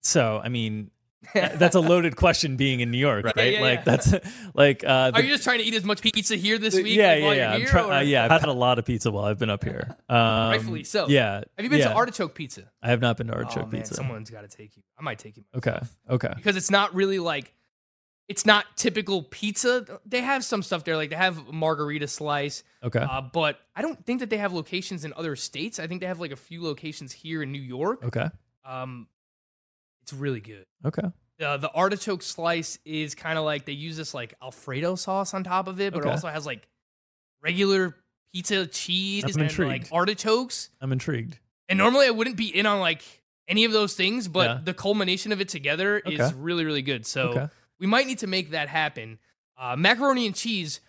So, 0.00 0.40
I 0.42 0.48
mean, 0.48 0.90
that's 1.34 1.74
a 1.74 1.80
loaded 1.80 2.16
question 2.16 2.56
being 2.56 2.80
in 2.80 2.90
New 2.90 2.98
York, 2.98 3.24
right? 3.24 3.52
yeah, 3.54 3.60
like 3.60 3.78
yeah. 3.78 3.82
that's 3.84 4.14
like 4.54 4.84
uh 4.84 5.12
Are 5.14 5.22
you 5.22 5.28
just 5.28 5.44
trying 5.44 5.58
to 5.58 5.64
eat 5.64 5.74
as 5.74 5.84
much 5.84 6.02
pizza 6.02 6.36
here 6.36 6.58
this 6.58 6.74
week? 6.74 6.96
yeah, 6.96 7.12
like, 7.12 7.20
yeah, 7.20 7.22
yeah. 7.22 7.34
You're 7.34 7.48
I'm 7.48 7.60
here, 7.60 7.68
try- 7.68 7.82
or- 7.82 7.92
uh, 7.92 8.00
yeah, 8.00 8.24
I've 8.24 8.40
had 8.40 8.48
a 8.48 8.52
lot 8.52 8.78
of 8.78 8.84
pizza 8.84 9.10
while 9.10 9.24
I've 9.24 9.38
been 9.38 9.50
up 9.50 9.64
here. 9.64 9.96
Um, 10.08 10.50
Rightfully 10.50 10.84
so. 10.84 11.08
Yeah. 11.08 11.42
Have 11.56 11.64
you 11.64 11.70
been 11.70 11.78
yeah. 11.78 11.88
to 11.88 11.94
artichoke 11.94 12.34
pizza? 12.34 12.70
I 12.82 12.90
have 12.90 13.00
not 13.00 13.16
been 13.16 13.28
to 13.28 13.34
artichoke 13.34 13.64
oh, 13.64 13.70
man, 13.70 13.82
pizza. 13.82 13.94
Someone's 13.94 14.30
got 14.30 14.48
to 14.48 14.56
take 14.56 14.76
you. 14.76 14.82
I 14.98 15.02
might 15.02 15.18
take 15.18 15.36
you 15.36 15.44
Okay. 15.56 15.78
Okay. 16.10 16.32
because 16.36 16.56
it's 16.56 16.70
not 16.70 16.94
really 16.94 17.18
like 17.18 17.52
it's 18.28 18.46
not 18.46 18.64
typical 18.76 19.22
pizza. 19.24 20.00
They 20.06 20.20
have 20.20 20.44
some 20.44 20.62
stuff 20.62 20.84
there, 20.84 20.96
like 20.96 21.10
they 21.10 21.16
have 21.16 21.52
margarita 21.52 22.08
slice. 22.08 22.62
Okay. 22.82 23.00
Uh, 23.00 23.20
but 23.20 23.58
I 23.76 23.82
don't 23.82 24.04
think 24.06 24.20
that 24.20 24.30
they 24.30 24.38
have 24.38 24.52
locations 24.52 25.04
in 25.04 25.12
other 25.16 25.36
states. 25.36 25.78
I 25.78 25.86
think 25.86 26.00
they 26.00 26.06
have 26.06 26.20
like 26.20 26.32
a 26.32 26.36
few 26.36 26.62
locations 26.62 27.12
here 27.12 27.42
in 27.42 27.52
New 27.52 27.60
York. 27.60 28.04
Okay. 28.04 28.28
Um, 28.64 29.06
it's 30.02 30.12
really 30.12 30.40
good. 30.40 30.64
Okay. 30.84 31.02
Uh, 31.40 31.56
the 31.56 31.70
artichoke 31.72 32.22
slice 32.22 32.78
is 32.84 33.14
kind 33.14 33.38
of 33.38 33.44
like 33.44 33.64
they 33.66 33.72
use 33.72 33.96
this 33.96 34.14
like 34.14 34.34
Alfredo 34.42 34.94
sauce 34.94 35.34
on 35.34 35.42
top 35.44 35.66
of 35.68 35.80
it, 35.80 35.92
but 35.92 36.00
Okay. 36.00 36.08
it 36.08 36.12
also 36.12 36.28
has 36.28 36.46
like 36.46 36.68
regular 37.42 37.96
pizza 38.32 38.66
cheese 38.66 39.24
I'm 39.24 39.30
and 39.30 39.36
like 39.36 39.50
intrigued. 39.50 39.88
artichokes. 39.92 40.70
I'm 40.80 40.92
intrigued. 40.92 41.38
And 41.68 41.78
normally 41.78 42.06
I 42.06 42.10
wouldn't 42.10 42.36
be 42.36 42.46
in 42.56 42.66
on 42.66 42.80
like 42.80 43.02
any 43.48 43.64
of 43.64 43.72
those 43.72 43.94
things, 43.94 44.28
but 44.28 44.44
Yeah. 44.50 44.60
the 44.64 44.74
culmination 44.74 45.32
of 45.32 45.40
it 45.40 45.48
together 45.48 45.98
is 45.98 46.20
Okay. 46.20 46.32
really, 46.36 46.64
really 46.64 46.82
good. 46.82 47.06
So 47.06 47.30
Okay. 47.30 47.48
we 47.80 47.86
might 47.86 48.06
need 48.06 48.18
to 48.18 48.26
make 48.26 48.50
that 48.50 48.68
happen. 48.68 49.18
Uh, 49.56 49.76
macaroni 49.76 50.26
and 50.26 50.34
cheese. 50.34 50.80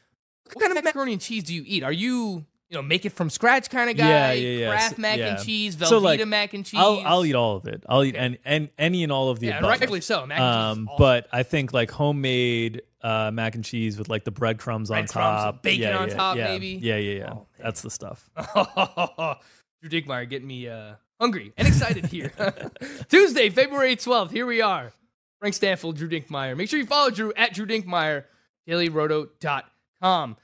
What 0.45 0.59
kind 0.59 0.77
of 0.77 0.83
macaroni 0.83 1.13
and 1.13 1.21
cheese 1.21 1.43
do 1.43 1.53
you 1.53 1.63
eat? 1.65 1.83
Are 1.83 1.91
you, 1.91 2.45
you 2.73 2.79
know, 2.79 2.81
make 2.81 3.05
it 3.05 3.11
from 3.11 3.29
scratch 3.29 3.69
kind 3.69 3.91
of 3.91 3.97
guy? 3.97 4.07
Yeah, 4.07 4.31
yeah, 4.31 4.57
yeah. 4.57 4.69
Kraft 4.71 4.97
mac 4.97 5.19
yeah. 5.19 5.35
and 5.35 5.45
cheese, 5.45 5.75
Velveeta 5.75 5.87
So, 5.89 5.97
like, 5.99 6.27
mac 6.27 6.55
and 6.55 6.65
cheese. 6.65 6.79
I'll 6.79 7.03
I'll 7.05 7.23
eat 7.23 7.35
all 7.35 7.55
of 7.55 7.67
it. 7.67 7.83
I'll 7.87 8.03
eat 8.03 8.15
and 8.15 8.39
and 8.43 8.69
any 8.79 9.03
and 9.03 9.11
all 9.11 9.29
of 9.29 9.39
the 9.39 9.47
Yeah, 9.47 9.59
above. 9.59 9.69
rightfully 9.69 10.01
so. 10.01 10.25
Mac 10.25 10.39
and 10.39 10.47
cheese 10.47 10.71
is 10.71 10.77
um, 10.79 10.87
awesome. 10.89 10.97
but 10.97 11.27
I 11.31 11.43
think 11.43 11.71
like 11.71 11.91
homemade 11.91 12.81
uh, 13.03 13.29
mac 13.31 13.53
and 13.53 13.63
cheese 13.63 13.99
with 13.99 14.09
like 14.09 14.23
the 14.23 14.31
breadcrumbs 14.31 14.89
on 14.89 15.05
top, 15.05 15.61
bacon 15.61 15.81
yeah, 15.83 15.97
on 15.99 16.09
yeah, 16.09 16.15
top, 16.15 16.37
yeah. 16.37 16.45
maybe? 16.45 16.79
Yeah, 16.81 16.95
yeah, 16.97 17.17
yeah. 17.19 17.33
Oh, 17.33 17.47
That's 17.61 17.83
the 17.83 17.91
stuff. 17.91 18.27
Drew 18.35 20.01
Dinkmeyer 20.01 20.27
getting 20.27 20.47
me 20.47 20.67
uh, 20.67 20.95
hungry 21.21 21.53
and 21.55 21.67
excited 21.67 22.07
here. 22.07 22.31
Tuesday, 23.09 23.49
February 23.51 23.95
12th. 23.97 24.31
Here 24.31 24.47
we 24.47 24.61
are. 24.61 24.93
Frank 25.39 25.53
Stampfl, 25.53 25.93
Drew 25.93 26.09
Dinkmeyer. 26.09 26.57
Make 26.57 26.69
sure 26.69 26.79
you 26.79 26.85
follow 26.87 27.11
Drew 27.11 27.33
at 27.35 27.53
Drew 27.53 27.67
Dinkmeyer, 27.67 28.23
dailyroto.com. 28.67 30.37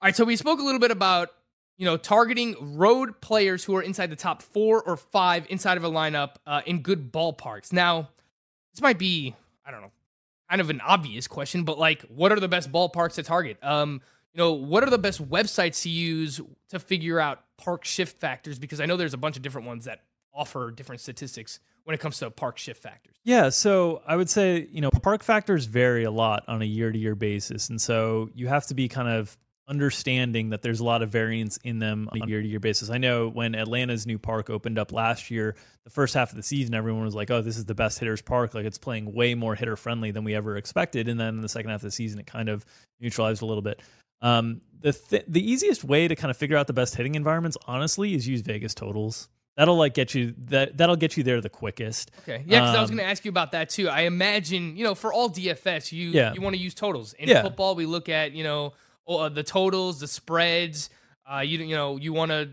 All 0.00 0.06
right, 0.06 0.14
so 0.14 0.24
we 0.24 0.36
spoke 0.36 0.60
a 0.60 0.62
little 0.62 0.78
bit 0.80 0.90
about, 0.90 1.30
you 1.76 1.84
know, 1.84 1.96
targeting 1.96 2.76
road 2.76 3.20
players 3.20 3.64
who 3.64 3.76
are 3.76 3.82
inside 3.82 4.10
the 4.10 4.16
top 4.16 4.42
four 4.42 4.82
or 4.82 4.96
five 4.96 5.46
inside 5.50 5.76
of 5.76 5.84
a 5.84 5.90
lineup 5.90 6.36
uh, 6.46 6.62
in 6.66 6.80
good 6.80 7.12
ballparks. 7.12 7.72
Now, 7.72 8.08
this 8.72 8.80
might 8.80 8.98
be, 8.98 9.34
I 9.64 9.70
don't 9.70 9.82
know, 9.82 9.92
kind 10.48 10.60
of 10.60 10.70
an 10.70 10.80
obvious 10.80 11.26
question, 11.26 11.64
but 11.64 11.78
like, 11.78 12.02
what 12.02 12.32
are 12.32 12.40
the 12.40 12.48
best 12.48 12.72
ballparks 12.72 13.14
to 13.14 13.22
target? 13.22 13.58
Um, 13.62 14.00
you 14.32 14.38
know, 14.38 14.52
what 14.52 14.84
are 14.84 14.90
the 14.90 14.98
best 14.98 15.26
websites 15.28 15.82
to 15.82 15.90
use 15.90 16.40
to 16.68 16.78
figure 16.78 17.18
out 17.18 17.42
park 17.56 17.84
shift 17.84 18.18
factors? 18.18 18.58
Because 18.58 18.80
I 18.80 18.86
know 18.86 18.96
there's 18.96 19.14
a 19.14 19.18
bunch 19.18 19.36
of 19.36 19.42
different 19.42 19.66
ones 19.66 19.86
that 19.86 20.02
offer 20.34 20.70
different 20.70 21.00
statistics 21.00 21.58
when 21.84 21.94
it 21.94 22.00
comes 22.00 22.18
to 22.18 22.30
park 22.30 22.58
shift 22.58 22.82
factors. 22.82 23.16
Yeah, 23.24 23.48
so 23.48 24.02
I 24.06 24.16
would 24.16 24.28
say, 24.28 24.68
you 24.70 24.80
know, 24.80 24.90
park 24.90 25.22
factors 25.22 25.64
vary 25.64 26.04
a 26.04 26.10
lot 26.10 26.44
on 26.48 26.60
a 26.60 26.64
year 26.64 26.92
to 26.92 26.98
year 26.98 27.14
basis. 27.14 27.70
And 27.70 27.80
so 27.80 28.28
you 28.34 28.46
have 28.48 28.66
to 28.66 28.74
be 28.74 28.88
kind 28.88 29.08
of 29.08 29.36
understanding 29.68 30.50
that 30.50 30.62
there's 30.62 30.80
a 30.80 30.84
lot 30.84 31.02
of 31.02 31.10
variance 31.10 31.56
in 31.64 31.78
them 31.78 32.08
on 32.12 32.22
a 32.22 32.26
year 32.26 32.40
to 32.40 32.48
year 32.48 32.60
basis. 32.60 32.90
I 32.90 32.98
know 32.98 33.28
when 33.28 33.54
Atlanta's 33.54 34.06
new 34.06 34.18
park 34.18 34.48
opened 34.50 34.78
up 34.78 34.92
last 34.92 35.30
year, 35.30 35.54
the 35.84 35.90
first 35.90 36.14
half 36.14 36.30
of 36.30 36.36
the 36.36 36.42
season, 36.42 36.74
everyone 36.74 37.04
was 37.04 37.14
like, 37.14 37.30
oh, 37.30 37.42
this 37.42 37.56
is 37.56 37.64
the 37.64 37.74
best 37.74 37.98
hitters 37.98 38.22
park. 38.22 38.54
Like 38.54 38.64
it's 38.64 38.78
playing 38.78 39.12
way 39.12 39.34
more 39.34 39.54
hitter 39.54 39.76
friendly 39.76 40.10
than 40.10 40.24
we 40.24 40.34
ever 40.34 40.56
expected. 40.56 41.08
And 41.08 41.18
then 41.18 41.34
in 41.36 41.40
the 41.40 41.48
second 41.48 41.70
half 41.70 41.80
of 41.80 41.84
the 41.84 41.90
season, 41.90 42.18
it 42.20 42.26
kind 42.26 42.48
of 42.48 42.64
neutralized 43.00 43.42
a 43.42 43.46
little 43.46 43.62
bit. 43.62 43.80
Um, 44.22 44.60
the 44.80 44.92
th- 44.92 45.24
the 45.28 45.50
easiest 45.50 45.84
way 45.84 46.08
to 46.08 46.16
kind 46.16 46.30
of 46.30 46.36
figure 46.36 46.56
out 46.56 46.66
the 46.66 46.72
best 46.72 46.94
hitting 46.94 47.14
environments, 47.14 47.56
honestly, 47.66 48.14
is 48.14 48.26
use 48.26 48.40
Vegas 48.40 48.74
totals. 48.74 49.28
That'll 49.56 49.76
like 49.76 49.94
get 49.94 50.14
you 50.14 50.34
that 50.48 50.76
that'll 50.76 50.96
get 50.96 51.16
you 51.16 51.22
there 51.22 51.40
the 51.40 51.48
quickest. 51.48 52.10
Okay. 52.22 52.44
Yeah, 52.46 52.60
because 52.60 52.76
I 52.76 52.80
was 52.82 52.90
Um, 52.90 52.96
going 52.96 53.06
to 53.06 53.10
ask 53.10 53.24
you 53.24 53.30
about 53.30 53.52
that 53.52 53.70
too. 53.70 53.88
I 53.88 54.02
imagine, 54.02 54.76
you 54.76 54.84
know, 54.84 54.94
for 54.94 55.12
all 55.12 55.28
DFS, 55.30 55.92
you 55.92 56.10
Yeah. 56.10 56.34
you 56.34 56.40
want 56.42 56.54
to 56.56 56.60
use 56.60 56.74
totals. 56.74 57.14
In 57.14 57.28
Yeah. 57.28 57.42
football, 57.42 57.74
we 57.74 57.86
look 57.86 58.08
at, 58.10 58.32
you 58.32 58.44
know, 58.44 58.74
uh, 59.08 59.28
the 59.28 59.42
totals, 59.42 60.00
the 60.00 60.08
spreads, 60.08 60.90
Uh, 61.30 61.40
you 61.40 61.58
you 61.58 61.74
know 61.76 61.96
you 61.96 62.12
want 62.12 62.30
to 62.30 62.50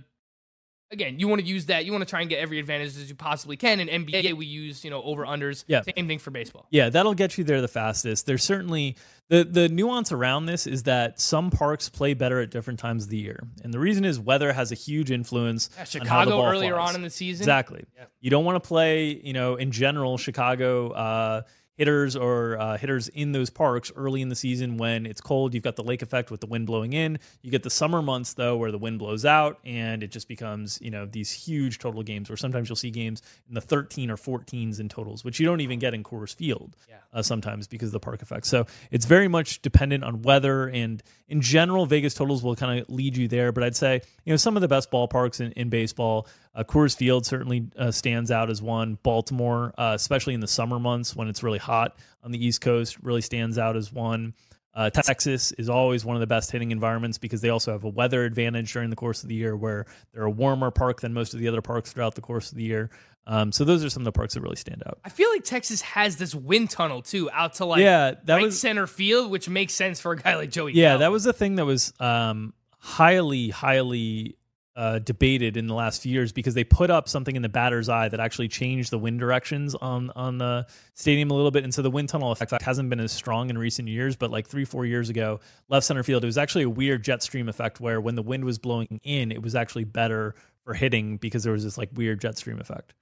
again 0.91 1.19
you 1.19 1.27
want 1.27 1.41
to 1.41 1.47
use 1.47 1.65
that 1.67 1.85
you 1.85 1.91
want 1.91 2.03
to 2.03 2.09
try 2.09 2.21
and 2.21 2.29
get 2.29 2.39
every 2.39 2.59
advantage 2.59 2.89
as 2.89 3.09
you 3.09 3.15
possibly 3.15 3.57
can. 3.57 3.79
In 3.79 4.05
NBA 4.05 4.33
we 4.33 4.45
use 4.45 4.83
you 4.83 4.89
know 4.91 5.01
over 5.03 5.25
unders. 5.25 5.63
Yeah. 5.67 5.81
Same 5.81 6.07
thing 6.07 6.19
for 6.19 6.31
baseball. 6.31 6.67
Yeah, 6.69 6.89
that'll 6.89 7.13
get 7.15 7.37
you 7.37 7.43
there 7.43 7.61
the 7.61 7.67
fastest. 7.67 8.25
There's 8.25 8.43
certainly 8.43 8.95
the 9.29 9.43
the 9.43 9.69
nuance 9.69 10.11
around 10.11 10.45
this 10.45 10.67
is 10.67 10.83
that 10.83 11.19
some 11.19 11.49
parks 11.49 11.89
play 11.89 12.13
better 12.13 12.39
at 12.41 12.51
different 12.51 12.79
times 12.79 13.05
of 13.05 13.09
the 13.09 13.17
year, 13.17 13.39
and 13.63 13.73
the 13.73 13.79
reason 13.79 14.05
is 14.05 14.19
weather 14.19 14.53
has 14.53 14.71
a 14.71 14.75
huge 14.75 15.09
influence. 15.11 15.69
Yeah, 15.73 15.81
on 15.81 15.85
Chicago 15.87 16.31
ball 16.31 16.45
earlier 16.51 16.75
flies. 16.75 16.89
on 16.89 16.95
in 16.95 17.01
the 17.01 17.09
season. 17.09 17.43
Exactly. 17.43 17.85
Yeah. 17.97 18.05
You 18.21 18.29
don't 18.29 18.45
want 18.45 18.61
to 18.61 18.67
play, 18.67 19.19
you 19.23 19.33
know, 19.33 19.55
in 19.55 19.71
general, 19.71 20.17
Chicago 20.17 20.91
uh, 20.91 21.41
hitters 21.75 22.15
or 22.15 22.57
uh, 22.59 22.77
hitters 22.77 23.07
in 23.09 23.31
those 23.31 23.49
parks 23.49 23.91
early 23.95 24.21
in 24.21 24.29
the 24.29 24.35
season 24.35 24.77
when 24.77 25.05
it's 25.05 25.19
cold. 25.21 25.53
You've 25.53 25.63
got 25.63 25.75
the 25.75 25.83
lake 25.83 26.01
effect 26.01 26.29
with 26.29 26.39
the 26.39 26.45
wind 26.47 26.67
blowing 26.67 26.93
in. 26.93 27.17
You 27.41 27.49
get 27.51 27.63
the 27.63 27.69
summer 27.69 28.01
months 28.01 28.33
though, 28.35 28.57
where 28.57 28.71
the 28.71 28.77
wind 28.77 28.99
blows 28.99 29.25
out 29.25 29.59
and 29.65 30.03
it 30.03 30.11
just 30.11 30.27
becomes, 30.27 30.79
you 30.81 30.91
know, 30.91 31.05
these 31.05 31.31
huge 31.31 31.79
total 31.79 32.03
games. 32.03 32.29
Where 32.29 32.37
sometimes 32.37 32.69
you'll 32.69 32.75
see 32.75 32.91
games 32.91 33.21
in 33.47 33.55
the 33.55 33.61
13 33.61 34.11
or 34.11 34.17
14s 34.17 34.79
in 34.79 34.87
totals, 34.89 35.23
which 35.25 35.39
you 35.39 35.45
don't 35.47 35.61
even 35.61 35.79
get 35.79 35.93
in 35.93 36.03
Coors 36.03 36.35
Field 36.35 36.75
Yeah. 36.87 36.97
uh, 37.11 37.21
sometimes 37.23 37.67
because 37.67 37.87
of 37.89 37.93
the 37.93 37.99
park 37.99 38.21
effect. 38.21 38.45
So 38.45 38.65
it's 38.91 39.05
very 39.05 39.27
much 39.27 39.61
dependent 39.63 40.03
on 40.03 40.21
weather, 40.21 40.67
and 40.69 41.01
in 41.27 41.41
general, 41.41 41.85
Vegas 41.87 42.13
totals 42.13 42.43
will 42.43 42.55
kind 42.55 42.79
of 42.79 42.89
lead 42.89 43.17
you 43.17 43.27
there. 43.27 43.51
But 43.51 43.63
I'd 43.63 43.75
say 43.75 44.01
you 44.25 44.31
know 44.33 44.37
some 44.37 44.55
of 44.55 44.61
the 44.61 44.67
best 44.67 44.91
ballparks 44.91 45.41
in, 45.41 45.51
in 45.53 45.69
baseball, 45.69 46.27
uh, 46.53 46.63
Coors 46.63 46.95
Field 46.95 47.25
certainly 47.25 47.67
uh, 47.77 47.89
stands 47.91 48.29
out 48.29 48.51
as 48.51 48.61
one. 48.61 48.99
Baltimore, 49.01 49.73
uh, 49.77 49.93
especially 49.95 50.35
in 50.35 50.39
the 50.39 50.47
summer 50.47 50.77
months 50.79 51.15
when 51.15 51.27
it's 51.27 51.41
really 51.41 51.57
hot 51.63 51.97
on 52.23 52.31
the 52.31 52.45
East 52.45 52.61
Coast, 52.61 52.97
really 53.01 53.21
stands 53.21 53.57
out 53.57 53.75
as 53.75 53.91
one. 53.91 54.33
Uh, 54.75 54.89
Texas 54.89 55.51
is 55.53 55.69
always 55.69 56.03
one 56.03 56.15
of 56.15 56.19
the 56.19 56.25
best 56.27 56.49
hitting 56.51 56.71
environments 56.71 57.17
because 57.19 57.41
they 57.41 57.49
also 57.49 57.71
have 57.71 57.83
a 57.83 57.89
weather 57.89 58.25
advantage 58.25 58.73
during 58.73 58.89
the 58.89 58.95
course 58.95 59.21
of 59.23 59.29
the 59.29 59.35
year, 59.35 59.55
where 59.55 59.85
they're 60.13 60.23
a 60.23 60.31
warmer 60.31 60.71
park 60.71 61.01
than 61.01 61.13
most 61.13 61.33
of 61.35 61.39
the 61.39 61.47
other 61.47 61.61
parks 61.61 61.93
throughout 61.93 62.15
the 62.15 62.21
course 62.21 62.51
of 62.51 62.57
the 62.57 62.63
year. 62.63 62.89
Um, 63.27 63.51
so 63.51 63.63
those 63.65 63.85
are 63.85 63.89
some 63.89 64.01
of 64.01 64.05
the 64.05 64.11
parks 64.11 64.33
that 64.33 64.41
really 64.41 64.55
stand 64.55 64.81
out. 64.87 64.97
I 65.05 65.09
feel 65.09 65.29
like 65.29 65.43
Texas 65.43 65.81
has 65.81 66.17
this 66.17 66.33
wind 66.35 66.71
tunnel 66.71 67.01
too, 67.03 67.29
out 67.31 67.53
to 67.55 67.65
like 67.65 67.81
Yeah, 67.81 68.15
that 68.25 68.35
right 68.35 68.43
was- 68.43 68.59
center 68.59 68.87
field, 68.87 69.29
which 69.31 69.47
makes 69.47 69.73
sense 69.73 69.99
for 70.01 70.11
a 70.13 70.17
guy 70.17 70.35
like 70.35 70.49
Joey. 70.49 70.73
Yeah, 70.73 70.89
Gallo. 70.89 70.99
that 70.99 71.11
was 71.11 71.23
the 71.23 71.33
thing 71.33 71.55
that 71.57 71.65
was 71.65 71.93
um, 71.99 72.53
highly, 72.79 73.49
highly 73.49 74.35
uh, 74.75 74.99
debated 74.99 75.55
in 75.55 75.67
the 75.67 75.73
last 75.73 76.01
few 76.01 76.11
years 76.11 76.31
because 76.31 76.53
they 76.53 76.63
put 76.63 76.89
up 76.89 77.07
something 77.07 77.35
in 77.35 77.41
the 77.41 77.49
batter's 77.49 77.89
eye 77.89 78.09
that 78.09 78.19
actually 78.19 78.47
changed 78.47 78.91
the 78.91 78.97
wind 78.97 79.19
directions 79.19 79.75
on 79.75 80.09
on 80.15 80.37
the 80.37 80.65
stadium 80.95 81.29
a 81.31 81.33
little 81.33 81.51
bit, 81.51 81.63
and 81.63 81.73
so 81.73 81.81
the 81.81 81.91
wind 81.91 82.09
tunnel 82.09 82.31
effect 82.31 82.51
hasn't 82.61 82.89
been 82.89 82.99
as 82.99 83.11
strong 83.11 83.49
in 83.49 83.57
recent 83.57 83.87
years. 83.87 84.15
But 84.15 84.31
like 84.31 84.47
three, 84.47 84.65
four 84.65 84.85
years 84.85 85.09
ago, 85.09 85.39
left 85.69 85.85
center 85.85 86.03
field, 86.03 86.23
it 86.23 86.27
was 86.27 86.37
actually 86.37 86.63
a 86.63 86.69
weird 86.69 87.03
jet 87.03 87.21
stream 87.21 87.49
effect 87.49 87.79
where 87.79 88.01
when 88.01 88.15
the 88.15 88.23
wind 88.23 88.45
was 88.45 88.57
blowing 88.57 88.99
in, 89.03 89.31
it 89.31 89.41
was 89.41 89.55
actually 89.55 89.83
better 89.83 90.35
for 90.63 90.73
hitting 90.73 91.17
because 91.17 91.43
there 91.43 91.53
was 91.53 91.63
this 91.63 91.77
like 91.77 91.89
weird 91.93 92.21
jet 92.21 92.37
stream 92.37 92.59
effect. 92.59 92.93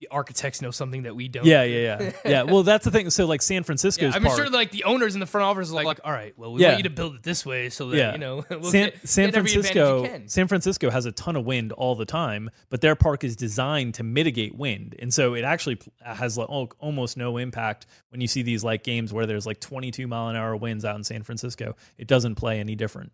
The 0.00 0.08
architects 0.10 0.60
know 0.60 0.70
something 0.70 1.04
that 1.04 1.14
we 1.16 1.28
don't. 1.28 1.46
Yeah, 1.46 1.62
yeah, 1.62 1.98
yeah, 2.00 2.12
yeah. 2.24 2.42
Well, 2.42 2.62
that's 2.62 2.84
the 2.84 2.90
thing. 2.90 3.08
So 3.10 3.26
like 3.26 3.40
San 3.42 3.64
Yeah, 3.66 4.10
I'm 4.14 4.22
park, 4.22 4.36
sure 4.36 4.50
like 4.50 4.70
the 4.70 4.84
owners 4.84 5.14
in 5.14 5.20
the 5.20 5.26
front 5.26 5.44
office 5.44 5.70
are 5.70 5.74
like, 5.74 6.00
all 6.04 6.12
right, 6.12 6.34
well, 6.36 6.52
we 6.52 6.60
Yeah. 6.62 6.68
want 6.70 6.78
you 6.78 6.82
to 6.84 6.90
build 6.90 7.14
it 7.14 7.22
this 7.22 7.46
way 7.46 7.70
so 7.70 7.88
that 7.90 8.12
you 8.12 8.18
know 8.18 8.44
we'll 8.50 8.64
San, 8.64 8.90
get, 8.90 9.08
San 9.08 9.26
get 9.30 9.34
Francisco. 9.34 10.02
you 10.02 10.08
can. 10.08 10.28
San 10.28 10.48
Francisco 10.48 10.90
has 10.90 11.06
a 11.06 11.12
ton 11.12 11.36
of 11.36 11.44
wind 11.46 11.72
all 11.72 11.94
the 11.94 12.04
time, 12.04 12.50
but 12.70 12.80
their 12.80 12.96
park 12.96 13.24
is 13.24 13.36
designed 13.36 13.94
to 13.94 14.02
mitigate 14.02 14.54
wind, 14.54 14.96
and 14.98 15.14
so 15.14 15.34
it 15.34 15.44
actually 15.44 15.78
has 16.04 16.36
like, 16.36 16.48
almost 16.80 17.16
no 17.16 17.36
impact 17.36 17.86
when 18.10 18.20
you 18.20 18.26
see 18.26 18.42
these 18.42 18.64
like 18.64 18.82
games 18.82 19.12
where 19.12 19.26
there's 19.26 19.46
like 19.46 19.60
22 19.60 20.06
mile 20.06 20.28
an 20.28 20.36
hour 20.36 20.56
winds 20.56 20.84
out 20.84 20.96
in 20.96 21.04
San 21.04 21.22
Francisco. 21.22 21.76
It 21.98 22.08
doesn't 22.08 22.34
play 22.34 22.60
any 22.60 22.74
different. 22.74 23.12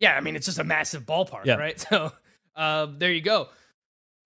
Yeah, 0.00 0.14
I 0.16 0.20
mean 0.20 0.36
it's 0.36 0.46
just 0.46 0.58
a 0.58 0.64
massive 0.64 1.04
ballpark, 1.04 1.44
Yeah. 1.44 1.56
right? 1.56 1.78
So 1.90 2.12
uh, 2.56 2.86
there 2.98 3.12
you 3.12 3.20
go. 3.20 3.48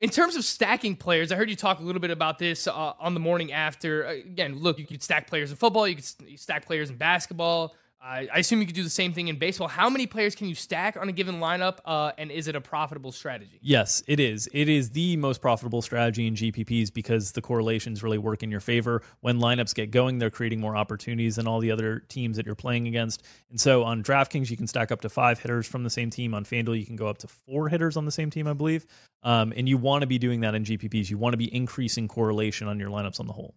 In 0.02 0.10
terms 0.10 0.34
of 0.34 0.44
stacking 0.44 0.96
players, 0.96 1.30
I 1.30 1.36
heard 1.36 1.48
you 1.48 1.54
talk 1.54 1.78
a 1.78 1.82
little 1.84 2.00
bit 2.00 2.10
about 2.10 2.36
this 2.36 2.66
uh, 2.66 2.72
on 2.98 3.14
the 3.14 3.20
morning 3.20 3.52
after. 3.52 4.02
Again, 4.02 4.58
look, 4.58 4.80
you 4.80 4.84
could 4.84 5.00
stack 5.00 5.28
players 5.28 5.52
in 5.52 5.56
football, 5.56 5.86
you 5.86 5.94
could 5.94 6.04
stack 6.40 6.66
players 6.66 6.90
in 6.90 6.96
basketball. 6.96 7.76
I 8.02 8.28
I 8.32 8.38
assume 8.38 8.60
you 8.60 8.66
could 8.66 8.74
do 8.74 8.82
the 8.82 8.90
same 8.90 9.12
thing 9.12 9.28
in 9.28 9.38
baseball. 9.38 9.68
How 9.68 9.88
many 9.88 10.06
players 10.06 10.34
can 10.34 10.48
you 10.48 10.54
stack 10.54 10.96
on 10.96 11.08
a 11.08 11.12
given 11.12 11.36
lineup, 11.40 11.78
uh, 11.84 12.12
and 12.18 12.30
is 12.30 12.48
it 12.48 12.56
a 12.56 12.60
profitable 12.60 13.12
strategy? 13.12 13.58
Yes, 13.62 14.02
it 14.06 14.18
is. 14.18 14.48
It 14.52 14.68
is 14.68 14.90
the 14.90 15.16
most 15.16 15.40
profitable 15.40 15.82
strategy 15.82 16.26
in 16.26 16.34
GPPs 16.34 16.92
because 16.92 17.32
the 17.32 17.40
correlations 17.40 18.02
really 18.02 18.18
work 18.18 18.42
in 18.42 18.50
your 18.50 18.60
favor. 18.60 19.02
When 19.20 19.38
lineups 19.38 19.74
get 19.74 19.90
going, 19.90 20.18
they're 20.18 20.30
creating 20.30 20.60
more 20.60 20.76
opportunities 20.76 21.36
than 21.36 21.46
all 21.46 21.60
the 21.60 21.70
other 21.70 22.00
teams 22.08 22.36
that 22.36 22.46
you're 22.46 22.54
playing 22.54 22.88
against. 22.88 23.22
And 23.50 23.60
so 23.60 23.84
on 23.84 24.02
DraftKings, 24.02 24.50
you 24.50 24.56
can 24.56 24.66
stack 24.66 24.90
up 24.90 25.00
to 25.02 25.08
five 25.08 25.38
hitters 25.38 25.66
from 25.66 25.84
the 25.84 25.90
same 25.90 26.10
team. 26.10 26.34
On 26.34 26.44
FanDuel, 26.44 26.78
you 26.78 26.86
can 26.86 26.96
go 26.96 27.06
up 27.06 27.18
to 27.18 27.28
four 27.28 27.68
hitters 27.68 27.96
on 27.96 28.04
the 28.04 28.12
same 28.12 28.30
team, 28.30 28.46
I 28.48 28.52
believe. 28.52 28.86
Um, 29.22 29.52
and 29.56 29.68
you 29.68 29.78
want 29.78 30.02
to 30.02 30.06
be 30.06 30.18
doing 30.18 30.40
that 30.40 30.54
in 30.54 30.64
GPPs. 30.64 31.10
You 31.10 31.18
want 31.18 31.34
to 31.34 31.38
be 31.38 31.54
increasing 31.54 32.08
correlation 32.08 32.66
on 32.66 32.78
your 32.78 32.90
lineups 32.90 33.20
on 33.20 33.26
the 33.26 33.32
whole. 33.32 33.54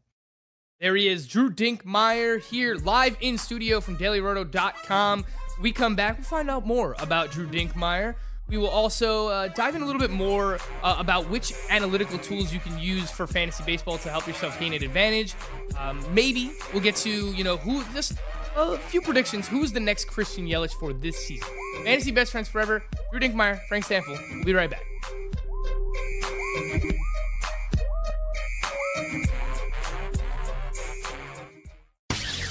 There 0.82 0.95
he 0.97 1.07
is, 1.07 1.26
Drew 1.26 1.49
Dinkmeyer 1.49 2.43
here 2.43 2.76
live 2.76 3.15
in 3.21 3.38
studio 3.38 3.80
from 3.80 3.97
dailyroto.com. 3.97 5.26
We 5.61 5.71
come 5.71 5.95
back, 5.95 6.17
we'll 6.17 6.26
find 6.26 6.49
out 6.49 6.67
more 6.67 6.97
about 6.99 7.32
Drew 7.32 7.47
Dinkmeyer. 7.47 8.15
We 8.49 8.57
will 8.57 8.67
also 8.67 9.30
uh, 9.30 9.47
dive 9.47 9.76
in 9.76 9.84
a 9.84 9.86
little 9.86 10.01
bit 10.01 10.11
more 10.11 10.59
uh, 10.84 10.97
about 10.99 11.30
which 11.30 11.53
analytical 11.69 12.19
tools 12.19 12.53
you 12.53 12.59
can 12.59 12.78
use 12.78 13.09
for 13.09 13.26
fantasy 13.26 13.63
baseball 13.65 13.97
to 13.99 14.09
help 14.09 14.28
yourself 14.28 14.59
gain 14.59 14.73
an 14.73 14.84
advantage. 14.84 15.34
Um, 15.80 16.05
maybe 16.13 16.51
we'll 16.73 16.84
get 16.84 16.97
to, 16.97 17.32
you 17.32 17.45
know, 17.45 17.55
who 17.55 17.82
just 17.93 18.13
a 18.57 18.78
few 18.78 19.01
predictions. 19.01 19.47
Who's 19.47 19.71
the 19.71 19.80
next 19.80 20.05
Christian 20.05 20.45
Yelich 20.45 20.73
for 20.73 20.91
this 20.91 21.15
season? 21.26 21.47
Fantasy 21.86 22.11
best 22.11 22.34
friends 22.34 22.49
forever. 22.49 22.84
Drew 23.11 23.21
Dinkmeyer, 23.21 23.61
Frank 23.69 23.86
Stampfl. 23.86 24.19
We'll 24.36 24.43
be 24.43 24.53
right 24.53 24.69
back. 24.69 24.84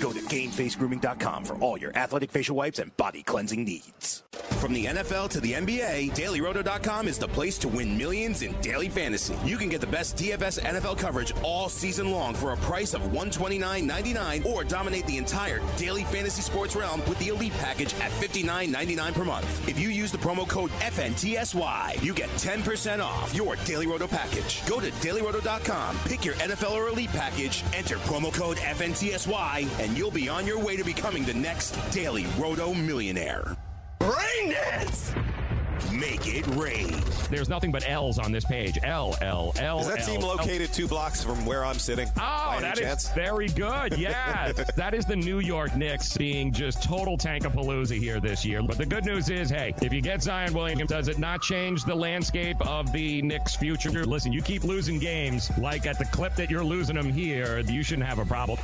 Go 0.00 0.12
to 0.12 0.20
GameFaceGrooming.com 0.20 1.44
for 1.44 1.54
all 1.56 1.78
your 1.78 1.96
athletic 1.96 2.30
facial 2.30 2.56
wipes 2.56 2.78
and 2.78 2.96
body 2.96 3.22
cleansing 3.22 3.64
needs. 3.64 4.22
From 4.60 4.72
the 4.72 4.86
NFL 4.86 5.28
to 5.30 5.40
the 5.40 5.52
NBA, 5.52 6.12
DailyRoto.com 6.12 7.08
is 7.08 7.18
the 7.18 7.28
place 7.28 7.58
to 7.58 7.68
win 7.68 7.96
millions 7.96 8.42
in 8.42 8.58
daily 8.60 8.88
fantasy. 8.88 9.36
You 9.44 9.58
can 9.58 9.68
get 9.68 9.80
the 9.80 9.86
best 9.86 10.16
DFS 10.16 10.60
NFL 10.60 10.98
coverage 10.98 11.32
all 11.42 11.68
season 11.68 12.10
long 12.10 12.34
for 12.34 12.52
a 12.52 12.56
price 12.56 12.94
of 12.94 13.02
$129.99 13.02 14.46
or 14.46 14.64
dominate 14.64 15.06
the 15.06 15.18
entire 15.18 15.60
daily 15.76 16.04
fantasy 16.04 16.42
sports 16.42 16.74
realm 16.74 17.02
with 17.06 17.18
the 17.18 17.28
Elite 17.28 17.52
Package 17.54 17.94
at 18.00 18.10
$59.99 18.12 19.14
per 19.14 19.24
month. 19.24 19.68
If 19.68 19.78
you 19.78 19.88
use 19.90 20.10
the 20.10 20.18
promo 20.18 20.48
code 20.48 20.70
FNTSY, 20.70 22.02
you 22.02 22.14
get 22.14 22.30
10% 22.30 23.02
off 23.02 23.34
your 23.34 23.56
Daily 23.64 23.86
Roto 23.86 24.06
package. 24.06 24.66
Go 24.66 24.80
to 24.80 24.90
DailyRoto.com, 24.90 25.98
pick 26.06 26.24
your 26.24 26.34
NFL 26.36 26.72
or 26.72 26.88
Elite 26.88 27.10
package, 27.10 27.62
enter 27.74 27.96
promo 27.98 28.32
code 28.32 28.56
FNTSY, 28.58 29.80
and 29.80 29.85
you'll 29.94 30.10
be 30.10 30.30
on 30.30 30.46
your 30.46 30.58
way 30.58 30.76
to 30.76 30.84
becoming 30.84 31.24
the 31.24 31.34
next 31.34 31.72
Daily 31.90 32.24
Roto 32.38 32.72
millionaire. 32.72 33.56
Brain 33.98 34.50
dance! 34.50 35.12
make 35.92 36.26
it 36.26 36.46
rain. 36.48 36.94
There's 37.30 37.48
nothing 37.48 37.72
but 37.72 37.88
L's 37.88 38.18
on 38.18 38.32
this 38.32 38.44
page. 38.44 38.78
L, 38.82 39.16
L, 39.20 39.52
L. 39.58 39.80
Is 39.80 39.88
that 39.88 40.00
L, 40.00 40.06
team 40.06 40.20
L. 40.20 40.28
located 40.28 40.72
two 40.72 40.86
blocks 40.86 41.22
from 41.22 41.44
where 41.46 41.64
I'm 41.64 41.78
sitting? 41.78 42.08
Oh, 42.18 42.58
that 42.60 42.78
is 42.78 42.84
chance? 42.84 43.08
very 43.12 43.48
good. 43.48 43.96
Yes. 44.06 44.70
that 44.76 44.94
is 44.94 45.04
the 45.06 45.16
New 45.16 45.40
York 45.40 45.74
Knicks 45.74 46.16
being 46.16 46.52
just 46.52 46.82
total 46.82 47.16
tankapalooza 47.16 47.98
here 47.98 48.20
this 48.20 48.44
year. 48.44 48.62
But 48.62 48.78
the 48.78 48.86
good 48.86 49.04
news 49.04 49.30
is, 49.30 49.48
hey, 49.48 49.74
if 49.80 49.92
you 49.92 50.00
get 50.00 50.22
Zion 50.22 50.52
Williams, 50.52 50.90
does 50.90 51.08
it 51.08 51.18
not 51.18 51.42
change 51.42 51.84
the 51.84 51.94
landscape 51.94 52.60
of 52.66 52.92
the 52.92 53.22
Knicks' 53.22 53.56
future? 53.56 54.04
Listen, 54.04 54.32
you 54.32 54.42
keep 54.42 54.64
losing 54.64 54.98
games, 54.98 55.50
like 55.58 55.86
at 55.86 55.98
the 55.98 56.04
clip 56.06 56.34
that 56.34 56.50
you're 56.50 56.62
losing 56.62 56.94
them 56.94 57.10
here, 57.10 57.60
you 57.60 57.82
shouldn't 57.82 58.06
have 58.06 58.18
a 58.18 58.24
problem. 58.24 58.58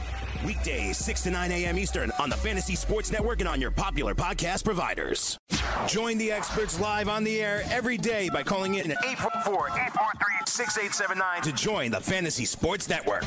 Weekdays, 0.45 0.99
6 0.99 1.23
to 1.23 1.31
9 1.31 1.53
a.m. 1.53 1.79
Eastern 1.79 2.11
on 2.19 2.29
the 2.31 2.37
Fantasy 2.37 2.75
Sports 2.75 3.13
Network 3.13 3.41
and 3.41 3.49
on 3.49 3.61
your 3.61 3.71
popular 3.71 4.15
podcast 4.15 4.65
providers. 4.65 5.39
Join 5.87 6.19
the 6.19 6.33
experts 6.33 6.81
live 6.81 7.09
on 7.09 7.25
the 7.25 7.41
air 7.41 7.63
every 7.71 7.97
day 7.97 8.29
by 8.33 8.43
calling 8.43 8.75
in 8.75 8.91
at 8.91 8.99
844-843-6879 9.05 11.43
to 11.43 11.53
join 11.53 11.91
the 11.91 12.01
Fantasy 12.01 12.45
Sports 12.45 12.89
Network. 12.89 13.25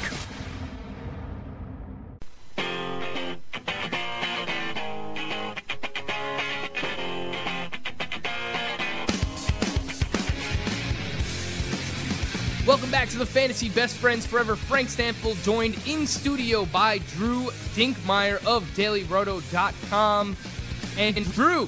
Back 12.95 13.09
to 13.09 13.17
the 13.17 13.25
Fantasy 13.25 13.67
Best 13.67 13.97
Friends 13.97 14.25
Forever. 14.25 14.55
Frank 14.55 14.87
Stampfl 14.87 15.43
joined 15.43 15.77
in 15.85 16.07
studio 16.07 16.63
by 16.63 16.99
Drew 16.99 17.47
Dinkmeyer 17.75 18.37
of 18.47 18.63
DailyRoto.com. 18.73 20.37
And 20.97 21.33
Drew, 21.33 21.67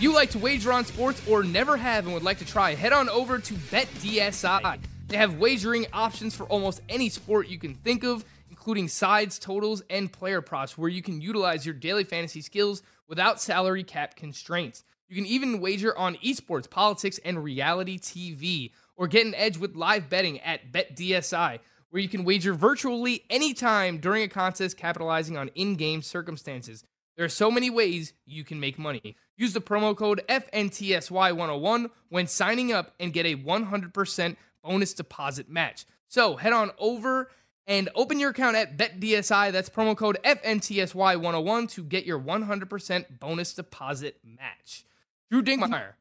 you 0.00 0.14
like 0.14 0.30
to 0.30 0.38
wager 0.38 0.72
on 0.72 0.86
sports 0.86 1.20
or 1.28 1.42
never 1.42 1.76
have 1.76 2.06
and 2.06 2.14
would 2.14 2.22
like 2.22 2.38
to 2.38 2.46
try, 2.46 2.74
head 2.74 2.94
on 2.94 3.10
over 3.10 3.38
to 3.38 3.54
BetDSI. 3.54 4.78
They 5.08 5.18
have 5.18 5.34
wagering 5.34 5.86
options 5.92 6.34
for 6.34 6.44
almost 6.44 6.80
any 6.88 7.10
sport 7.10 7.48
you 7.48 7.58
can 7.58 7.74
think 7.74 8.02
of, 8.02 8.24
including 8.48 8.88
sides, 8.88 9.38
totals, 9.38 9.82
and 9.90 10.10
player 10.10 10.40
props, 10.40 10.78
where 10.78 10.88
you 10.88 11.02
can 11.02 11.20
utilize 11.20 11.66
your 11.66 11.74
daily 11.74 12.04
fantasy 12.04 12.40
skills 12.40 12.82
without 13.06 13.38
salary 13.38 13.84
cap 13.84 14.16
constraints. 14.16 14.82
You 15.10 15.16
can 15.16 15.26
even 15.26 15.60
wager 15.60 15.96
on 15.96 16.16
esports, 16.16 16.68
politics, 16.70 17.20
and 17.22 17.44
reality 17.44 17.98
TV, 17.98 18.70
or 18.96 19.06
get 19.06 19.26
an 19.26 19.34
edge 19.34 19.58
with 19.58 19.76
live 19.76 20.08
betting 20.08 20.40
at 20.40 20.72
BetDSI, 20.72 21.58
where 21.90 22.02
you 22.02 22.08
can 22.08 22.24
wager 22.24 22.54
virtually 22.54 23.24
anytime 23.30 23.98
during 23.98 24.22
a 24.22 24.28
contest, 24.28 24.76
capitalizing 24.76 25.36
on 25.36 25.48
in 25.54 25.76
game 25.76 26.02
circumstances. 26.02 26.84
There 27.16 27.24
are 27.24 27.30
so 27.30 27.50
many 27.50 27.70
ways 27.70 28.12
you 28.26 28.44
can 28.44 28.60
make 28.60 28.78
money. 28.78 29.16
Use 29.36 29.52
the 29.52 29.60
promo 29.60 29.96
code 29.96 30.22
FNTSY101 30.28 31.90
when 32.10 32.26
signing 32.26 32.72
up 32.72 32.94
and 33.00 33.12
get 33.12 33.26
a 33.26 33.36
100% 33.36 34.36
bonus 34.62 34.92
deposit 34.92 35.48
match. 35.48 35.86
So 36.08 36.36
head 36.36 36.52
on 36.52 36.70
over 36.78 37.30
and 37.66 37.88
open 37.94 38.20
your 38.20 38.30
account 38.30 38.56
at 38.56 38.76
BetDSI. 38.76 39.52
That's 39.52 39.68
promo 39.68 39.96
code 39.96 40.18
FNTSY101 40.24 41.70
to 41.72 41.84
get 41.84 42.04
your 42.04 42.20
100% 42.20 43.18
bonus 43.18 43.54
deposit 43.54 44.18
match. 44.22 44.84
Drew 45.30 45.42
Dinkmeyer, 45.42 45.92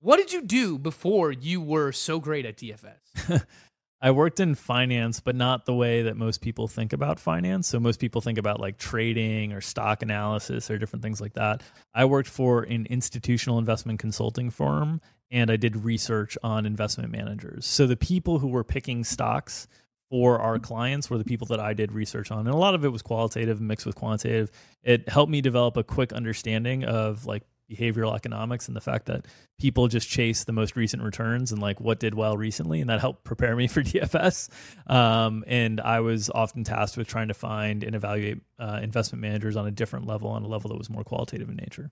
what 0.00 0.16
did 0.16 0.32
you 0.32 0.42
do 0.42 0.78
before 0.78 1.32
you 1.32 1.60
were 1.60 1.92
so 1.92 2.20
great 2.20 2.46
at 2.46 2.56
DFS? 2.56 3.44
I 4.00 4.10
worked 4.10 4.40
in 4.40 4.54
finance, 4.54 5.20
but 5.20 5.34
not 5.34 5.64
the 5.64 5.74
way 5.74 6.02
that 6.02 6.16
most 6.16 6.42
people 6.42 6.68
think 6.68 6.92
about 6.92 7.18
finance. 7.18 7.66
So 7.66 7.80
most 7.80 7.98
people 7.98 8.20
think 8.20 8.38
about 8.38 8.60
like 8.60 8.76
trading 8.76 9.52
or 9.52 9.60
stock 9.60 10.02
analysis 10.02 10.70
or 10.70 10.78
different 10.78 11.02
things 11.02 11.20
like 11.20 11.32
that. 11.32 11.62
I 11.94 12.04
worked 12.04 12.28
for 12.28 12.62
an 12.64 12.86
institutional 12.90 13.58
investment 13.58 13.98
consulting 13.98 14.50
firm 14.50 15.00
and 15.30 15.50
I 15.50 15.56
did 15.56 15.84
research 15.84 16.36
on 16.42 16.66
investment 16.66 17.10
managers. 17.10 17.66
So 17.66 17.86
the 17.86 17.96
people 17.96 18.38
who 18.38 18.48
were 18.48 18.64
picking 18.64 19.02
stocks 19.02 19.66
for 20.10 20.38
our 20.38 20.58
clients 20.58 21.10
were 21.10 21.18
the 21.18 21.24
people 21.24 21.48
that 21.48 21.58
I 21.58 21.72
did 21.72 21.90
research 21.90 22.30
on. 22.30 22.40
And 22.40 22.54
a 22.54 22.56
lot 22.56 22.74
of 22.74 22.84
it 22.84 22.92
was 22.92 23.02
qualitative 23.02 23.60
mixed 23.60 23.86
with 23.86 23.96
quantitative. 23.96 24.50
It 24.84 25.08
helped 25.08 25.32
me 25.32 25.40
develop 25.40 25.76
a 25.76 25.82
quick 25.82 26.12
understanding 26.12 26.84
of 26.84 27.26
like 27.26 27.42
behavioral 27.70 28.14
economics 28.14 28.68
and 28.68 28.76
the 28.76 28.80
fact 28.80 29.06
that 29.06 29.26
people 29.58 29.88
just 29.88 30.08
chase 30.08 30.44
the 30.44 30.52
most 30.52 30.76
recent 30.76 31.02
returns 31.02 31.50
and 31.52 31.60
like 31.60 31.80
what 31.80 31.98
did 31.98 32.14
well 32.14 32.36
recently 32.36 32.80
and 32.80 32.90
that 32.90 33.00
helped 33.00 33.24
prepare 33.24 33.56
me 33.56 33.66
for 33.74 33.82
dfs 33.82 34.48
um, 34.88 35.44
and 35.46 35.80
i 35.80 36.00
was 36.00 36.30
often 36.30 36.62
tasked 36.64 36.96
with 36.96 37.08
trying 37.08 37.28
to 37.28 37.34
find 37.34 37.82
and 37.82 37.94
evaluate 37.96 38.38
uh, 38.58 38.78
investment 38.82 39.20
managers 39.20 39.56
on 39.56 39.66
a 39.66 39.70
different 39.70 40.06
level 40.06 40.28
on 40.30 40.42
a 40.44 40.46
level 40.48 40.68
that 40.70 40.78
was 40.78 40.88
more 40.88 41.04
qualitative 41.04 41.48
in 41.48 41.56
nature 41.56 41.90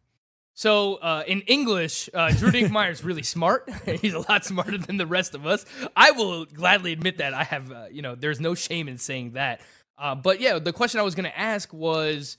So 0.56 0.96
uh, 1.02 1.24
in 1.26 1.40
English, 1.48 2.08
uh, 2.14 2.30
Drew 2.30 2.52
Dinkmeyer 2.52 2.92
is 2.92 3.02
really 3.02 3.24
smart. 3.24 3.68
He's 4.00 4.14
a 4.14 4.20
lot 4.20 4.44
smarter 4.44 4.78
than 4.78 4.98
the 4.98 5.06
rest 5.06 5.34
of 5.34 5.46
us. 5.46 5.66
I 5.96 6.12
will 6.12 6.44
gladly 6.44 6.92
admit 6.92 7.18
that. 7.18 7.34
I 7.34 7.42
have, 7.42 7.72
uh, 7.72 7.86
you 7.90 8.02
know, 8.02 8.14
there's 8.14 8.38
no 8.38 8.54
shame 8.54 8.86
in 8.86 8.96
saying 8.98 9.32
that. 9.32 9.60
Uh, 9.98 10.14
but 10.14 10.40
yeah, 10.40 10.60
the 10.60 10.72
question 10.72 11.00
I 11.00 11.02
was 11.02 11.16
going 11.16 11.28
to 11.28 11.36
ask 11.36 11.72
was 11.72 12.38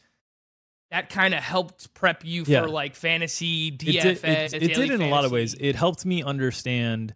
that 0.92 1.10
kind 1.10 1.34
of 1.34 1.42
helped 1.42 1.94
prep 1.94 2.24
you 2.24 2.46
for 2.46 2.68
like 2.68 2.96
fantasy, 2.96 3.68
it 3.68 3.80
DFS. 3.80 4.52
did, 4.52 4.64
it, 4.64 4.72
it 4.72 4.76
did 4.76 4.92
in 4.92 5.02
a 5.02 5.10
lot 5.10 5.26
of 5.26 5.32
ways. 5.32 5.56
it 5.60 5.76
helped 5.76 6.06
me 6.06 6.24
understand 6.24 7.14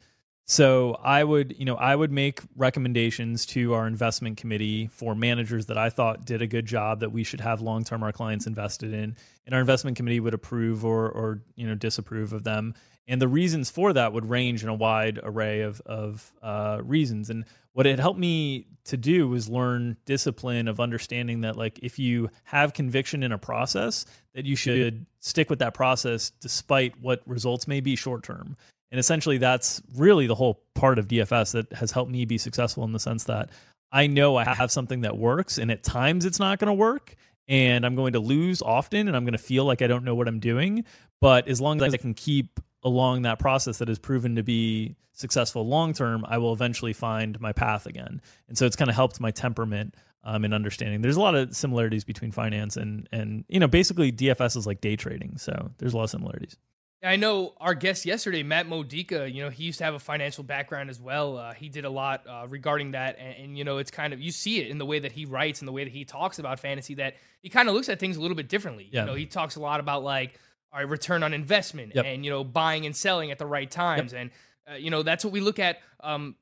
so 0.49 0.97
i 1.03 1.23
would 1.23 1.55
you 1.59 1.63
know 1.63 1.75
i 1.75 1.95
would 1.95 2.11
make 2.11 2.41
recommendations 2.57 3.45
to 3.45 3.75
our 3.75 3.85
investment 3.85 4.35
committee 4.35 4.87
for 4.87 5.13
managers 5.13 5.67
that 5.67 5.77
i 5.77 5.91
thought 5.91 6.25
did 6.25 6.41
a 6.41 6.47
good 6.47 6.65
job 6.65 7.01
that 7.01 7.11
we 7.11 7.23
should 7.23 7.39
have 7.39 7.61
long 7.61 7.83
term 7.83 8.01
our 8.01 8.11
clients 8.11 8.47
invested 8.47 8.91
in 8.91 9.15
and 9.45 9.53
our 9.53 9.61
investment 9.61 9.95
committee 9.95 10.19
would 10.19 10.33
approve 10.33 10.83
or 10.83 11.07
or 11.07 11.43
you 11.55 11.67
know 11.67 11.75
disapprove 11.75 12.33
of 12.33 12.43
them 12.43 12.73
and 13.09 13.19
the 13.19 13.27
reasons 13.27 13.71
for 13.71 13.91
that 13.91 14.13
would 14.13 14.29
range 14.29 14.61
in 14.63 14.69
a 14.69 14.73
wide 14.73 15.19
array 15.23 15.61
of 15.61 15.81
of 15.85 16.31
uh, 16.41 16.79
reasons. 16.83 17.29
And 17.29 17.43
what 17.73 17.87
it 17.87 17.99
helped 17.99 18.19
me 18.19 18.67
to 18.85 18.97
do 18.97 19.27
was 19.27 19.49
learn 19.49 19.97
discipline 20.05 20.67
of 20.67 20.79
understanding 20.79 21.41
that 21.41 21.57
like 21.57 21.79
if 21.79 21.97
you 21.99 22.29
have 22.43 22.73
conviction 22.73 23.23
in 23.23 23.31
a 23.31 23.37
process 23.37 24.05
that 24.35 24.45
you 24.45 24.55
should 24.55 25.05
stick 25.19 25.49
with 25.49 25.59
that 25.59 25.73
process 25.73 26.29
despite 26.39 26.99
what 27.01 27.21
results 27.25 27.67
may 27.67 27.81
be 27.81 27.95
short 27.95 28.23
term. 28.23 28.55
And 28.91 28.99
essentially 28.99 29.39
that's 29.39 29.81
really 29.95 30.27
the 30.27 30.35
whole 30.35 30.63
part 30.73 30.97
of 30.97 31.07
dfs 31.07 31.51
that 31.51 31.71
has 31.73 31.91
helped 31.91 32.11
me 32.11 32.25
be 32.25 32.37
successful 32.37 32.83
in 32.85 32.91
the 32.91 32.99
sense 32.99 33.25
that 33.25 33.51
i 33.91 34.07
know 34.07 34.35
i 34.35 34.43
have 34.43 34.71
something 34.71 35.01
that 35.01 35.15
works 35.15 35.59
and 35.59 35.69
at 35.69 35.83
times 35.83 36.25
it's 36.25 36.39
not 36.39 36.57
going 36.57 36.69
to 36.69 36.73
work 36.73 37.15
and 37.47 37.85
i'm 37.85 37.95
going 37.95 38.13
to 38.13 38.19
lose 38.19 38.63
often 38.63 39.07
and 39.07 39.15
i'm 39.15 39.25
going 39.25 39.33
to 39.33 39.37
feel 39.37 39.65
like 39.65 39.83
i 39.83 39.87
don't 39.87 40.03
know 40.03 40.15
what 40.15 40.27
i'm 40.27 40.39
doing. 40.39 40.85
But 41.21 41.47
as 41.49 41.59
long 41.61 41.81
as 41.83 41.93
i 41.93 41.97
can 41.97 42.13
keep 42.15 42.59
along 42.83 43.23
that 43.23 43.39
process 43.39 43.77
that 43.79 43.87
has 43.87 43.99
proven 43.99 44.35
to 44.35 44.43
be 44.43 44.95
successful 45.13 45.67
long 45.67 45.93
term, 45.93 46.25
I 46.27 46.37
will 46.37 46.53
eventually 46.53 46.93
find 46.93 47.39
my 47.41 47.51
path 47.51 47.85
again. 47.85 48.21
And 48.47 48.57
so 48.57 48.65
it's 48.65 48.75
kind 48.75 48.89
of 48.89 48.95
helped 48.95 49.19
my 49.19 49.31
temperament 49.31 49.95
um, 50.23 50.45
in 50.45 50.53
understanding. 50.53 51.01
There's 51.01 51.17
a 51.17 51.21
lot 51.21 51.35
of 51.35 51.55
similarities 51.55 52.03
between 52.03 52.31
finance 52.31 52.77
and 52.77 53.07
and 53.11 53.45
you 53.47 53.59
know 53.59 53.67
basically 53.67 54.11
DFS 54.11 54.57
is 54.57 54.67
like 54.67 54.81
day 54.81 54.95
trading, 54.95 55.37
so 55.37 55.71
there's 55.77 55.93
a 55.93 55.97
lot 55.97 56.03
of 56.03 56.09
similarities. 56.09 56.57
I 57.01 57.15
know 57.15 57.53
our 57.61 57.75
guest 57.75 58.05
yesterday, 58.05 58.43
Matt 58.43 58.67
Modica, 58.67 59.31
you 59.31 59.41
know, 59.41 59.49
he 59.49 59.63
used 59.63 59.77
to 59.77 59.85
have 59.85 59.93
a 59.93 59.99
financial 59.99 60.43
background 60.43 60.89
as 60.89 60.99
well. 60.99 61.37
Uh, 61.37 61.53
he 61.53 61.69
did 61.69 61.85
a 61.85 61.89
lot 61.89 62.25
uh, 62.27 62.45
regarding 62.49 62.91
that. 62.91 63.17
And, 63.17 63.35
and, 63.37 63.57
you 63.57 63.63
know, 63.63 63.77
it's 63.77 63.89
kind 63.89 64.11
of, 64.11 64.19
you 64.19 64.31
see 64.31 64.59
it 64.59 64.67
in 64.67 64.79
the 64.79 64.85
way 64.85 64.99
that 64.99 65.13
he 65.13 65.23
writes 65.23 65.61
and 65.61 65.67
the 65.67 65.71
way 65.71 65.85
that 65.85 65.93
he 65.93 66.03
talks 66.03 66.39
about 66.39 66.59
fantasy 66.59 66.95
that 66.95 67.15
he 67.41 67.47
kind 67.47 67.69
of 67.69 67.75
looks 67.75 67.87
at 67.87 67.99
things 67.99 68.17
a 68.17 68.21
little 68.21 68.35
bit 68.35 68.49
differently. 68.49 68.89
Yeah. 68.91 69.01
You 69.01 69.07
know, 69.07 69.13
he 69.13 69.25
talks 69.27 69.55
a 69.55 69.61
lot 69.61 69.79
about 69.79 70.03
like, 70.03 70.37
right, 70.77 70.87
return 70.87 71.23
on 71.23 71.33
investment 71.33 71.93
Yep. 71.95 72.05
and, 72.05 72.23
you 72.23 72.29
know, 72.31 72.43
buying 72.43 72.85
and 72.85 72.95
selling 72.95 73.31
at 73.31 73.39
the 73.39 73.45
right 73.47 73.69
times. 73.69 74.13
And, 74.13 74.29
uh, 74.71 74.75
you 74.75 74.91
know, 74.91 75.01
that's 75.01 75.23
what 75.25 75.33
we 75.33 75.39
look 75.41 75.57
at. 75.59 75.79
Um, 76.01 76.35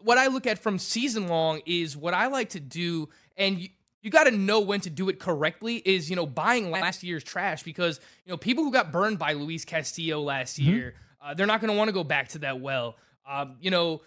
what 0.00 0.18
I 0.18 0.26
look 0.26 0.46
at 0.46 0.58
from 0.58 0.78
season 0.78 1.28
long 1.28 1.60
is 1.64 1.96
what 1.96 2.12
I 2.14 2.26
like 2.26 2.50
to 2.50 2.60
do. 2.60 3.08
And 3.36 3.58
you, 3.58 3.68
you 4.02 4.10
got 4.10 4.24
to 4.24 4.30
know 4.30 4.60
when 4.60 4.80
to 4.82 4.90
do 4.90 5.08
it 5.08 5.18
correctly 5.18 5.76
is 5.76 6.08
you 6.08 6.16
know 6.16 6.24
buying 6.26 6.70
last 6.70 7.02
year's 7.02 7.24
trash 7.24 7.62
because 7.64 8.00
you 8.24 8.30
know 8.30 8.36
people 8.36 8.62
who 8.64 8.70
got 8.72 8.92
burned 8.92 9.18
by 9.18 9.32
Luis 9.32 9.64
Castillo 9.64 10.20
last 10.20 10.58
Mm-hmm. 10.58 10.70
year 10.70 10.94
uh, 11.20 11.34
they're 11.34 11.46
not 11.48 11.60
going 11.60 11.70
to 11.72 11.76
want 11.76 11.88
to 11.88 11.92
go 11.92 12.04
back 12.04 12.28
to 12.30 12.38
that 12.38 12.60
well 12.60 12.96
um, 13.28 13.56
you 13.60 13.70
know 13.72 14.00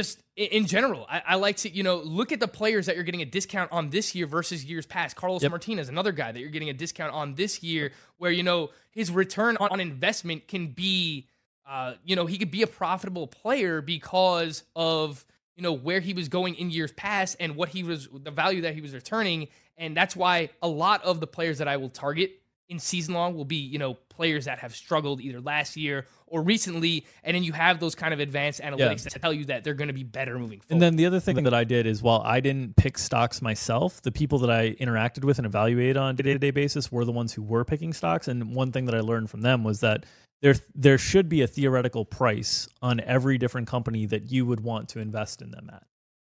just 0.00 0.22
in, 0.36 0.66
general 0.66 1.06
I, 1.08 1.22
I 1.28 1.34
like 1.36 1.58
to 1.58 1.68
you 1.68 1.82
know 1.82 1.96
look 1.98 2.32
at 2.32 2.40
the 2.40 2.48
players 2.48 2.86
that 2.86 2.94
you're 2.94 3.04
getting 3.04 3.22
a 3.22 3.26
discount 3.26 3.72
on 3.72 3.90
this 3.90 4.14
year 4.14 4.26
versus 4.26 4.64
years 4.64 4.86
past 4.86 5.16
Carlos 5.16 5.42
Yep. 5.42 5.50
Martinez 5.50 5.88
another 5.88 6.12
guy 6.12 6.32
that 6.32 6.40
you're 6.40 6.48
getting 6.48 6.70
a 6.70 6.74
discount 6.74 7.12
on 7.12 7.34
this 7.34 7.62
year 7.62 7.92
where 8.18 8.30
you 8.30 8.42
know 8.42 8.70
his 8.90 9.10
return 9.10 9.56
on, 9.58 9.70
on 9.70 9.80
investment 9.80 10.48
can 10.48 10.68
be 10.68 11.26
uh, 11.70 11.94
you 12.04 12.16
know, 12.16 12.26
he 12.26 12.36
could 12.36 12.50
be 12.50 12.62
a 12.62 12.66
profitable 12.66 13.28
player 13.28 13.80
because 13.80 14.64
of 14.74 15.24
you 15.54 15.62
know 15.62 15.72
where 15.72 16.00
he 16.00 16.12
was 16.14 16.28
going 16.28 16.56
in 16.56 16.68
years 16.68 16.90
past 16.90 17.36
and 17.38 17.54
what 17.54 17.68
he 17.68 17.84
was 17.84 18.08
the 18.12 18.32
value 18.32 18.62
that 18.62 18.74
he 18.74 18.80
was 18.80 18.92
returning, 18.92 19.46
and 19.78 19.96
that's 19.96 20.16
why 20.16 20.48
a 20.62 20.68
lot 20.68 21.04
of 21.04 21.20
the 21.20 21.28
players 21.28 21.58
that 21.58 21.68
I 21.68 21.76
will 21.76 21.88
target 21.88 22.39
in 22.70 22.78
season 22.78 23.12
long 23.12 23.34
will 23.36 23.44
be, 23.44 23.56
you 23.56 23.78
know, 23.78 23.94
players 24.08 24.44
that 24.46 24.60
have 24.60 24.74
struggled 24.74 25.20
either 25.20 25.40
last 25.40 25.76
year 25.76 26.06
or 26.26 26.40
recently, 26.42 27.04
and 27.24 27.34
then 27.34 27.42
you 27.42 27.52
have 27.52 27.80
those 27.80 27.94
kind 27.94 28.14
of 28.14 28.20
advanced 28.20 28.60
analytics 28.60 28.78
Yeah. 29.04 29.10
that 29.10 29.20
tell 29.20 29.32
you 29.32 29.44
that 29.46 29.64
they're 29.64 29.74
going 29.74 29.88
to 29.88 29.94
be 29.94 30.04
better 30.04 30.38
moving 30.38 30.60
forward. 30.60 30.72
And 30.72 30.80
then 30.80 30.96
the 30.96 31.04
other 31.04 31.18
thing 31.20 31.42
that 31.42 31.52
I 31.52 31.64
did 31.64 31.86
is 31.86 32.00
while 32.02 32.22
I 32.24 32.38
didn't 32.40 32.76
pick 32.76 32.96
stocks 32.96 33.42
myself, 33.42 34.00
the 34.02 34.12
people 34.12 34.38
that 34.38 34.50
I 34.50 34.70
interacted 34.74 35.24
with 35.24 35.38
and 35.38 35.46
evaluated 35.46 35.96
on 35.96 36.10
a 36.10 36.12
day 36.14 36.32
to 36.32 36.38
day 36.38 36.52
basis 36.52 36.92
were 36.92 37.04
the 37.04 37.12
ones 37.12 37.32
who 37.32 37.42
were 37.42 37.64
picking 37.64 37.92
stocks. 37.92 38.28
And 38.28 38.54
one 38.54 38.70
thing 38.70 38.84
that 38.86 38.94
I 38.94 39.00
learned 39.00 39.28
from 39.30 39.40
them 39.42 39.64
was 39.64 39.80
that 39.80 40.06
there 40.40 40.54
there 40.74 40.96
should 40.96 41.28
be 41.28 41.42
a 41.42 41.46
theoretical 41.46 42.04
price 42.04 42.68
on 42.80 43.00
every 43.00 43.36
different 43.36 43.66
company 43.66 44.06
that 44.06 44.30
you 44.30 44.46
would 44.46 44.60
want 44.60 44.88
to 44.90 45.00
invest 45.00 45.42
in 45.42 45.50
them 45.50 45.68
at. 45.72 45.82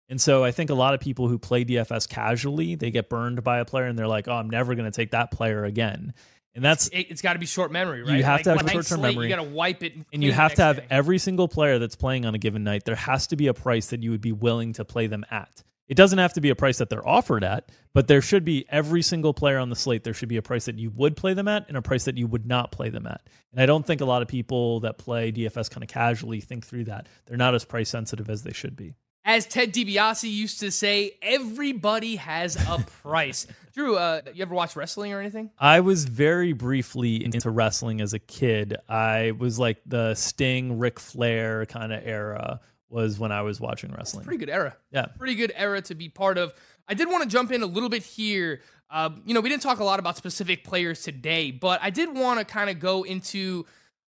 And 0.09 0.21
so 0.21 0.43
I 0.43 0.51
think 0.51 0.69
a 0.69 0.73
lot 0.73 0.93
of 0.93 1.01
people 1.01 1.27
who 1.27 1.37
play 1.37 1.65
DFS 1.65 2.07
casually, 2.07 2.75
they 2.75 2.91
get 2.91 3.09
burned 3.09 3.43
by 3.43 3.59
a 3.59 3.65
player 3.65 3.85
and 3.85 3.99
they're 3.99 4.07
like, 4.07 4.29
"Oh, 4.29 4.33
I'm 4.35 4.49
never 4.49 4.73
going 4.73 4.89
to 4.89 4.95
take 4.95 5.11
that 5.11 5.31
player 5.31 5.65
again." 5.65 6.13
And 6.57 6.65
that's 6.65 6.89
it, 6.91 7.09
has 7.09 7.21
got 7.21 7.33
to 7.33 7.39
be 7.39 7.45
short 7.45 7.71
memory, 7.71 8.01
right? 8.01 8.17
You 8.17 8.23
have 8.23 8.43
Like 8.43 8.43
to 8.45 8.63
have 8.63 8.71
short-term 8.71 9.01
memory. 9.01 9.29
You 9.29 9.35
got 9.35 9.43
to 9.43 9.49
wipe 9.49 9.83
it, 9.83 9.93
and 10.11 10.23
you 10.23 10.31
have 10.31 10.55
to 10.55 10.63
have 10.63 10.77
day. 10.77 10.87
every 10.89 11.19
single 11.19 11.47
player 11.47 11.77
that's 11.77 11.95
playing 11.95 12.25
on 12.25 12.33
a 12.33 12.39
given 12.39 12.63
night. 12.63 12.83
There 12.83 12.95
has 12.95 13.27
to 13.27 13.35
be 13.35 13.45
a 13.45 13.53
price 13.53 13.91
that 13.91 14.01
you 14.01 14.09
would 14.09 14.21
be 14.21 14.31
willing 14.31 14.73
to 14.73 14.83
play 14.83 15.05
them 15.05 15.23
at. 15.29 15.63
It 15.87 15.95
doesn't 15.95 16.17
have 16.17 16.33
to 16.33 16.41
be 16.41 16.49
a 16.49 16.55
price 16.55 16.79
that 16.79 16.89
they're 16.89 17.07
offered 17.07 17.43
at, 17.43 17.71
but 17.93 18.07
there 18.07 18.23
should 18.23 18.43
be 18.43 18.65
every 18.69 19.03
single 19.03 19.35
player 19.35 19.59
on 19.59 19.69
the 19.69 19.75
slate. 19.75 20.03
There 20.03 20.15
should 20.15 20.29
be 20.29 20.37
a 20.37 20.41
price 20.41 20.65
that 20.65 20.79
you 20.79 20.89
would 20.89 21.15
play 21.15 21.35
them 21.35 21.47
at 21.47 21.67
and 21.67 21.77
a 21.77 21.81
price 21.83 22.05
that 22.05 22.17
you 22.17 22.25
would 22.25 22.47
not 22.47 22.71
play 22.71 22.89
them 22.89 23.05
at. 23.05 23.21
And 23.51 23.61
I 23.61 23.67
don't 23.67 23.85
think 23.85 24.01
a 24.01 24.05
lot 24.05 24.23
of 24.23 24.27
people 24.27 24.79
that 24.79 24.97
play 24.97 25.31
DFS 25.31 25.69
kind 25.69 25.83
of 25.83 25.89
casually 25.89 26.41
think 26.41 26.65
through 26.65 26.85
that. 26.85 27.07
They're 27.27 27.37
not 27.37 27.53
as 27.53 27.65
price 27.65 27.89
sensitive 27.89 28.31
as 28.31 28.41
they 28.41 28.51
should 28.51 28.75
be. 28.75 28.95
As 29.27 29.45
Ted 29.45 29.73
DiBiase 29.73 30.31
used 30.31 30.61
to 30.61 30.71
say, 30.71 31.17
everybody 31.21 32.15
has 32.15 32.55
a 32.55 32.79
price. 33.03 33.45
Drew, 33.73 33.97
uh, 33.97 34.21
you 34.33 34.41
ever 34.41 34.55
watch 34.55 34.77
wrestling 34.77 35.11
or 35.11 35.19
anything? 35.19 35.51
I 35.59 35.81
was 35.81 36.05
very 36.05 36.53
briefly 36.53 37.25
into 37.25 37.49
wrestling 37.49 37.99
as 37.99 38.13
a 38.13 38.19
kid. 38.19 38.77
I 38.87 39.31
was 39.31 39.59
like 39.59 39.81
the 39.85 40.15
Sting, 40.15 40.79
Ric 40.79 40.97
Flair 40.97 41.65
kind 41.65 41.91
of 41.91 42.07
era 42.07 42.61
was 42.89 43.19
when 43.19 43.33
I 43.33 43.41
was 43.41 43.59
watching 43.59 43.91
wrestling. 43.91 44.23
Pretty 44.23 44.37
good 44.37 44.49
era. 44.49 44.77
Yeah. 44.91 45.07
Pretty 45.17 45.35
good 45.35 45.51
era 45.57 45.81
to 45.81 45.93
be 45.93 46.07
part 46.07 46.37
of. 46.37 46.53
I 46.87 46.93
did 46.93 47.09
want 47.09 47.23
to 47.23 47.29
jump 47.29 47.51
in 47.51 47.61
a 47.61 47.65
little 47.65 47.89
bit 47.89 48.03
here. 48.03 48.61
Um, 48.89 49.23
you 49.25 49.33
know, 49.33 49.41
we 49.41 49.49
didn't 49.49 49.61
talk 49.61 49.79
a 49.79 49.83
lot 49.83 49.99
about 49.99 50.15
specific 50.15 50.63
players 50.63 51.03
today, 51.03 51.51
but 51.51 51.81
I 51.83 51.89
did 51.89 52.15
want 52.15 52.39
to 52.39 52.45
kind 52.45 52.69
of 52.69 52.79
go 52.79 53.03
into 53.03 53.65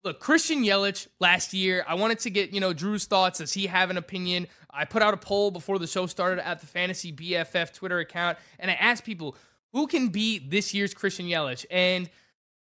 look 0.05 0.21
Christian 0.21 0.65
Yelich 0.65 1.07
last 1.21 1.53
year. 1.53 1.85
I 1.89 1.95
wanted 1.95 2.21
to 2.21 2.31
get 2.31 2.53
you 2.53 2.61
know 2.61 2.73
Drew's 2.73 3.07
thoughts. 3.07 3.39
Does 3.39 3.53
he 3.53 3.67
have 3.67 3.91
an 3.91 3.97
opinion? 3.97 4.47
I 4.71 4.85
put 4.85 5.03
out 5.03 5.15
a 5.15 5.19
poll 5.19 5.51
before 5.51 5.79
the 5.79 5.87
show 5.87 6.07
started 6.07 6.47
at 6.47 6.61
the 6.61 6.67
Fantasy 6.67 7.13
BFF 7.13 7.75
Twitter 7.75 7.99
account, 7.99 8.39
and 8.59 8.71
I 8.71 8.75
asked 8.75 9.05
people 9.05 9.37
who 9.73 9.87
can 9.87 10.09
be 10.09 10.39
this 10.39 10.75
year's 10.75 10.95
Christian 10.95 11.27
Yelich, 11.27 11.67
and 11.71 12.09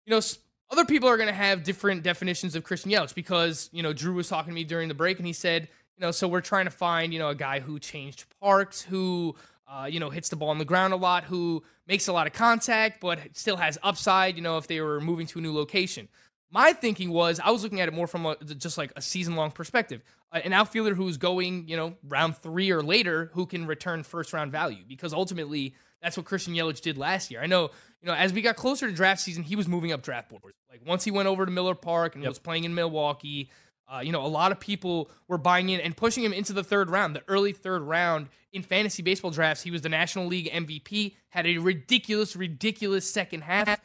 you 0.05 0.11
know. 0.11 0.21
Other 0.69 0.83
people 0.83 1.07
are 1.07 1.15
going 1.15 1.29
to 1.29 1.33
have 1.33 1.63
different 1.63 2.03
definitions 2.03 2.53
of 2.53 2.65
Christian 2.65 2.91
Yelich 2.91 3.15
because, 3.15 3.69
you 3.71 3.81
know, 3.81 3.93
Drew 3.93 4.15
was 4.15 4.27
talking 4.27 4.51
to 4.51 4.53
me 4.53 4.65
during 4.65 4.89
the 4.89 4.93
break 4.93 5.17
and 5.17 5.25
he 5.25 5.31
said, 5.31 5.69
you 5.97 6.01
know, 6.01 6.11
so 6.11 6.27
we're 6.27 6.41
trying 6.41 6.65
to 6.65 6.71
find, 6.71 7.13
you 7.13 7.19
know, 7.19 7.29
a 7.29 7.35
guy 7.35 7.61
who 7.61 7.79
changed 7.79 8.25
parks, 8.41 8.81
who, 8.81 9.33
uh, 9.67 9.87
you 9.89 9.99
know, 9.99 10.09
hits 10.09 10.27
the 10.29 10.35
ball 10.35 10.49
on 10.49 10.57
the 10.57 10.65
ground 10.65 10.93
a 10.93 10.97
lot, 10.97 11.23
who 11.23 11.63
makes 11.87 12.07
a 12.07 12.13
lot 12.13 12.27
of 12.27 12.33
contact, 12.33 12.99
but 12.99 13.19
still 13.33 13.57
has 13.57 13.77
upside, 13.81 14.35
you 14.35 14.41
know, 14.41 14.57
if 14.57 14.67
they 14.67 14.81
were 14.81 14.99
moving 14.99 15.25
to 15.27 15.39
a 15.39 15.41
new 15.41 15.53
location. 15.53 16.07
My 16.49 16.73
thinking 16.73 17.11
was 17.11 17.39
I 17.39 17.51
was 17.51 17.63
looking 17.63 17.81
at 17.81 17.87
it 17.87 17.93
more 17.93 18.07
from 18.07 18.25
a, 18.25 18.35
just 18.37 18.77
like 18.77 18.91
a 18.95 19.01
season 19.01 19.35
long 19.35 19.51
perspective. 19.51 20.01
Uh, 20.31 20.39
an 20.43 20.53
outfielder 20.53 20.95
who's 20.95 21.17
going, 21.17 21.67
you 21.67 21.75
know, 21.75 21.95
round 22.07 22.37
three 22.37 22.71
or 22.71 22.81
later 22.81 23.31
who 23.33 23.45
can 23.45 23.65
return 23.65 24.03
first 24.03 24.33
round 24.33 24.51
value 24.51 24.83
because 24.87 25.13
ultimately 25.13 25.73
that's 26.01 26.15
what 26.15 26.25
Christian 26.25 26.53
Yelich 26.53 26.81
did 26.81 26.97
last 26.97 27.31
year. 27.31 27.41
I 27.41 27.47
know, 27.47 27.69
you 28.01 28.07
know, 28.07 28.13
as 28.13 28.31
we 28.31 28.41
got 28.41 28.55
closer 28.55 28.87
to 28.87 28.93
draft 28.93 29.21
season, 29.21 29.43
he 29.43 29.55
was 29.55 29.67
moving 29.67 29.91
up 29.91 30.01
draft 30.01 30.29
boards. 30.29 30.57
Like 30.69 30.81
once 30.85 31.03
he 31.03 31.11
went 31.11 31.27
over 31.27 31.45
to 31.45 31.51
Miller 31.51 31.75
Park 31.75 32.15
and 32.15 32.25
was 32.25 32.39
playing 32.39 32.63
in 32.63 32.75
Milwaukee, 32.75 33.49
uh, 33.89 33.99
you 33.99 34.11
know, 34.11 34.25
a 34.25 34.27
lot 34.27 34.51
of 34.51 34.59
people 34.59 35.09
were 35.27 35.37
buying 35.37 35.69
in 35.69 35.79
and 35.79 35.95
pushing 35.95 36.23
him 36.23 36.33
into 36.33 36.53
the 36.53 36.63
third 36.63 36.89
round, 36.89 37.15
the 37.15 37.23
early 37.27 37.53
third 37.53 37.81
round 37.81 38.27
in 38.51 38.61
fantasy 38.61 39.01
baseball 39.01 39.31
drafts. 39.31 39.63
He 39.63 39.71
was 39.71 39.81
the 39.81 39.89
National 39.89 40.27
League 40.27 40.51
MVP, 40.51 41.15
had 41.29 41.47
a 41.47 41.57
ridiculous, 41.57 42.35
ridiculous 42.35 43.09
second 43.09 43.41
half. 43.41 43.79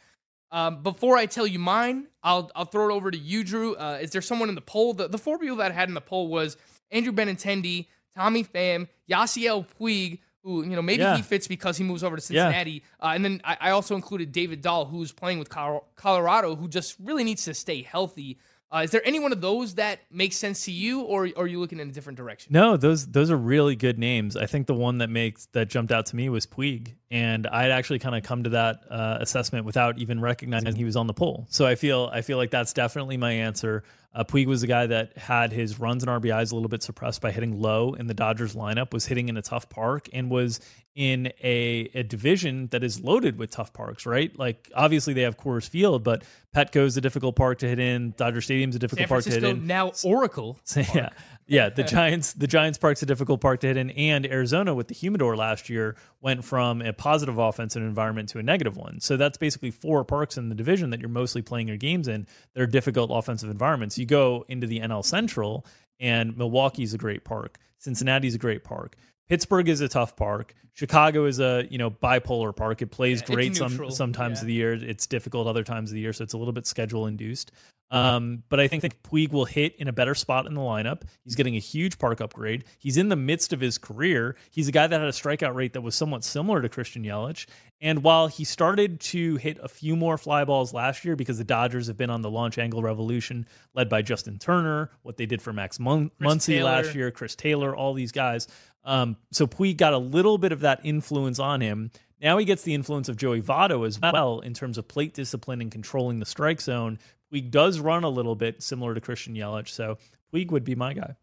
Um, 0.52 0.82
before 0.82 1.16
I 1.16 1.26
tell 1.26 1.46
you 1.46 1.58
mine, 1.58 2.06
I'll 2.22 2.50
I'll 2.54 2.66
throw 2.66 2.90
it 2.90 2.92
over 2.92 3.10
to 3.10 3.18
you, 3.18 3.42
Drew. 3.42 3.74
Uh, 3.74 3.98
is 4.00 4.10
there 4.10 4.20
someone 4.22 4.48
in 4.50 4.54
the 4.54 4.60
poll? 4.60 4.92
The, 4.92 5.08
the 5.08 5.18
four 5.18 5.38
people 5.38 5.56
that 5.56 5.72
I 5.72 5.74
had 5.74 5.88
in 5.88 5.94
the 5.94 6.00
poll 6.02 6.28
was 6.28 6.56
Andrew 6.90 7.12
Benintendi, 7.12 7.86
Tommy 8.14 8.44
Pham, 8.44 8.86
Yasiel 9.10 9.66
Puig, 9.80 10.18
who 10.44 10.62
you 10.62 10.76
know 10.76 10.82
maybe 10.82 11.02
Yeah. 11.02 11.16
he 11.16 11.22
fits 11.22 11.48
because 11.48 11.78
he 11.78 11.84
moves 11.84 12.04
over 12.04 12.16
to 12.18 12.22
Yeah. 12.34 12.44
Cincinnati, 12.44 12.82
uh, 13.00 13.12
and 13.14 13.24
then 13.24 13.40
I, 13.44 13.56
I 13.60 13.70
also 13.70 13.94
included 13.94 14.30
David 14.30 14.60
Dahl, 14.60 14.84
who's 14.84 15.10
playing 15.10 15.38
with 15.38 15.48
Col- 15.48 15.88
Colorado, 15.96 16.54
who 16.54 16.68
just 16.68 16.96
really 17.00 17.24
needs 17.24 17.44
to 17.46 17.54
stay 17.54 17.80
healthy. 17.82 18.38
Uh, 18.72 18.82
is 18.84 18.90
there 18.90 19.02
any 19.06 19.20
one 19.20 19.32
of 19.32 19.40
those 19.42 19.74
that 19.74 20.00
makes 20.10 20.34
sense 20.36 20.64
to 20.64 20.72
you, 20.72 21.02
or, 21.02 21.28
or 21.36 21.44
are 21.44 21.46
you 21.46 21.60
looking 21.60 21.78
in 21.78 21.90
a 21.90 21.92
different 21.92 22.16
direction? 22.16 22.52
No, 22.52 22.78
those 22.78 23.06
those 23.06 23.30
are 23.30 23.36
really 23.36 23.76
good 23.76 23.98
names. 23.98 24.34
I 24.34 24.46
think 24.46 24.66
the 24.66 24.74
one 24.74 24.98
that 24.98 25.10
makes 25.10 25.46
that 25.52 25.68
jumped 25.68 25.92
out 25.92 26.06
to 26.06 26.16
me 26.16 26.30
was 26.30 26.46
Puig, 26.46 26.94
and 27.10 27.46
I'd 27.48 27.70
actually 27.70 27.98
kind 27.98 28.16
of 28.16 28.22
come 28.22 28.44
to 28.44 28.50
that 28.50 28.80
uh, 28.90 29.18
assessment 29.20 29.66
without 29.66 29.98
even 29.98 30.20
recognizing 30.20 30.74
he 30.74 30.84
was 30.84 30.96
on 30.96 31.06
the 31.06 31.12
poll. 31.12 31.46
So 31.50 31.66
I 31.66 31.74
feel 31.74 32.08
I 32.14 32.22
feel 32.22 32.38
like 32.38 32.50
that's 32.50 32.72
definitely 32.72 33.18
my 33.18 33.32
answer. 33.32 33.84
Uh, 34.14 34.24
Puig 34.24 34.46
was 34.46 34.62
a 34.62 34.66
guy 34.66 34.86
that 34.86 35.16
had 35.16 35.52
his 35.52 35.78
runs 35.78 36.02
and 36.02 36.22
RBIs 36.22 36.52
a 36.52 36.54
little 36.54 36.68
bit 36.68 36.82
suppressed 36.82 37.20
by 37.22 37.30
hitting 37.30 37.60
low 37.60 37.94
in 37.94 38.06
the 38.06 38.14
Dodgers 38.14 38.54
lineup, 38.54 38.92
was 38.92 39.06
hitting 39.06 39.28
in 39.28 39.36
a 39.38 39.42
tough 39.42 39.68
park, 39.70 40.08
and 40.12 40.30
was 40.30 40.60
in 40.94 41.32
a, 41.42 41.90
a 41.94 42.02
division 42.02 42.66
that 42.68 42.84
is 42.84 43.00
loaded 43.00 43.38
with 43.38 43.50
tough 43.50 43.72
parks, 43.72 44.04
right? 44.04 44.38
Like 44.38 44.70
obviously 44.74 45.14
they 45.14 45.22
have 45.22 45.38
Coors 45.38 45.68
Field, 45.68 46.04
but 46.04 46.24
Petco's 46.54 46.96
a 46.96 47.00
difficult 47.00 47.34
park 47.34 47.58
to 47.58 47.68
hit 47.68 47.78
in. 47.78 48.12
Dodger 48.16 48.40
Stadium's 48.40 48.76
a 48.76 48.78
difficult 48.78 49.08
park 49.08 49.24
to 49.24 49.30
hit 49.30 49.42
in. 49.42 49.66
now 49.66 49.92
Oracle. 50.04 50.58
So, 50.64 50.80
yeah, 50.94 51.08
yeah. 51.46 51.70
The 51.70 51.82
Giants, 51.82 52.34
the 52.34 52.46
Giants 52.46 52.78
Park's 52.78 53.02
a 53.02 53.06
difficult 53.06 53.40
park 53.40 53.60
to 53.60 53.68
hit 53.68 53.76
in, 53.78 53.90
and 53.90 54.26
Arizona 54.26 54.74
with 54.74 54.88
the 54.88 54.94
humidor 54.94 55.34
last 55.34 55.70
year 55.70 55.96
went 56.20 56.44
from 56.44 56.82
a 56.82 56.92
positive 56.92 57.38
offensive 57.38 57.82
environment 57.82 58.28
to 58.30 58.38
a 58.38 58.42
negative 58.42 58.76
one. 58.76 59.00
So 59.00 59.16
that's 59.16 59.38
basically 59.38 59.70
four 59.70 60.04
parks 60.04 60.36
in 60.36 60.50
the 60.50 60.54
division 60.54 60.90
that 60.90 61.00
you're 61.00 61.08
mostly 61.08 61.40
playing 61.40 61.68
your 61.68 61.78
games 61.78 62.06
in. 62.06 62.26
They're 62.54 62.66
difficult 62.66 63.10
offensive 63.12 63.50
environments. 63.50 63.96
You 63.96 64.04
go 64.04 64.44
into 64.48 64.66
the 64.66 64.80
NL 64.80 65.04
Central, 65.04 65.64
and 65.98 66.36
Milwaukee's 66.36 66.92
a 66.92 66.98
great 66.98 67.24
park. 67.24 67.58
Cincinnati's 67.78 68.34
a 68.34 68.38
great 68.38 68.62
park. 68.62 68.96
Pittsburgh 69.28 69.68
is 69.68 69.80
a 69.80 69.88
tough 69.88 70.16
park. 70.16 70.54
Chicago 70.74 71.26
is 71.26 71.38
a 71.40 71.66
you 71.70 71.78
know 71.78 71.90
bipolar 71.90 72.54
park. 72.54 72.82
It 72.82 72.86
plays 72.90 73.20
Yeah, 73.28 73.34
great 73.34 73.56
some 73.56 73.90
sometimes 73.90 74.38
Yeah. 74.38 74.42
of 74.42 74.46
the 74.46 74.52
year. 74.54 74.72
It's 74.74 75.06
difficult 75.06 75.46
other 75.46 75.64
times 75.64 75.90
of 75.90 75.94
the 75.94 76.00
year, 76.00 76.12
so 76.12 76.24
it's 76.24 76.32
a 76.34 76.38
little 76.38 76.52
bit 76.52 76.66
schedule 76.66 77.06
induced. 77.06 77.52
Um, 77.90 78.42
but 78.48 78.58
I 78.58 78.68
think, 78.68 78.80
think 78.80 79.02
Puig 79.02 79.32
will 79.32 79.44
hit 79.44 79.76
in 79.76 79.86
a 79.86 79.92
better 79.92 80.14
spot 80.14 80.46
in 80.46 80.54
the 80.54 80.62
lineup. 80.62 81.02
He's 81.24 81.34
getting 81.34 81.56
a 81.56 81.58
huge 81.58 81.98
park 81.98 82.22
upgrade. 82.22 82.64
He's 82.78 82.96
in 82.96 83.10
the 83.10 83.16
midst 83.16 83.52
of 83.52 83.60
his 83.60 83.76
career. 83.76 84.34
He's 84.50 84.66
a 84.66 84.72
guy 84.72 84.86
that 84.86 84.98
had 84.98 85.06
a 85.10 85.12
strikeout 85.12 85.54
rate 85.54 85.74
that 85.74 85.82
was 85.82 85.94
somewhat 85.94 86.24
similar 86.24 86.62
to 86.62 86.70
Christian 86.70 87.02
Yelich. 87.04 87.44
And 87.82 88.02
while 88.02 88.28
he 88.28 88.44
started 88.44 88.98
to 89.00 89.36
hit 89.36 89.58
a 89.62 89.68
few 89.68 89.94
more 89.94 90.16
fly 90.16 90.42
balls 90.46 90.72
last 90.72 91.04
year 91.04 91.16
because 91.16 91.36
the 91.36 91.44
Dodgers 91.44 91.86
have 91.88 91.98
been 91.98 92.08
on 92.08 92.22
the 92.22 92.30
launch 92.30 92.56
angle 92.56 92.80
revolution 92.80 93.46
led 93.74 93.90
by 93.90 94.00
Justin 94.00 94.38
Turner, 94.38 94.90
what 95.02 95.18
they 95.18 95.26
did 95.26 95.42
for 95.42 95.52
Max 95.52 95.78
Mun- 95.78 96.10
Muncy 96.18 96.46
Taylor. 96.46 96.70
last 96.70 96.94
year, 96.94 97.10
Chris 97.10 97.36
Taylor, 97.36 97.76
all 97.76 97.92
these 97.92 98.12
guys. 98.12 98.48
Um, 98.84 99.16
so 99.30 99.46
Puig 99.46 99.76
got 99.76 99.92
a 99.92 99.98
little 99.98 100.38
bit 100.38 100.52
of 100.52 100.60
that 100.60 100.80
influence 100.84 101.38
on 101.38 101.60
him. 101.60 101.90
Now 102.20 102.38
he 102.38 102.44
gets 102.44 102.62
the 102.62 102.74
influence 102.74 103.08
of 103.08 103.16
Joey 103.16 103.42
Votto 103.42 103.86
as 103.86 104.00
well 104.00 104.40
in 104.40 104.54
terms 104.54 104.78
of 104.78 104.86
plate 104.88 105.14
discipline 105.14 105.60
and 105.60 105.70
controlling 105.70 106.18
the 106.20 106.26
strike 106.26 106.60
zone. 106.60 106.98
Puig 107.32 107.50
does 107.50 107.80
run 107.80 108.04
a 108.04 108.08
little 108.08 108.34
bit 108.34 108.62
similar 108.62 108.94
to 108.94 109.00
Christian 109.00 109.34
Yelich, 109.34 109.68
so 109.68 109.98
Puig 110.32 110.50
would 110.50 110.64
be 110.64 110.74
my 110.74 110.92
guy. 110.94 111.16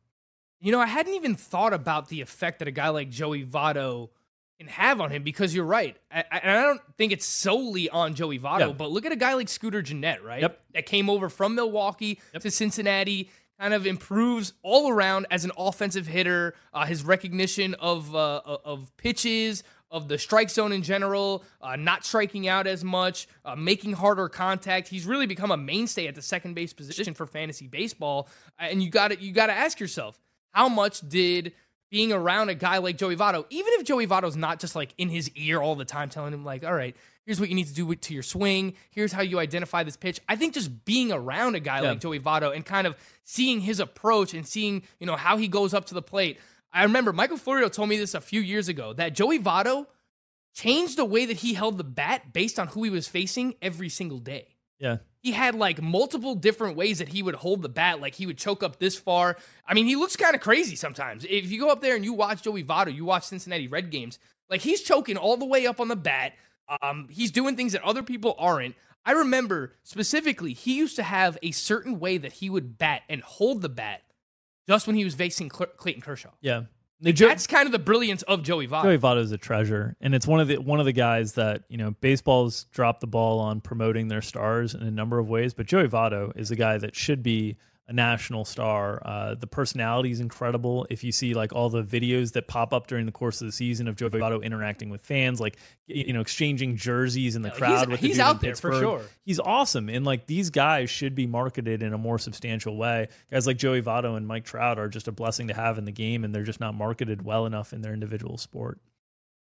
You 0.62 0.72
know, 0.74 0.80
I 0.80 0.88
hadn't 0.88 1.14
even 1.14 1.36
thought 1.36 1.74
about 1.74 2.10
the 2.10 2.20
effect 2.22 2.60
that 2.60 2.68
a 2.68 2.72
guy 2.72 2.89
like 2.89 3.10
Joey 3.10 3.45
Votto 3.45 4.10
can 4.57 4.68
have 4.68 4.99
on 4.99 5.10
him 5.10 5.24
because 5.24 5.55
you're 5.55 5.64
right. 5.64 5.95
I, 6.12 6.26
I, 6.30 6.38
and 6.39 6.51
I 6.51 6.62
don't 6.64 6.82
think 6.97 7.14
it's 7.14 7.26
solely 7.26 7.89
on 7.89 8.14
Joey 8.14 8.39
Votto, 8.39 8.60
Yeah. 8.60 8.72
but 8.74 8.91
look 8.91 9.05
at 9.05 9.14
a 9.14 9.16
guy 9.16 9.36
like 9.36 9.47
Scooter 9.47 9.82
Gennett, 9.82 10.22
right? 10.22 10.41
Yep. 10.41 10.60
That 10.74 10.86
came 10.86 11.10
over 11.10 11.30
from 11.30 11.55
Milwaukee 11.55 12.20
to 12.38 12.51
Cincinnati, 12.51 13.30
kind 13.60 13.74
of 13.74 13.86
improves 13.86 14.53
all 14.64 14.89
around 14.89 15.28
as 15.30 15.43
an 15.45 15.51
offensive 15.57 16.07
hitter. 16.07 16.53
Uh, 16.74 16.86
his 16.86 17.03
recognition 17.03 17.74
of 17.76 18.16
uh, 18.16 18.41
of 18.45 18.95
pitches, 18.97 19.64
of 19.91 20.07
the 20.07 20.18
strike 20.18 20.49
zone 20.49 20.72
in 20.72 20.82
general, 20.82 21.43
uh, 21.62 21.76
not 21.76 22.05
striking 22.05 22.47
out 22.47 22.68
as 22.68 22.84
much, 22.84 23.28
uh, 23.43 23.55
making 23.55 23.93
harder 23.93 24.30
contact. 24.30 24.88
He's 24.88 25.05
really 25.05 25.26
become 25.26 25.51
a 25.51 25.57
mainstay 25.57 26.07
at 26.07 26.16
the 26.16 26.22
second 26.22 26.53
base 26.53 26.74
position 26.74 27.14
for 27.14 27.26
fantasy 27.26 27.68
baseball. 27.68 28.30
Uh, 28.60 28.68
And 28.70 28.82
you 28.84 28.89
got 28.89 29.22
you 29.22 29.32
got 29.32 29.47
to 29.47 29.53
ask 29.53 29.80
yourself, 29.80 30.20
how 30.51 30.70
much 30.70 31.07
did 31.07 31.53
being 31.91 32.14
around 32.14 32.49
a 32.49 32.55
guy 32.55 32.78
like 32.78 32.97
Joey 32.97 33.16
Votto, 33.16 33.45
even 33.49 33.74
if 33.74 33.84
Joey 33.84 34.05
Votto's 34.05 34.36
not 34.36 34.60
just 34.60 34.76
like 34.76 34.93
in 34.99 35.10
his 35.10 35.32
ear 35.32 35.60
all 35.60 35.76
the 35.76 35.86
time, 35.86 36.07
telling 36.10 36.34
him 36.34 36.45
like, 36.45 36.64
all 36.64 36.74
right, 36.74 36.95
here's 37.30 37.40
what 37.40 37.48
you 37.48 37.54
need 37.54 37.68
to 37.68 37.74
do 37.76 37.94
to 37.94 38.12
your 38.16 38.24
swing. 38.24 38.74
Here's 38.90 39.12
how 39.12 39.22
you 39.22 39.38
identify 39.38 39.84
this 39.84 39.96
pitch. 39.96 40.20
I 40.28 40.36
think 40.36 40.56
just 40.56 40.84
being 40.84 41.12
around 41.12 41.54
a 41.54 41.60
guy 41.60 41.80
Yeah. 41.84 41.90
like 41.92 42.00
Joey 42.00 42.20
Votto 42.20 42.56
and 42.56 42.66
kind 42.66 42.88
of 42.88 42.96
seeing 43.24 43.62
his 43.62 43.80
approach 43.80 44.34
and 44.34 44.48
seeing, 44.48 44.82
you 45.00 45.06
know, 45.06 45.16
how 45.16 45.38
he 45.38 45.48
goes 45.48 45.72
up 45.76 45.86
to 45.86 45.94
the 45.94 46.02
plate. 46.02 46.40
I 46.74 46.82
remember 46.82 47.14
Michael 47.14 47.38
Florio 47.38 47.70
told 47.70 47.88
me 47.88 47.98
this 48.00 48.16
a 48.16 48.22
few 48.22 48.42
years 48.42 48.68
ago 48.68 48.94
that 48.94 49.14
Joey 49.14 49.38
Votto 49.38 49.86
changed 50.56 50.98
the 50.98 51.06
way 51.06 51.28
that 51.28 51.38
he 51.38 51.54
held 51.54 51.78
the 51.78 51.84
bat 51.84 52.34
based 52.34 52.58
on 52.60 52.68
who 52.70 52.84
he 52.84 52.90
was 52.90 53.08
facing 53.08 53.54
every 53.62 53.90
single 53.90 54.18
day. 54.18 54.56
Yeah. 54.80 54.98
He 55.22 55.32
had 55.32 55.54
like 55.54 55.82
multiple 55.84 56.34
different 56.34 56.78
ways 56.78 56.98
that 56.98 57.10
he 57.10 57.22
would 57.22 57.36
hold 57.36 57.62
the 57.62 57.70
bat. 57.70 58.02
Like 58.02 58.16
he 58.16 58.26
would 58.26 58.40
choke 58.40 58.64
up 58.64 58.80
this 58.80 58.96
far. 58.96 59.38
I 59.68 59.76
mean, 59.76 59.86
he 59.86 59.96
looks 59.96 60.16
kind 60.16 60.34
of 60.34 60.42
crazy 60.42 60.76
sometimes. 60.76 61.26
If 61.30 61.52
you 61.52 61.60
go 61.60 61.70
up 61.70 61.82
there 61.82 61.96
and 61.96 62.04
you 62.04 62.14
watch 62.14 62.42
Joey 62.42 62.64
Votto, 62.64 62.92
you 62.92 63.06
watch 63.06 63.26
Cincinnati 63.26 63.68
Red 63.68 63.92
games, 63.92 64.18
like 64.50 64.62
he's 64.62 64.82
choking 64.82 65.16
all 65.16 65.38
the 65.38 65.46
way 65.46 65.68
up 65.68 65.80
on 65.80 65.90
the 65.90 65.96
bat. 65.96 66.34
Um, 66.82 67.08
he's 67.10 67.32
doing 67.32 67.56
things 67.56 67.74
that 67.74 67.84
other 67.84 68.04
people 68.04 68.36
aren't. 68.38 68.76
I 69.06 69.14
remember 69.14 69.74
specifically, 69.84 70.54
he 70.54 70.76
used 70.76 70.96
to 70.98 71.04
have 71.04 71.38
a 71.42 71.52
certain 71.52 72.00
way 72.00 72.18
that 72.18 72.34
he 72.34 72.50
would 72.50 72.78
bat 72.78 73.04
and 73.10 73.22
hold 73.22 73.62
the 73.62 73.70
bat 73.70 74.02
just 74.68 74.88
when 74.88 74.96
he 74.96 75.04
was 75.04 75.16
facing 75.16 75.50
Cl- 75.50 75.72
Clayton 75.78 76.02
Kershaw. 76.02 76.32
Yeah. 76.42 76.64
Like, 77.02 77.16
that's 77.16 77.48
kind 77.48 77.66
of 77.66 77.72
the 77.72 77.80
brilliance 77.80 78.24
of 78.24 78.44
Joey 78.44 78.68
Votto. 78.68 78.84
Joey 78.84 78.98
Votto 78.98 79.22
is 79.22 79.32
a 79.32 79.38
treasure, 79.38 79.96
and 80.02 80.14
it's 80.14 80.28
one 80.28 80.42
of 80.42 80.50
the 80.50 80.58
one 80.58 80.82
of 80.82 80.86
the 80.86 80.92
guys 80.92 81.34
that 81.34 81.64
you 81.70 81.78
know 81.78 81.92
baseball's 82.02 82.66
dropped 82.74 83.00
the 83.00 83.08
ball 83.08 83.40
on 83.40 83.62
promoting 83.62 84.10
their 84.10 84.22
stars 84.22 84.76
in 84.76 84.82
a 84.82 84.92
number 84.92 85.18
of 85.18 85.30
ways. 85.30 85.54
But 85.54 85.66
Joey 85.66 85.88
Votto 85.88 86.36
is 86.36 86.52
a 86.52 86.58
guy 86.58 86.78
that 86.78 86.98
should 86.98 87.24
be 87.24 87.56
a 87.90 87.94
national 87.94 88.46
star. 88.46 89.02
Uh, 89.04 89.34
the 89.36 89.48
personality 89.48 90.12
is 90.12 90.20
incredible. 90.20 90.86
If 90.92 91.04
you 91.04 91.12
see 91.12 91.34
like 91.34 91.52
all 91.54 91.70
the 91.70 91.82
videos 91.84 92.34
that 92.34 92.48
pop 92.48 92.72
up 92.72 92.86
during 92.86 93.08
the 93.08 93.12
course 93.12 93.42
of 93.42 93.48
the 93.48 93.52
season 93.52 93.88
of 93.88 93.96
Joey 93.96 94.12
Votto 94.12 94.44
interacting 94.44 94.90
with 94.92 95.02
fans, 95.02 95.42
like 95.42 95.58
you 95.88 96.14
know 96.14 96.22
exchanging 96.22 96.76
jerseys 96.78 97.36
in 97.36 97.42
the 97.42 97.50
crowd 97.50 97.70
he's- 97.72 97.88
with 97.88 98.02
the 98.02 98.08
dude 98.10 98.20
out 98.20 98.42
there 98.42 98.56
for 98.56 98.74
sure. 98.80 99.02
He's 99.26 99.40
awesome, 99.40 99.90
and 99.90 100.06
like 100.06 100.28
these 100.28 100.52
guys 100.52 100.90
should 100.90 101.16
be 101.16 101.26
marketed 101.26 101.82
in 101.82 101.94
a 101.94 101.98
more 101.98 102.20
substantial 102.20 102.78
way. 102.78 103.08
Guys 103.32 103.48
like 103.48 103.58
Joey 103.58 103.82
Votto 103.82 104.16
and 104.16 104.28
Mike 104.28 104.46
Trout 104.46 104.78
are 104.78 104.88
just 104.88 105.08
a 105.08 105.12
blessing 105.12 105.48
to 105.48 105.54
have 105.56 105.80
in 105.80 105.86
the 105.86 105.92
game, 105.92 106.24
and 106.24 106.34
they're 106.34 106.44
just 106.44 106.60
not 106.60 106.76
marketed 106.76 107.24
well 107.24 107.48
enough 107.48 107.74
in 107.74 107.82
their 107.82 107.94
individual 107.94 108.38
sport. 108.38 108.80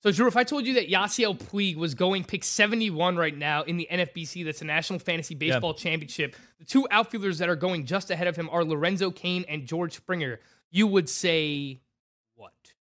So, 0.07 0.13
Drew, 0.13 0.29
if 0.29 0.37
I 0.37 0.45
told 0.45 0.69
you 0.69 0.75
that 0.75 0.89
Yasiel 0.89 1.37
Puig 1.37 1.75
was 1.75 1.97
going 1.97 2.23
pick 2.23 2.45
71 2.45 3.17
right 3.17 3.37
now 3.37 3.63
in 3.63 3.77
the 3.77 3.89
NFBC, 3.91 4.45
that's 4.45 4.61
the 4.61 4.65
National 4.65 5.01
Fantasy 5.01 5.35
Baseball 5.35 5.75
Championship, 5.75 6.37
the 6.61 6.65
two 6.65 6.87
outfielders 6.93 7.39
that 7.39 7.49
are 7.49 7.57
going 7.57 7.85
just 7.85 8.13
ahead 8.13 8.29
of 8.29 8.37
him 8.37 8.49
are 8.53 8.63
Lorenzo 8.63 9.11
Cain 9.11 9.45
and 9.49 9.67
George 9.67 9.95
Springer, 9.97 10.39
you 10.71 10.87
would 10.87 11.09
say? 11.09 11.81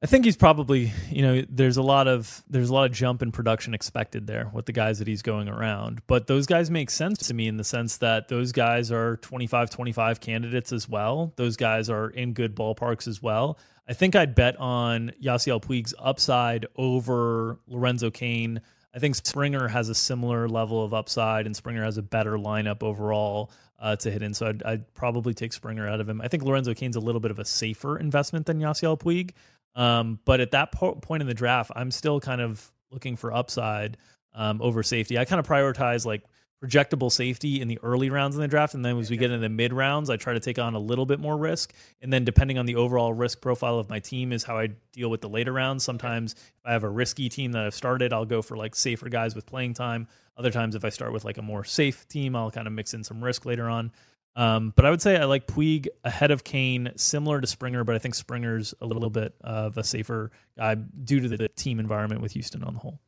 I 0.01 0.07
think 0.07 0.25
he's 0.25 0.37
probably, 0.37 0.93
you 1.11 1.23
know, 1.23 1.45
there's 1.49 1.77
a 1.77 1.83
lot 1.83 2.07
of 2.07 2.45
there's 2.49 2.71
a 2.71 2.75
lot 2.75 2.89
of 2.89 2.93
jump 2.93 3.21
in 3.21 3.33
production 3.33 3.75
expected 3.75 4.29
there 4.29 4.49
with 4.55 4.67
the 4.67 4.73
guys 4.73 5.01
that 5.01 5.09
he's 5.09 5.23
going 5.23 5.49
around. 5.49 6.03
But 6.07 6.29
those 6.29 6.47
guys 6.47 6.71
make 6.71 6.91
sense 6.91 7.19
to 7.27 7.35
me 7.35 7.49
in 7.49 7.57
the 7.57 7.65
sense 7.65 7.97
that 7.97 8.29
those 8.29 8.53
guys 8.53 8.93
are 8.93 9.17
25-25 9.17 10.21
candidates 10.21 10.73
as 10.73 10.89
well. 10.89 11.33
Those 11.35 11.57
guys 11.57 11.91
are 11.91 12.11
in 12.11 12.33
good 12.33 12.55
ballparks 12.55 13.09
as 13.09 13.21
well. 13.21 13.59
I 13.89 13.93
think 13.93 14.15
I'd 14.15 14.37
bet 14.37 14.57
on 14.59 15.13
Yasiel 15.21 15.61
Puig's 15.61 15.95
upside 15.99 16.67
over 16.77 17.59
Lorenzo 17.67 18.11
Cain. 18.11 18.61
I 18.95 19.01
think 19.01 19.17
Springer 19.17 19.67
has 19.67 19.89
a 19.89 19.95
similar 19.95 20.49
level 20.49 20.85
of 20.85 20.95
upside, 20.95 21.47
and 21.47 21.57
Springer 21.57 21.85
has 21.85 21.99
a 21.99 22.03
better 22.03 22.37
lineup 22.37 22.83
overall 22.83 23.51
uh, 23.81 23.97
to 23.97 24.11
hit 24.11 24.23
in. 24.23 24.35
So 24.35 24.47
I'd, 24.47 24.63
I'd 24.63 24.95
probably 24.95 25.35
take 25.35 25.53
Springer 25.53 25.89
out 25.89 26.01
of 26.01 26.09
him. 26.09 26.21
I 26.21 26.29
think 26.29 26.43
Lorenzo 26.43 26.75
Cain's 26.75 26.97
a 26.97 27.01
little 27.01 27.21
bit 27.21 27.31
of 27.31 27.39
a 27.39 27.45
safer 27.45 27.99
investment 27.99 28.47
than 28.47 28.61
Yasiel 28.61 28.99
Puig. 28.99 29.33
Um, 29.75 30.19
but 30.25 30.41
at 30.41 30.51
that 30.53 30.73
po- 30.73 30.95
point 30.97 31.21
in 31.21 31.27
the 31.29 31.35
draft, 31.35 31.71
I'm 31.77 31.91
still 31.91 32.21
kind 32.21 32.41
of 32.41 32.71
looking 32.91 33.17
for 33.17 33.33
upside 33.33 33.97
um, 34.35 34.61
over 34.63 34.83
safety. 34.83 35.19
I 35.19 35.25
kind 35.25 35.41
of 35.41 35.47
prioritize 35.47 36.05
like 36.05 36.23
projectable 36.63 37.11
safety 37.13 37.61
in 37.61 37.69
the 37.69 37.79
early 37.83 38.11
rounds 38.11 38.35
in 38.35 38.43
the 38.43 38.49
draft, 38.49 38.75
and 38.75 38.85
then 38.85 38.99
as 38.99 39.11
we 39.11 39.17
get 39.17 39.31
into 39.31 39.41
the 39.41 39.49
mid 39.49 39.73
rounds, 39.73 40.11
I 40.11 40.17
try 40.17 40.33
to 40.33 40.41
take 40.41 40.59
on 40.59 40.75
a 40.75 40.79
little 40.79 41.07
bit 41.07 41.21
more 41.21 41.37
risk. 41.37 41.73
And 42.03 42.13
then 42.13 42.25
depending 42.25 42.59
on 42.59 42.67
the 42.67 42.77
overall 42.77 43.13
risk 43.13 43.41
profile 43.41 43.79
of 43.79 43.89
my 43.89 44.01
team, 44.01 44.33
is 44.33 44.43
how 44.43 44.59
I 44.59 44.71
deal 44.93 45.11
with 45.11 45.21
the 45.21 45.29
later 45.29 45.53
rounds. 45.53 45.85
Sometimes 45.85 46.33
if 46.33 46.67
I 46.67 46.73
have 46.73 46.85
a 46.85 46.89
risky 46.89 47.29
team 47.29 47.53
that 47.53 47.65
I've 47.65 47.75
started, 47.75 48.13
I'll 48.13 48.25
go 48.25 48.43
for 48.43 48.57
like 48.57 48.75
safer 48.75 49.09
guys 49.09 49.35
with 49.35 49.47
playing 49.47 49.75
time. 49.75 50.09
Other 50.37 50.51
times, 50.51 50.75
if 50.75 50.85
I 50.85 50.89
start 50.89 51.13
with 51.13 51.25
like 51.25 51.39
a 51.39 51.43
more 51.43 51.65
safe 51.65 52.07
team, 52.09 52.35
I'll 52.35 52.51
kind 52.51 52.67
of 52.67 52.73
mix 52.73 52.95
in 52.95 53.05
some 53.05 53.23
risk 53.23 53.45
later 53.45 53.69
on. 53.69 53.93
Um, 54.37 54.73
but 54.77 54.85
I 54.87 54.91
would 54.91 55.03
say 55.03 55.17
I 55.17 55.25
like 55.25 55.47
Puig 55.49 55.89
ahead 56.05 56.31
of 56.31 56.45
Cain, 56.45 56.93
similar 56.97 57.41
to 57.41 57.47
Springer, 57.47 57.83
but 57.83 57.95
I 57.97 57.99
think 57.99 58.15
Springer's 58.15 58.73
a 58.81 58.87
little 58.87 59.11
bit 59.11 59.35
of 59.41 59.77
a 59.77 59.83
safer 59.83 60.31
guy 60.57 60.77
due 60.77 61.21
to 61.21 61.29
the 61.29 61.49
team 61.49 61.81
environment 61.81 62.21
with 62.21 62.33
Houston 62.33 62.63
on 62.63 62.75
the 62.75 62.81
whole. 62.81 63.01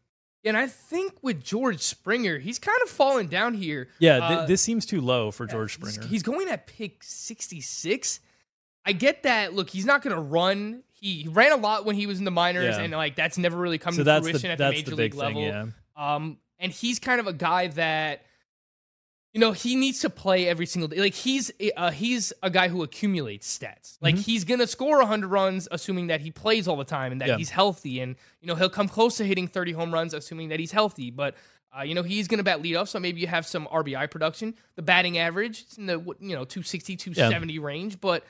And 0.44 0.56
I 0.56 0.66
think 0.66 1.12
with 1.22 1.44
George 1.44 1.80
Springer, 1.82 2.38
he's 2.38 2.58
kind 2.58 2.78
of 2.82 2.88
fallen 2.88 3.26
down 3.28 3.54
here. 3.54 3.88
Yeah, 3.98 4.18
th- 4.18 4.38
Uh, 4.40 4.46
this 4.46 4.62
seems 4.62 4.86
too 4.86 5.00
low 5.02 5.30
for 5.30 5.46
George 5.46 5.74
Springer. 5.74 6.04
He's 6.06 6.22
going 6.22 6.48
at 6.48 6.66
pick 6.66 7.04
66. 7.04 8.20
I 8.86 8.92
get 8.92 9.22
that. 9.24 9.52
Look, 9.54 9.68
he's 9.70 9.84
not 9.84 10.02
going 10.02 10.16
to 10.16 10.22
run. 10.22 10.82
He 10.92 11.28
ran 11.30 11.52
a 11.52 11.56
lot 11.56 11.84
when 11.84 11.94
he 11.96 12.06
was 12.06 12.18
in 12.18 12.24
the 12.24 12.30
minors, 12.30 12.76
Yeah. 12.76 12.82
and 12.82 12.92
like 12.92 13.14
that's 13.16 13.36
never 13.38 13.56
really 13.58 13.78
come 13.78 13.92
So 13.92 13.98
to 13.98 14.04
that's 14.04 14.24
the- 14.24 14.30
fruition 14.32 14.50
at 14.50 14.58
the 14.58 14.70
major 14.70 14.90
the 14.90 14.96
league 14.96 15.12
thing, 15.12 15.20
level. 15.20 15.42
yeah. 15.42 15.66
Um, 15.96 16.38
and 16.58 16.72
he's 16.72 16.98
kind 16.98 17.20
of 17.20 17.26
a 17.26 17.32
guy 17.34 17.68
that, 17.68 18.24
you 19.32 19.40
know, 19.40 19.52
he 19.52 19.76
needs 19.76 20.00
to 20.00 20.10
play 20.10 20.48
every 20.48 20.66
single 20.66 20.88
day. 20.88 20.96
Like 20.98 21.14
he's 21.14 21.52
uh, 21.76 21.90
he's 21.92 22.32
a 22.42 22.50
guy 22.50 22.68
who 22.68 22.82
accumulates 22.82 23.58
stats. 23.58 23.96
Like 24.00 24.16
Mhm. 24.16 24.24
he's 24.24 24.44
gonna 24.44 24.66
score 24.66 24.98
100 24.98 25.28
runs, 25.28 25.68
assuming 25.70 26.08
that 26.08 26.20
he 26.20 26.30
plays 26.30 26.66
all 26.66 26.76
the 26.76 26.84
time 26.84 27.12
and 27.12 27.20
that 27.20 27.28
Yeah. 27.28 27.36
he's 27.36 27.50
healthy, 27.50 28.00
and 28.00 28.16
you 28.40 28.48
know 28.48 28.54
he'll 28.56 28.68
come 28.70 28.88
close 28.88 29.16
to 29.18 29.24
hitting 29.24 29.46
30 29.46 29.72
home 29.72 29.92
runs, 29.94 30.14
assuming 30.14 30.48
that 30.48 30.58
he's 30.58 30.72
healthy. 30.72 31.10
But 31.10 31.36
uh, 31.78 31.82
you 31.82 31.94
know 31.94 32.02
he's 32.02 32.26
gonna 32.26 32.42
bat 32.42 32.60
lead 32.60 32.74
off 32.74 32.88
so 32.88 32.98
maybe 32.98 33.20
you 33.20 33.28
have 33.28 33.46
some 33.46 33.68
RBI 33.70 34.06
production. 34.10 34.54
The 34.74 34.82
batting 34.82 35.16
average, 35.18 35.64
in 35.78 35.86
the 35.86 35.98
you 36.20 36.34
know 36.34 36.44
260, 36.44 36.96
270 36.96 37.58
range, 37.58 38.00
but. 38.00 38.24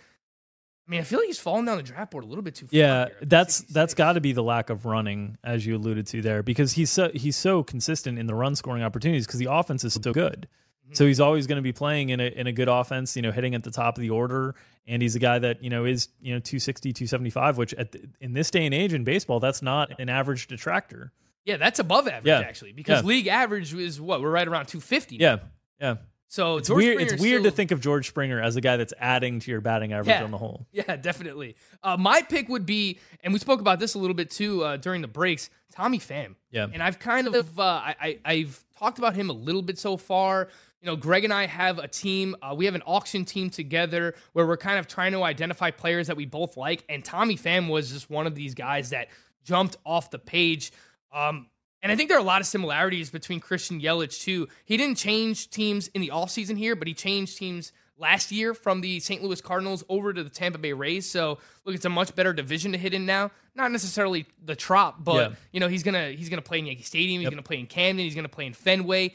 I 0.89 0.91
mean, 0.91 1.01
I 1.03 1.05
feel 1.05 1.21
like 1.21 1.29
he's 1.29 1.39
fallen 1.39 1.67
down 1.67 1.77
the 1.77 1.85
draft 1.85 2.11
board 2.11 2.25
a 2.25 2.27
little 2.27 2.43
bit 2.43 2.57
too 2.57 2.67
far. 2.67 2.77
Yeah, 2.77 3.05
here. 3.07 3.17
that's 3.23 3.61
that's 3.61 3.95
got 3.95 4.15
to 4.15 4.21
be 4.21 4.33
the 4.33 4.43
lack 4.43 4.71
of 4.71 4.87
running, 4.87 5.39
as 5.45 5.65
you 5.65 5.77
alluded 5.77 6.09
to 6.09 6.21
there, 6.21 6.43
because 6.43 6.73
he's 6.73 6.91
so 6.91 7.13
he's 7.15 7.37
so 7.37 7.63
consistent 7.63 8.19
in 8.19 8.27
the 8.27 8.35
run 8.35 8.57
scoring 8.57 8.83
opportunities 8.83 9.25
because 9.25 9.39
the 9.39 9.47
offense 9.53 9.85
is 9.85 9.93
so 9.95 10.13
good. 10.13 10.49
Mm-hmm. 10.91 10.97
So 10.97 11.07
he's 11.07 11.21
always 11.21 11.47
going 11.47 11.57
to 11.57 11.63
be 11.63 11.73
playing 11.73 12.11
in 12.11 12.21
a 12.21 12.27
in 12.27 12.47
a 12.47 12.53
good 12.53 12.69
offense, 12.69 13.15
you 13.17 13.23
know, 13.23 13.31
hitting 13.33 13.55
at 13.55 13.63
the 13.63 13.71
top 13.71 13.97
of 13.97 14.03
the 14.03 14.11
order, 14.11 14.55
and 14.87 15.01
he's 15.01 15.15
a 15.15 15.21
guy 15.21 15.39
that 15.39 15.63
you 15.63 15.71
know 15.71 15.85
is 15.85 16.09
you 16.21 16.33
know 16.35 16.41
260, 16.41 16.93
275, 16.93 17.57
which 17.59 17.75
at 17.75 17.93
the, 17.93 18.01
in 18.21 18.33
this 18.33 18.51
day 18.51 18.65
and 18.67 18.75
age 18.75 18.93
in 18.93 19.05
baseball, 19.05 19.39
that's 19.41 19.63
not 19.63 19.99
an 20.01 20.09
average 20.09 20.47
detractor. 20.49 21.13
Yeah, 21.45 21.57
that's 21.57 21.79
above 21.79 22.07
average 22.09 22.27
Yeah. 22.27 22.41
actually, 22.41 22.73
because 22.73 23.03
Yeah. 23.03 23.09
league 23.09 23.27
average 23.29 23.73
is 23.73 24.01
what 24.01 24.21
we're 24.21 24.31
right 24.31 24.47
around 24.47 24.67
250. 24.67 25.17
Yeah, 25.17 25.39
yeah. 25.81 25.97
So 26.29 26.59
it's 26.59 26.69
George 26.69 26.77
weird. 26.85 26.95
Springer's 26.95 27.13
It's 27.15 27.23
weird 27.23 27.41
still- 27.43 27.51
to 27.51 27.57
think 27.57 27.71
of 27.73 27.81
George 27.81 28.07
Springer 28.09 28.41
as 28.41 28.55
a 28.57 28.61
guy 28.61 28.77
that's 28.77 28.93
adding 29.01 29.41
to 29.41 29.51
your 29.51 29.61
batting 29.61 29.93
average 29.93 30.09
Yeah. 30.09 30.23
on 30.23 30.31
the 30.31 30.39
whole. 30.39 30.67
Yeah, 30.71 30.95
definitely. 30.97 31.57
Uh, 31.83 31.97
my 31.97 32.23
pick 32.23 32.49
would 32.49 32.67
be, 32.67 33.01
and 33.25 33.33
we 33.33 33.41
spoke 33.41 33.61
about 33.61 33.81
this 33.81 33.95
a 33.95 33.99
little 33.99 34.15
bit 34.15 34.31
too 34.31 34.63
uh, 34.63 34.77
during 34.77 35.01
the 35.03 35.09
breaks. 35.09 35.51
Tommy 35.75 35.99
Pham. 35.99 36.35
Yeah. 36.53 36.67
And 36.73 36.83
I've 36.83 36.99
kind 37.01 37.27
of, 37.35 37.59
uh, 37.59 37.63
I, 37.63 37.95
I, 38.01 38.19
I've 38.25 38.65
talked 38.79 38.99
about 38.99 39.17
him 39.17 39.29
a 39.31 39.33
little 39.33 39.63
bit 39.63 39.77
so 39.79 39.97
far. 39.97 40.49
You 40.83 40.87
know, 40.87 40.97
Greg 40.97 41.25
and 41.25 41.33
I 41.33 41.47
have 41.47 41.79
a 41.79 41.87
team. 41.89 42.35
Uh, 42.41 42.55
we 42.57 42.65
have 42.65 42.75
an 42.75 42.83
auction 42.87 43.25
team 43.27 43.51
together 43.51 44.15
where 44.33 44.47
we're 44.47 44.57
kind 44.57 44.79
of 44.79 44.87
trying 44.89 45.13
to 45.13 45.23
identify 45.23 45.71
players 45.71 46.07
that 46.07 46.17
we 46.17 46.25
both 46.25 46.57
like. 46.57 46.85
And 46.89 47.05
Tommy 47.05 47.37
Pham 47.37 47.69
was 47.69 47.91
just 47.93 48.09
one 48.09 48.27
of 48.27 48.35
these 48.35 48.55
guys 48.55 48.91
that 48.91 49.09
jumped 49.45 49.77
off 49.85 50.11
the 50.11 50.19
page. 50.19 50.73
Um, 51.13 51.49
and 51.83 51.93
I 51.93 51.97
think 51.97 52.09
there 52.09 52.17
are 52.17 52.23
a 52.23 52.25
lot 52.25 52.41
of 52.41 52.47
similarities 52.47 53.11
between 53.11 53.41
Christian 53.41 53.81
Yelich 53.81 54.23
too. 54.23 54.49
He 54.65 54.77
didn't 54.79 54.97
change 54.97 55.51
teams 55.51 55.89
in 55.89 56.01
the 56.01 56.09
offseason 56.15 56.57
here, 56.57 56.75
but 56.75 56.89
he 56.89 56.95
changed 56.95 57.37
teams 57.37 57.73
last 57.99 58.33
year 58.33 58.55
from 58.55 58.81
the 58.81 59.01
St. 59.01 59.23
Louis 59.23 59.41
Cardinals 59.43 59.85
over 59.91 60.15
to 60.15 60.25
the 60.25 60.31
Tampa 60.31 60.59
Bay 60.59 60.73
Rays. 60.73 61.11
So 61.11 61.39
look, 61.67 61.75
it's 61.75 61.85
a 61.85 61.91
much 61.91 62.15
better 62.15 62.33
division 62.33 62.73
to 62.73 62.79
hit 62.79 62.95
in 62.95 63.05
now. 63.05 63.31
Not 63.55 63.71
necessarily 63.73 64.27
the 64.43 64.57
Trop, 64.57 65.05
but 65.05 65.31
Yeah. 65.33 65.37
you 65.53 65.61
know 65.61 65.69
he's 65.69 65.83
gonna 65.83 66.11
he's 66.13 66.31
gonna 66.31 66.41
play 66.43 66.59
in 66.61 66.67
Yankee 66.67 66.83
Stadium. 66.85 67.21
He's 67.21 67.25
Yep. 67.27 67.33
gonna 67.33 67.43
play 67.43 67.59
in 67.61 67.67
Camden. 67.67 68.05
He's 68.05 68.15
gonna 68.15 68.29
play 68.29 68.47
in 68.47 68.55
Fenway. 68.55 69.15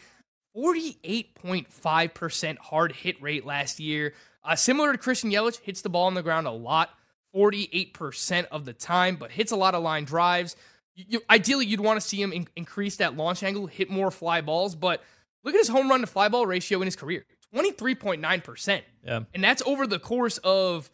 Forty 0.56 0.98
eight 1.04 1.36
point 1.36 1.72
five 1.72 2.14
percent 2.16 2.58
hard 2.58 2.94
hit 2.94 3.22
rate 3.22 3.46
last 3.46 3.80
year. 3.80 4.14
Uh, 4.44 4.56
similar 4.56 4.92
to 4.94 4.98
Christian 4.98 5.30
Yelich, 5.30 5.60
hits 5.60 5.82
the 5.82 5.90
ball 5.90 6.06
on 6.06 6.14
the 6.16 6.24
ground 6.24 6.48
a 6.48 6.52
lot. 6.52 6.90
48% 7.36 8.46
of 8.50 8.64
the 8.64 8.72
time, 8.72 9.18
but 9.18 9.30
hits 9.32 9.52
a 9.52 9.56
lot 9.58 9.76
of 9.76 9.84
line 9.84 10.06
drives. 10.06 10.56
You, 10.96 11.06
you- 11.10 11.22
ideally, 11.30 11.66
you'd 11.66 11.82
want 11.82 12.00
to 12.00 12.08
see 12.08 12.22
him 12.22 12.32
in- 12.32 12.48
increase 12.56 12.96
that 12.98 13.18
launch 13.18 13.44
angle, 13.44 13.68
hit 13.68 13.90
more 13.90 14.10
fly 14.10 14.40
balls, 14.40 14.74
but 14.76 15.04
look 15.44 15.54
at 15.54 15.58
his 15.58 15.68
home 15.68 15.90
run 15.90 16.00
to 16.00 16.08
fly 16.08 16.30
ball 16.30 16.46
ratio 16.48 16.80
in 16.80 16.86
his 16.88 16.96
career 16.96 17.26
23.9%. 17.54 18.82
Yeah. 19.04 19.20
And 19.34 19.44
that's 19.44 19.62
over 19.66 19.86
the 19.86 20.00
course 20.00 20.38
of 20.46 20.90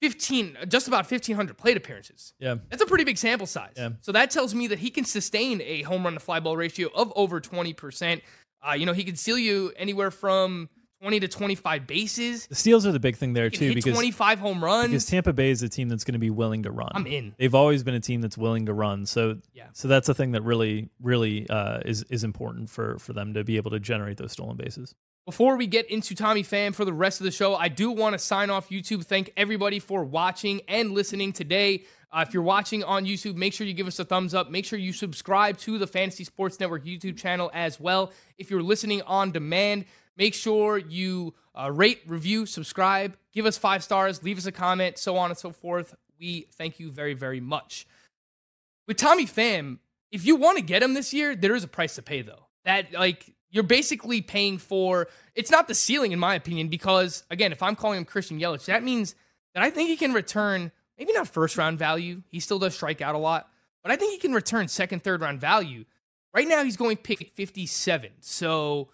15, 0.00 0.58
just 0.68 0.88
about 0.88 1.10
1,500 1.10 1.56
plate 1.56 1.76
appearances. 1.76 2.34
Yeah. 2.38 2.56
That's 2.70 2.82
a 2.82 2.86
pretty 2.86 3.04
big 3.04 3.18
sample 3.18 3.46
size. 3.46 3.72
Yeah. 3.76 3.90
So 4.00 4.12
that 4.12 4.30
tells 4.30 4.54
me 4.54 4.66
that 4.68 4.78
he 4.80 4.90
can 4.90 5.04
sustain 5.04 5.60
a 5.62 5.82
home 5.82 6.04
run 6.04 6.14
to 6.14 6.20
fly 6.20 6.38
ball 6.40 6.56
ratio 6.56 6.88
of 6.94 7.12
over 7.16 7.40
20%. 7.40 8.20
Uh, 8.68 8.74
you 8.74 8.86
know, 8.86 8.92
he 8.92 9.04
can 9.04 9.16
steal 9.16 9.38
you 9.38 9.72
anywhere 9.76 10.10
from 10.10 10.68
20 11.00 11.18
to 11.20 11.28
25 11.28 11.86
bases. 11.86 12.46
The 12.46 12.54
steals 12.54 12.86
are 12.86 12.92
the 12.92 13.00
big 13.00 13.16
thing 13.16 13.32
there 13.32 13.50
too, 13.50 13.74
because 13.74 13.92
25 13.92 14.38
home 14.38 14.62
runs. 14.62 14.90
because 14.90 15.06
Tampa 15.06 15.32
Bay 15.32 15.50
is 15.50 15.62
a 15.62 15.68
team 15.68 15.88
that's 15.88 16.04
going 16.04 16.12
to 16.12 16.20
be 16.20 16.30
willing 16.30 16.62
to 16.62 16.70
run. 16.70 16.90
I'm 16.94 17.06
in. 17.08 17.34
They've 17.38 17.54
always 17.54 17.82
been 17.82 17.94
a 17.94 18.00
team 18.00 18.20
that's 18.20 18.38
willing 18.38 18.66
to 18.66 18.72
run. 18.72 19.04
So 19.06 19.38
Yeah. 19.52 19.64
so 19.72 19.88
that's 19.88 20.08
a 20.08 20.14
thing 20.14 20.32
that 20.32 20.42
really 20.42 20.90
really 21.00 21.48
uh, 21.50 21.80
is 21.84 22.04
is 22.04 22.22
important 22.22 22.70
for 22.70 22.98
for 23.00 23.12
them 23.14 23.34
to 23.34 23.42
be 23.42 23.56
able 23.56 23.72
to 23.72 23.80
generate 23.80 24.16
those 24.16 24.30
stolen 24.32 24.56
bases. 24.56 24.94
Before 25.26 25.56
we 25.56 25.68
get 25.68 25.88
into 25.88 26.14
Tommy 26.16 26.42
Pham 26.42 26.74
for 26.74 26.84
the 26.84 26.92
rest 26.92 27.20
of 27.20 27.24
the 27.24 27.30
show, 27.30 27.54
I 27.54 27.68
do 27.68 27.90
want 27.92 28.12
to 28.14 28.18
sign 28.18 28.50
off 28.50 28.70
YouTube. 28.70 29.04
Thank 29.04 29.32
everybody 29.36 29.78
for 29.78 30.04
watching 30.04 30.60
and 30.66 30.92
listening 30.92 31.32
today. 31.32 31.84
Uh, 32.12 32.24
if 32.26 32.34
you're 32.34 32.42
watching 32.42 32.84
on 32.84 33.06
YouTube, 33.06 33.36
make 33.36 33.54
sure 33.54 33.66
you 33.66 33.72
give 33.72 33.86
us 33.86 33.98
a 33.98 34.04
thumbs 34.04 34.34
up. 34.34 34.50
Make 34.50 34.66
sure 34.66 34.78
you 34.78 34.92
subscribe 34.92 35.56
to 35.58 35.78
the 35.78 35.86
Fantasy 35.86 36.24
Sports 36.24 36.60
Network 36.60 36.84
YouTube 36.84 37.16
channel 37.16 37.50
as 37.54 37.80
well. 37.80 38.12
If 38.36 38.50
you're 38.50 38.62
listening 38.62 39.00
on 39.02 39.30
demand, 39.30 39.86
make 40.18 40.34
sure 40.34 40.76
you 40.76 41.32
uh, 41.58 41.70
rate, 41.70 42.02
review, 42.06 42.44
subscribe, 42.44 43.16
give 43.32 43.46
us 43.46 43.56
five 43.56 43.82
stars, 43.82 44.22
leave 44.22 44.36
us 44.36 44.44
a 44.44 44.52
comment, 44.52 44.98
so 44.98 45.16
on 45.16 45.30
and 45.30 45.38
so 45.38 45.52
forth. 45.52 45.94
We 46.20 46.48
thank 46.52 46.78
you 46.78 46.90
very, 46.90 47.14
very 47.14 47.40
much. 47.40 47.86
With 48.86 48.98
Tommy 48.98 49.26
Pham, 49.26 49.78
if 50.10 50.26
you 50.26 50.36
want 50.36 50.58
to 50.58 50.62
get 50.62 50.82
him 50.82 50.92
this 50.92 51.14
year, 51.14 51.34
there 51.34 51.54
is 51.54 51.64
a 51.64 51.68
price 51.68 51.94
to 51.94 52.02
pay 52.02 52.20
though. 52.20 52.46
That 52.64 52.92
like 52.92 53.34
you're 53.50 53.64
basically 53.64 54.20
paying 54.20 54.58
for 54.58 55.08
it's 55.34 55.50
not 55.50 55.66
the 55.66 55.74
ceiling 55.74 56.12
in 56.12 56.18
my 56.18 56.34
opinion 56.34 56.68
because 56.68 57.24
again, 57.30 57.52
if 57.52 57.62
I'm 57.62 57.74
calling 57.74 57.98
him 57.98 58.04
Christian 58.04 58.38
Yelich, 58.38 58.66
that 58.66 58.82
means 58.82 59.14
that 59.54 59.62
I 59.62 59.70
think 59.70 59.88
he 59.88 59.96
can 59.96 60.12
return 60.12 60.72
maybe 61.02 61.12
not 61.18 61.26
first 61.28 61.56
round 61.58 61.78
value. 61.78 62.22
He 62.28 62.38
still 62.40 62.58
does 62.58 62.74
strike 62.74 63.00
out 63.00 63.14
a 63.14 63.18
lot, 63.18 63.48
but 63.82 63.90
I 63.90 63.96
think 63.96 64.12
he 64.12 64.18
can 64.18 64.32
return 64.32 64.68
second, 64.68 65.02
third 65.02 65.20
round 65.20 65.40
value. 65.40 65.84
Right 66.34 66.46
now 66.46 66.62
he's 66.64 66.76
going 66.76 66.96
pick 66.96 67.28
57. 67.34 68.10
So 68.20 68.88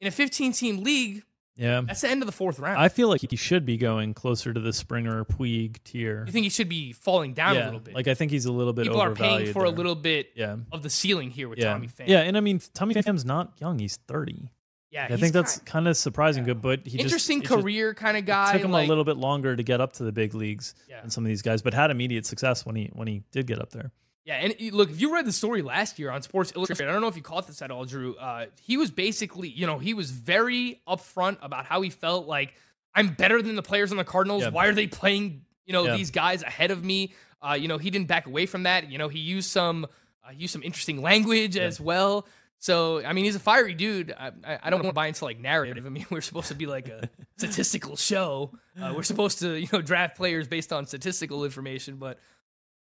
in 0.00 0.08
a 0.08 0.10
15 0.10 0.52
team 0.52 0.82
league, 0.82 1.22
Yeah. 1.56 1.82
that's 1.82 2.00
the 2.00 2.08
end 2.08 2.22
of 2.22 2.26
the 2.26 2.32
fourth 2.32 2.58
round. 2.58 2.78
I 2.80 2.88
feel 2.88 3.08
like 3.08 3.20
he 3.28 3.36
should 3.36 3.66
be 3.66 3.76
going 3.76 4.14
closer 4.14 4.52
to 4.54 4.58
the 4.60 4.72
Springer 4.72 5.24
Puig 5.26 5.76
tier. 5.84 6.24
you 6.26 6.32
think 6.32 6.44
he 6.44 6.50
should 6.50 6.68
be 6.70 6.92
falling 6.92 7.34
down 7.34 7.54
yeah, 7.54 7.64
a 7.64 7.66
little 7.66 7.80
bit? 7.80 7.94
Like 7.94 8.08
I 8.08 8.14
think 8.14 8.30
he's 8.32 8.46
a 8.46 8.52
little 8.52 8.72
bit 8.72 8.86
People 8.86 9.00
are 9.02 9.14
paying 9.14 9.52
for 9.52 9.64
a 9.64 9.70
little 9.70 9.94
bit 9.94 10.30
Yeah. 10.34 10.56
of 10.72 10.82
the 10.82 10.90
ceiling 10.90 11.30
here 11.30 11.48
with 11.48 11.58
yeah. 11.58 11.72
Tommy 11.72 11.88
Pham. 11.88 12.08
Yeah, 12.08 12.20
and 12.20 12.36
I 12.36 12.40
mean 12.40 12.60
Tommy 12.72 12.94
Pham's 12.94 13.24
not 13.26 13.52
young; 13.60 13.78
he's 13.78 13.96
thirty. 14.08 14.50
Yeah, 14.90 15.06
I 15.08 15.16
think 15.16 15.32
that's 15.32 15.58
kind 15.60 15.86
of 15.86 15.96
surprising 15.96 16.42
good, 16.44 16.60
but 16.60 16.84
he 16.86 16.98
Interesting 16.98 17.40
just, 17.42 17.50
it 17.52 17.54
just 17.54 17.62
career 17.62 17.94
kind 17.94 18.16
of 18.16 18.26
guy. 18.26 18.52
took 18.52 18.62
him 18.62 18.72
like- 18.72 18.86
a 18.86 18.88
little 18.88 19.04
bit 19.04 19.16
longer 19.16 19.54
to 19.54 19.62
get 19.62 19.80
up 19.80 19.92
to 19.94 20.02
the 20.04 20.10
big 20.12 20.34
leagues 20.34 20.74
Yeah. 20.88 21.00
than 21.00 21.10
some 21.10 21.24
of 21.24 21.28
these 21.28 21.42
guys, 21.42 21.62
but 21.62 21.74
had 21.74 21.90
immediate 21.92 22.26
success 22.26 22.66
when 22.66 22.74
he 22.76 22.90
when 22.92 23.06
he 23.06 23.22
did 23.30 23.46
get 23.46 23.60
up 23.60 23.70
there. 23.70 23.92
Yeah, 24.24 24.34
and 24.34 24.54
look, 24.74 24.90
if 24.90 25.00
you 25.00 25.14
read 25.14 25.24
the 25.26 25.32
story 25.32 25.62
last 25.62 25.98
year 25.98 26.10
on 26.10 26.22
Sports 26.22 26.52
Illustrated, 26.54 26.88
I 26.88 26.92
don't 26.92 27.00
know 27.00 27.08
if 27.08 27.16
you 27.16 27.22
caught 27.22 27.46
this 27.46 27.62
at 27.62 27.70
all, 27.70 27.84
Drew. 27.84 28.16
Uh, 28.16 28.46
he 28.60 28.76
was 28.76 28.90
basically, 28.90 29.48
you 29.48 29.66
know, 29.66 29.78
he 29.78 29.94
was 29.94 30.10
very 30.10 30.80
upfront 30.86 31.38
about 31.40 31.64
how 31.66 31.80
he 31.80 31.90
felt 31.90 32.26
like 32.26 32.54
I'm 32.94 33.08
better 33.14 33.40
than 33.42 33.54
the 33.56 33.62
players 33.62 33.92
on 33.92 33.96
the 33.96 34.04
Cardinals. 34.04 34.42
Yeah. 34.42 34.50
Why 34.50 34.66
are 34.66 34.74
they 34.74 34.86
playing, 34.88 35.42
you 35.66 35.72
know, 35.72 35.84
Yeah. 35.86 35.96
these 35.96 36.10
guys 36.10 36.42
ahead 36.42 36.70
of 36.70 36.84
me? 36.84 37.12
Uh, 37.40 37.54
you 37.54 37.66
know, 37.68 37.78
he 37.78 37.90
didn't 37.90 38.08
back 38.08 38.26
away 38.26 38.46
from 38.46 38.64
that. 38.64 38.90
You 38.90 38.98
know, 38.98 39.08
he 39.08 39.20
used 39.20 39.50
some 39.50 39.86
uh, 40.22 40.32
he 40.32 40.42
used 40.42 40.52
some 40.52 40.62
interesting 40.62 41.00
language 41.00 41.56
as 41.56 41.80
well. 41.80 42.26
So, 42.60 43.02
I 43.02 43.14
mean, 43.14 43.24
he's 43.24 43.36
a 43.36 43.40
fiery 43.40 43.72
dude. 43.72 44.12
I, 44.12 44.32
I, 44.44 44.58
I 44.64 44.70
don't 44.70 44.80
want 44.80 44.90
to 44.90 44.94
buy 44.94 45.06
into 45.06 45.24
like 45.24 45.40
narrative. 45.40 45.86
I 45.86 45.88
mean, 45.88 46.06
we're 46.10 46.20
supposed 46.20 46.48
to 46.48 46.54
be 46.54 46.66
like 46.66 46.88
a 46.88 47.08
statistical 47.38 47.96
show. 47.96 48.52
Uh, 48.80 48.92
we're 48.94 49.02
supposed 49.02 49.40
to, 49.40 49.54
you 49.58 49.66
know, 49.72 49.80
draft 49.80 50.16
players 50.16 50.46
based 50.46 50.72
on 50.72 50.86
statistical 50.86 51.44
information. 51.44 51.96
But 51.96 52.18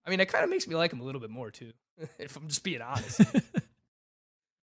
I 0.06 0.10
mean, 0.10 0.20
it 0.20 0.28
kind 0.28 0.44
of 0.44 0.50
makes 0.50 0.68
me 0.68 0.76
like 0.76 0.92
him 0.92 1.00
a 1.00 1.04
little 1.04 1.22
bit 1.22 1.30
more 1.30 1.52
too, 1.52 1.74
if 2.20 2.36
I'm 2.36 2.48
just 2.48 2.64
being 2.64 2.82
honest. 2.82 3.22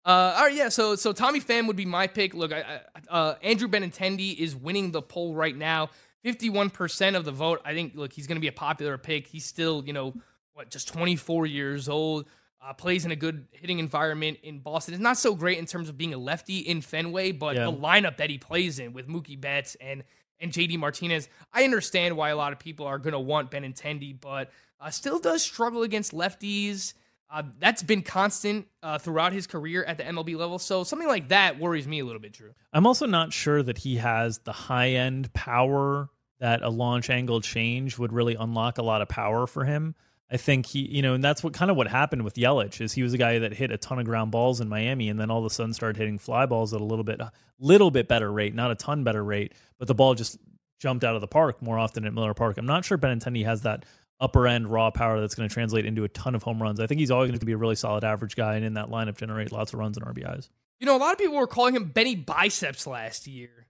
Uh, 0.04 0.34
all 0.36 0.46
right, 0.46 0.56
yeah. 0.56 0.70
So, 0.70 0.96
so 0.96 1.14
Tommy 1.14 1.40
Pham 1.40 1.68
would 1.68 1.76
be 1.76 1.86
my 1.86 2.08
pick. 2.08 2.34
Look, 2.34 2.52
I, 2.52 2.82
I, 2.96 3.14
uh, 3.14 3.36
Andrew 3.44 3.68
Benintendi 3.68 4.36
is 4.36 4.56
winning 4.56 4.92
the 4.92 5.02
poll 5.02 5.36
right 5.36 5.56
now. 5.56 5.92
Fifty-one 6.24 6.72
percent 6.72 7.16
of 7.16 7.24
the 7.24 7.32
vote. 7.32 7.62
I 7.64 7.76
think. 7.76 7.94
Look, 7.96 8.12
he's 8.12 8.26
going 8.26 8.38
to 8.38 8.42
be 8.42 8.48
a 8.48 8.52
popular 8.52 8.98
pick. 8.98 9.28
He's 9.28 9.46
still, 9.46 9.84
you 9.86 9.94
know, 9.94 10.16
what, 10.54 10.72
just 10.72 10.88
twenty-four 10.88 11.46
years 11.46 11.88
old. 11.88 12.26
Uh, 12.64 12.74
plays 12.74 13.06
in 13.06 13.12
a 13.12 13.16
good 13.16 13.48
hitting 13.52 13.80
environment 13.80 14.38
in 14.44 14.60
Boston. 14.60 14.94
It's 14.94 15.02
not 15.02 15.18
so 15.18 15.34
great 15.34 15.58
in 15.58 15.66
terms 15.66 15.90
of 15.90 15.98
being 15.98 16.14
a 16.14 16.18
lefty 16.18 16.60
in 16.60 16.82
Fenway, 16.82 17.32
but 17.32 17.56
Yeah. 17.56 17.66
the 17.66 17.74
lineup 17.74 18.18
that 18.18 18.30
he 18.30 18.38
plays 18.38 18.78
in 18.78 18.94
with 18.94 19.08
Mookie 19.08 19.40
Betts 19.40 19.76
and 19.82 20.04
and 20.40 20.52
JD 20.52 20.78
Martinez, 20.80 21.30
I 21.54 21.64
understand 21.66 22.18
why 22.18 22.30
a 22.30 22.36
lot 22.36 22.52
of 22.52 22.58
people 22.60 22.88
are 22.88 22.98
going 22.98 23.14
to 23.14 23.20
want 23.20 23.52
Benintendi, 23.52 24.20
but 24.20 24.52
uh, 24.80 24.90
still 24.90 25.20
does 25.20 25.44
struggle 25.44 25.84
against 25.84 26.14
lefties. 26.14 26.94
Uh, 27.30 27.44
that's 27.60 27.84
been 27.84 28.02
constant 28.02 28.68
uh, 28.82 28.98
throughout 28.98 29.34
his 29.34 29.46
career 29.48 29.84
at 29.84 29.98
the 29.98 30.04
MLB 30.04 30.36
level. 30.36 30.58
So 30.58 30.84
something 30.84 31.08
like 31.08 31.30
that 31.30 31.60
worries 31.60 31.88
me 31.88 32.00
a 32.00 32.06
little 32.06 32.20
bit, 32.20 32.34
Drew. 32.34 32.54
I'm 32.74 32.88
also 32.88 33.06
not 33.06 33.32
sure 33.34 33.62
that 33.62 33.78
he 33.78 33.98
has 33.98 34.40
the 34.40 34.52
high 34.52 34.90
end 34.94 35.32
power 35.34 36.10
that 36.40 36.64
a 36.64 36.70
launch 36.70 37.10
angle 37.12 37.40
change 37.42 38.00
would 38.00 38.12
really 38.12 38.34
unlock 38.36 38.80
a 38.80 38.84
lot 38.84 39.02
of 39.04 39.10
power 39.10 39.46
for 39.46 39.64
him. 39.64 39.94
I 40.32 40.38
think 40.38 40.66
he, 40.66 40.80
you 40.80 41.02
know, 41.02 41.14
and 41.14 41.24
that's 41.24 41.44
what 41.44 41.54
kind 41.54 41.70
of 41.70 41.76
what 41.76 41.88
happened 41.88 42.24
with 42.24 42.36
Yelich 42.36 42.80
is 42.80 42.94
he 42.94 43.04
was 43.04 43.14
a 43.14 43.18
guy 43.18 43.40
that 43.40 43.54
hit 43.54 43.70
a 43.70 43.78
ton 43.78 44.00
of 44.00 44.06
ground 44.06 44.32
balls 44.32 44.62
in 44.62 44.70
Miami, 44.70 45.10
and 45.10 45.20
then 45.20 45.30
all 45.30 45.40
of 45.40 45.46
a 45.46 45.50
sudden 45.50 45.74
started 45.74 45.98
hitting 45.98 46.18
fly 46.18 46.46
balls 46.46 46.74
at 46.74 46.80
a 46.80 46.86
little 46.86 47.04
bit, 47.04 47.20
uh, 47.20 47.32
little 47.60 47.92
bit 47.92 48.08
better 48.08 48.32
rate, 48.32 48.56
not 48.56 48.72
a 48.72 48.76
ton 48.76 49.04
better 49.04 49.24
rate, 49.24 49.54
but 49.78 49.90
the 49.90 49.94
ball 49.94 50.16
just 50.16 50.38
jumped 50.80 51.04
out 51.04 51.16
of 51.16 51.22
the 51.22 51.28
park 51.28 51.62
more 51.62 51.78
often 51.78 52.06
at 52.06 52.14
Miller 52.14 52.34
Park. 52.34 52.58
I'm 52.58 52.66
not 52.66 52.86
sure 52.86 52.98
Benintendi 52.98 53.44
has 53.44 53.64
that 53.64 53.86
upper 54.22 54.48
end 54.48 54.68
raw 54.68 54.90
power 54.90 55.20
that's 55.20 55.36
going 55.36 55.50
to 55.50 55.54
translate 55.54 55.86
into 55.86 56.06
a 56.06 56.10
ton 56.10 56.34
of 56.34 56.44
home 56.44 56.62
runs. 56.62 56.80
I 56.80 56.88
think 56.88 57.00
he's 57.00 57.12
always 57.12 57.30
going 57.30 57.40
to 57.40 57.46
be 57.46 57.52
a 57.52 57.58
really 57.58 57.76
solid 57.76 58.06
average 58.06 58.38
guy, 58.38 58.56
and 58.56 58.64
in 58.64 58.76
that 58.76 58.88
lineup 58.88 59.18
generate 59.18 59.52
lots 59.52 59.74
of 59.74 59.80
runs 59.80 59.98
and 59.98 60.06
RBIs. 60.06 60.48
You 60.80 60.86
know, 60.86 60.96
a 60.96 60.98
lot 60.98 61.12
of 61.12 61.20
people 61.20 61.36
were 61.36 61.46
calling 61.46 61.76
him 61.76 61.86
Benny 61.90 62.16
Biceps 62.16 62.88
last 62.88 63.28
year. 63.28 63.68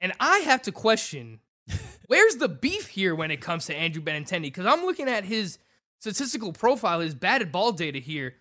And 0.00 0.12
I 0.18 0.38
have 0.40 0.62
to 0.62 0.72
question 0.72 1.40
where's 2.06 2.36
the 2.36 2.48
beef 2.48 2.88
here 2.88 3.14
when 3.14 3.30
it 3.30 3.42
comes 3.42 3.66
to 3.66 3.76
Andrew 3.76 4.02
Benintendi? 4.02 4.44
Because 4.44 4.66
I'm 4.66 4.86
looking 4.86 5.08
at 5.08 5.24
his 5.24 5.58
statistical 6.04 6.52
profile, 6.52 7.00
his 7.00 7.14
batted 7.14 7.50
ball 7.50 7.72
data 7.72 7.98
here. 7.98 8.34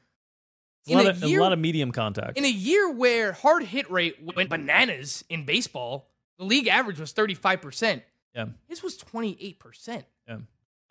A 0.89 0.95
lot, 0.95 1.05
of, 1.05 1.23
a 1.23 1.37
lot 1.39 1.53
of 1.53 1.59
medium 1.59 1.93
contact. 1.93 2.37
in 2.37 2.43
a 2.43 2.49
year 2.49 2.91
where 2.91 3.31
hard 3.31 3.63
hit 3.63 3.89
rate 3.89 4.17
went 4.35 4.49
bananas 4.49 5.23
in 5.29 5.45
baseball, 5.45 6.09
the 6.37 6.43
league 6.43 6.67
average 6.67 6.99
was 6.99 7.13
35%. 7.13 8.01
Yeah. 8.35 8.47
His 8.67 8.83
was 8.83 8.97
28%. 8.97 10.03
Yeah. 10.27 10.37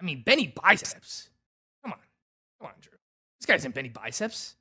I 0.00 0.04
mean, 0.04 0.22
Benny 0.24 0.46
Biceps. 0.46 1.28
Come 1.84 1.92
on. 1.92 1.98
Come 2.58 2.68
on, 2.68 2.72
Drew. 2.80 2.96
This 3.38 3.44
guy's 3.44 3.66
in 3.66 3.72
Benny 3.72 3.90
Biceps. 3.90 4.54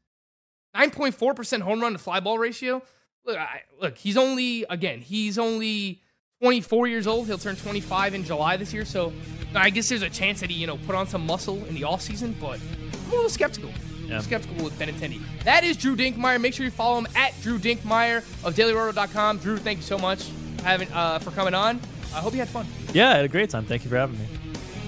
9.4% 0.76 1.62
home 1.62 1.80
run 1.80 1.94
to 1.94 1.98
fly 1.98 2.20
ball 2.20 2.38
ratio. 2.38 2.82
Look, 3.26 3.38
I, 3.38 3.62
look, 3.80 3.98
he's 3.98 4.18
only, 4.18 4.66
again, 4.70 5.00
he's 5.00 5.38
only 5.38 6.02
24 6.42 6.88
years 6.88 7.06
old. 7.06 7.28
He'll 7.28 7.38
turn 7.38 7.56
25 7.56 8.16
in 8.16 8.24
July 8.24 8.58
this 8.58 8.74
year. 8.74 8.84
So 8.84 9.14
I 9.54 9.70
guess 9.70 9.90
there's 9.90 10.02
a 10.02 10.10
chance 10.10 10.40
that 10.40 10.50
he, 10.50 10.56
you 10.56 10.66
know, 10.66 10.78
put 10.88 10.96
on 10.96 11.06
some 11.06 11.24
muscle 11.24 11.64
in 11.66 11.76
the 11.76 11.82
offseason, 11.82 12.34
but 12.42 12.60
I'm 12.60 13.12
a 13.12 13.16
little 13.16 13.30
skeptical. 13.30 13.70
Yeah. 14.08 14.22
Skeptical 14.22 14.66
with 14.66 14.78
Benintendi. 14.80 15.22
That 15.44 15.64
is 15.64 15.78
Drew 15.78 15.96
Dinkmeyer. 15.96 16.42
Make 16.42 16.56
sure 16.56 16.66
you 16.66 16.72
follow 16.72 16.98
him 16.98 17.08
at 17.16 17.40
Drew 17.42 17.60
Dinkmeyer 17.60 18.18
of 18.44 18.56
DailyRoto.com. 18.56 19.38
Drew, 19.38 19.58
thank 19.58 19.78
you 19.78 19.84
so 19.84 20.00
much 20.00 20.24
for, 20.58 20.64
having, 20.64 20.92
uh, 20.92 21.20
for 21.20 21.30
coming 21.30 21.54
on. 21.54 21.80
I 22.14 22.20
hope 22.20 22.34
you 22.34 22.40
had 22.40 22.50
fun. 22.50 22.66
Yeah, 22.92 23.12
I 23.12 23.16
had 23.18 23.26
a 23.26 23.30
great 23.30 23.52
time. 23.52 23.66
Thank 23.66 23.84
you 23.84 23.92
for 23.92 23.98
having 23.98 24.18
me. 24.18 24.26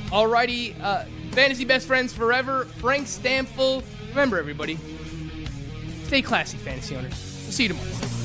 Alrighty, 0.07 0.75
uh, 0.81 1.05
fantasy 1.31 1.65
best 1.65 1.85
friends 1.85 2.13
forever. 2.13 2.65
Frank 2.79 3.05
Stampfl. 3.05 3.83
Remember, 4.09 4.39
everybody, 4.39 4.79
stay 6.05 6.23
classy, 6.23 6.57
fantasy 6.57 6.95
owners. 6.95 7.11
We'll 7.43 7.51
see 7.51 7.63
you 7.63 7.69
tomorrow. 7.69 8.22